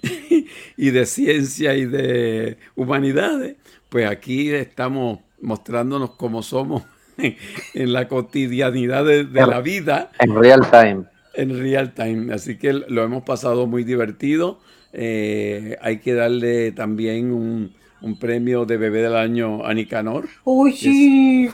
y 0.78 0.90
de 0.90 1.06
ciencia 1.06 1.76
y 1.76 1.86
de 1.86 2.58
humanidades, 2.76 3.56
pues 3.90 4.10
aquí 4.10 4.52
estamos 4.52 5.20
mostrándonos 5.42 6.12
cómo 6.12 6.44
somos 6.44 6.84
en, 7.18 7.94
la 7.94 8.08
cotidianidad 8.08 9.06
de, 9.06 9.24
la 9.24 9.62
vida. 9.62 10.12
En 10.20 10.36
real 10.36 10.62
time. 10.70 11.04
En 11.34 11.60
real 11.60 11.94
time. 11.94 12.34
Así 12.34 12.58
que 12.58 12.74
lo 12.74 13.04
hemos 13.04 13.24
pasado 13.24 13.68
muy 13.68 13.84
divertido. 13.84 14.60
Eh, 14.94 15.78
hay 15.82 16.00
que 16.00 16.14
darle 16.14 16.72
también 16.72 17.32
un, 17.32 17.74
premio 18.20 18.66
de 18.66 18.78
bebé 18.78 19.04
del 19.04 19.16
año 19.16 19.64
a 19.64 19.74
Nicanor, 19.74 20.28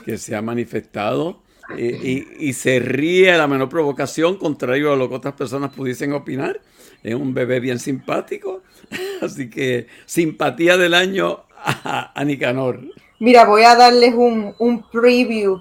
que 0.04 0.16
se 0.16 0.34
ha 0.34 0.40
manifestado 0.40 1.42
y, 1.76 2.52
se 2.54 2.80
ríe 2.80 3.32
a 3.32 3.38
la 3.38 3.46
menor 3.46 3.68
provocación, 3.68 4.36
contrario 4.36 4.92
a 4.92 4.96
lo 4.96 5.08
que 5.08 5.16
otras 5.16 5.34
personas 5.34 5.72
pudiesen 5.72 6.12
opinar. 6.12 6.60
Es 7.02 7.14
un 7.14 7.34
bebé 7.34 7.60
bien 7.60 7.78
simpático. 7.78 8.62
Así 9.22 9.50
que 9.50 9.86
simpatía 10.06 10.76
del 10.76 10.94
año 10.94 11.44
a, 11.64 12.22
Nicanor. 12.24 12.80
Mira, 13.18 13.44
voy 13.44 13.62
a 13.62 13.74
darles 13.74 14.14
un, 14.14 14.54
un, 14.58 14.82
preview 14.90 15.60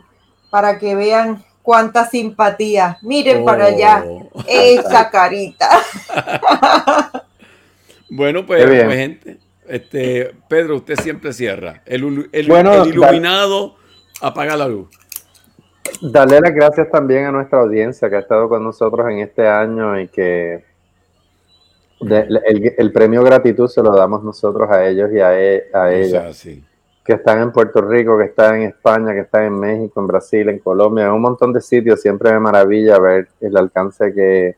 para 0.50 0.78
que 0.78 0.96
vean 0.96 1.44
cuánta 1.64 2.08
simpatía. 2.08 2.98
Miren 3.02 3.44
para 3.44 3.66
allá 3.66 4.04
oh. 4.08 4.30
esa 4.48 5.10
carita. 5.10 5.70
bueno, 8.10 8.46
pues, 8.46 8.64
pues, 8.64 8.94
gente, 8.94 9.38
este, 9.68 10.32
Pedro, 10.48 10.78
usted 10.78 10.96
siempre 10.98 11.34
cierra. 11.34 11.82
El, 11.86 12.30
el, 12.32 12.52
el 12.52 12.88
iluminado 12.88 13.76
apaga 14.22 14.56
la 14.56 14.68
luz. 14.68 14.90
Darle 16.02 16.40
las 16.42 16.54
gracias 16.54 16.90
también 16.92 17.26
a 17.26 17.32
nuestra 17.32 17.60
audiencia 17.60 18.10
que 18.10 18.18
ha 18.18 18.20
estado 18.20 18.48
con 18.48 18.64
nosotros 18.64 19.10
en 19.10 19.20
este 19.20 19.48
año 19.48 20.00
y 20.00 20.08
que 20.10 20.64
el, 22.00 22.92
premio 22.92 23.24
gratitud 23.24 23.68
se 23.68 23.82
lo 23.82 23.92
damos 23.96 24.24
nosotros 24.24 24.70
a 24.70 24.86
ellos 24.86 25.12
y 25.12 25.20
a, 25.20 25.40
e, 25.40 25.70
a. 25.74 26.32
Que 27.04 27.14
están 27.14 27.42
en 27.42 27.52
Puerto 27.52 27.82
Rico, 27.82 28.18
que 28.18 28.26
están 28.26 28.58
en 28.58 28.64
España, 28.64 29.14
que 29.14 29.22
están 29.22 29.46
en 29.46 29.60
México, 29.60 30.00
en 30.02 30.08
Brasil, 30.08 30.50
en 30.50 30.60
Colombia, 30.60 31.06
en 31.06 31.12
un 31.12 31.22
montón 31.22 31.54
de 31.54 31.62
sitios. 31.62 32.02
Siempre 32.02 32.32
me 32.34 32.40
maravilla 32.40 33.00
ver 33.00 33.30
el 33.40 33.56
alcance 33.56 34.14
que 34.14 34.58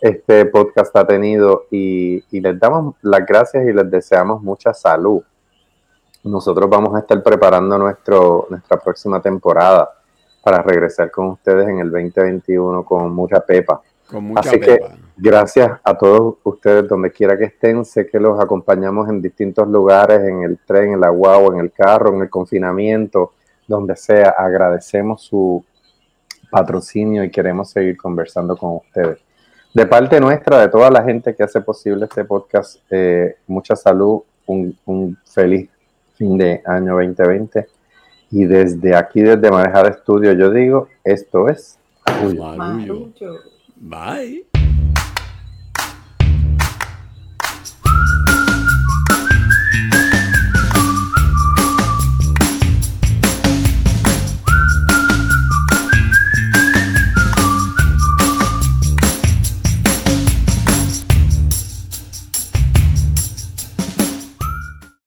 este 0.00 0.44
podcast 0.46 0.94
ha 0.96 1.06
tenido 1.06 1.66
y, 1.70 2.24
y 2.30 2.40
les 2.40 2.58
damos 2.58 2.96
las 3.02 3.24
gracias 3.24 3.64
y 3.66 3.72
les 3.72 3.88
deseamos 3.90 4.42
mucha 4.42 4.74
salud. 4.74 5.22
Nosotros 6.24 6.68
vamos 6.68 6.94
a 6.96 7.00
estar 7.00 7.22
preparando 7.22 7.78
nuestro, 7.78 8.46
nuestra 8.50 8.78
próxima 8.78 9.22
temporada 9.22 9.90
para 10.42 10.62
regresar 10.62 11.10
con 11.10 11.28
ustedes 11.28 11.68
en 11.68 11.78
el 11.78 11.90
2021 11.90 12.84
con 12.84 13.14
mucha 13.14 13.40
pepa. 13.40 13.80
Con 14.08 14.24
mucha 14.24 14.40
Así 14.48 14.60
que 14.60 14.78
gracias 15.16 15.80
a 15.82 15.96
todos 15.96 16.36
ustedes 16.44 16.88
donde 16.88 17.10
quiera 17.10 17.36
que 17.36 17.44
estén. 17.44 17.84
Sé 17.84 18.06
que 18.06 18.20
los 18.20 18.38
acompañamos 18.40 19.08
en 19.08 19.22
distintos 19.22 19.66
lugares, 19.68 20.20
en 20.20 20.42
el 20.42 20.58
tren, 20.58 20.92
en 20.94 21.00
la 21.00 21.08
guagua, 21.08 21.54
en 21.54 21.60
el 21.60 21.72
carro, 21.72 22.14
en 22.14 22.22
el 22.22 22.30
confinamiento, 22.30 23.32
donde 23.66 23.96
sea. 23.96 24.34
Agradecemos 24.36 25.22
su 25.22 25.64
patrocinio 26.50 27.24
y 27.24 27.30
queremos 27.30 27.70
seguir 27.70 27.96
conversando 27.96 28.56
con 28.56 28.76
ustedes. 28.76 29.18
de 29.74 29.86
parte 29.86 30.20
nuestra, 30.20 30.60
de 30.60 30.68
toda 30.68 30.88
la 30.88 31.02
gente 31.02 31.34
que 31.34 31.42
hace 31.42 31.60
posible 31.60 32.04
este 32.04 32.24
podcast, 32.24 32.80
eh, 32.90 33.38
mucha 33.48 33.74
salud, 33.74 34.22
un, 34.46 35.18
feliz 35.24 35.68
fin 36.14 36.38
de 36.38 36.62
año 36.64 36.92
2020. 36.92 37.66
Y 38.30 38.44
desde 38.44 38.94
aquí, 38.94 39.22
desde 39.22 39.50
Manejar 39.50 39.88
Estudio, 39.88 40.32
yo 40.32 40.50
digo, 40.50 40.88
esto 41.02 41.48
es 41.48 41.78
Bye. 43.84 44.44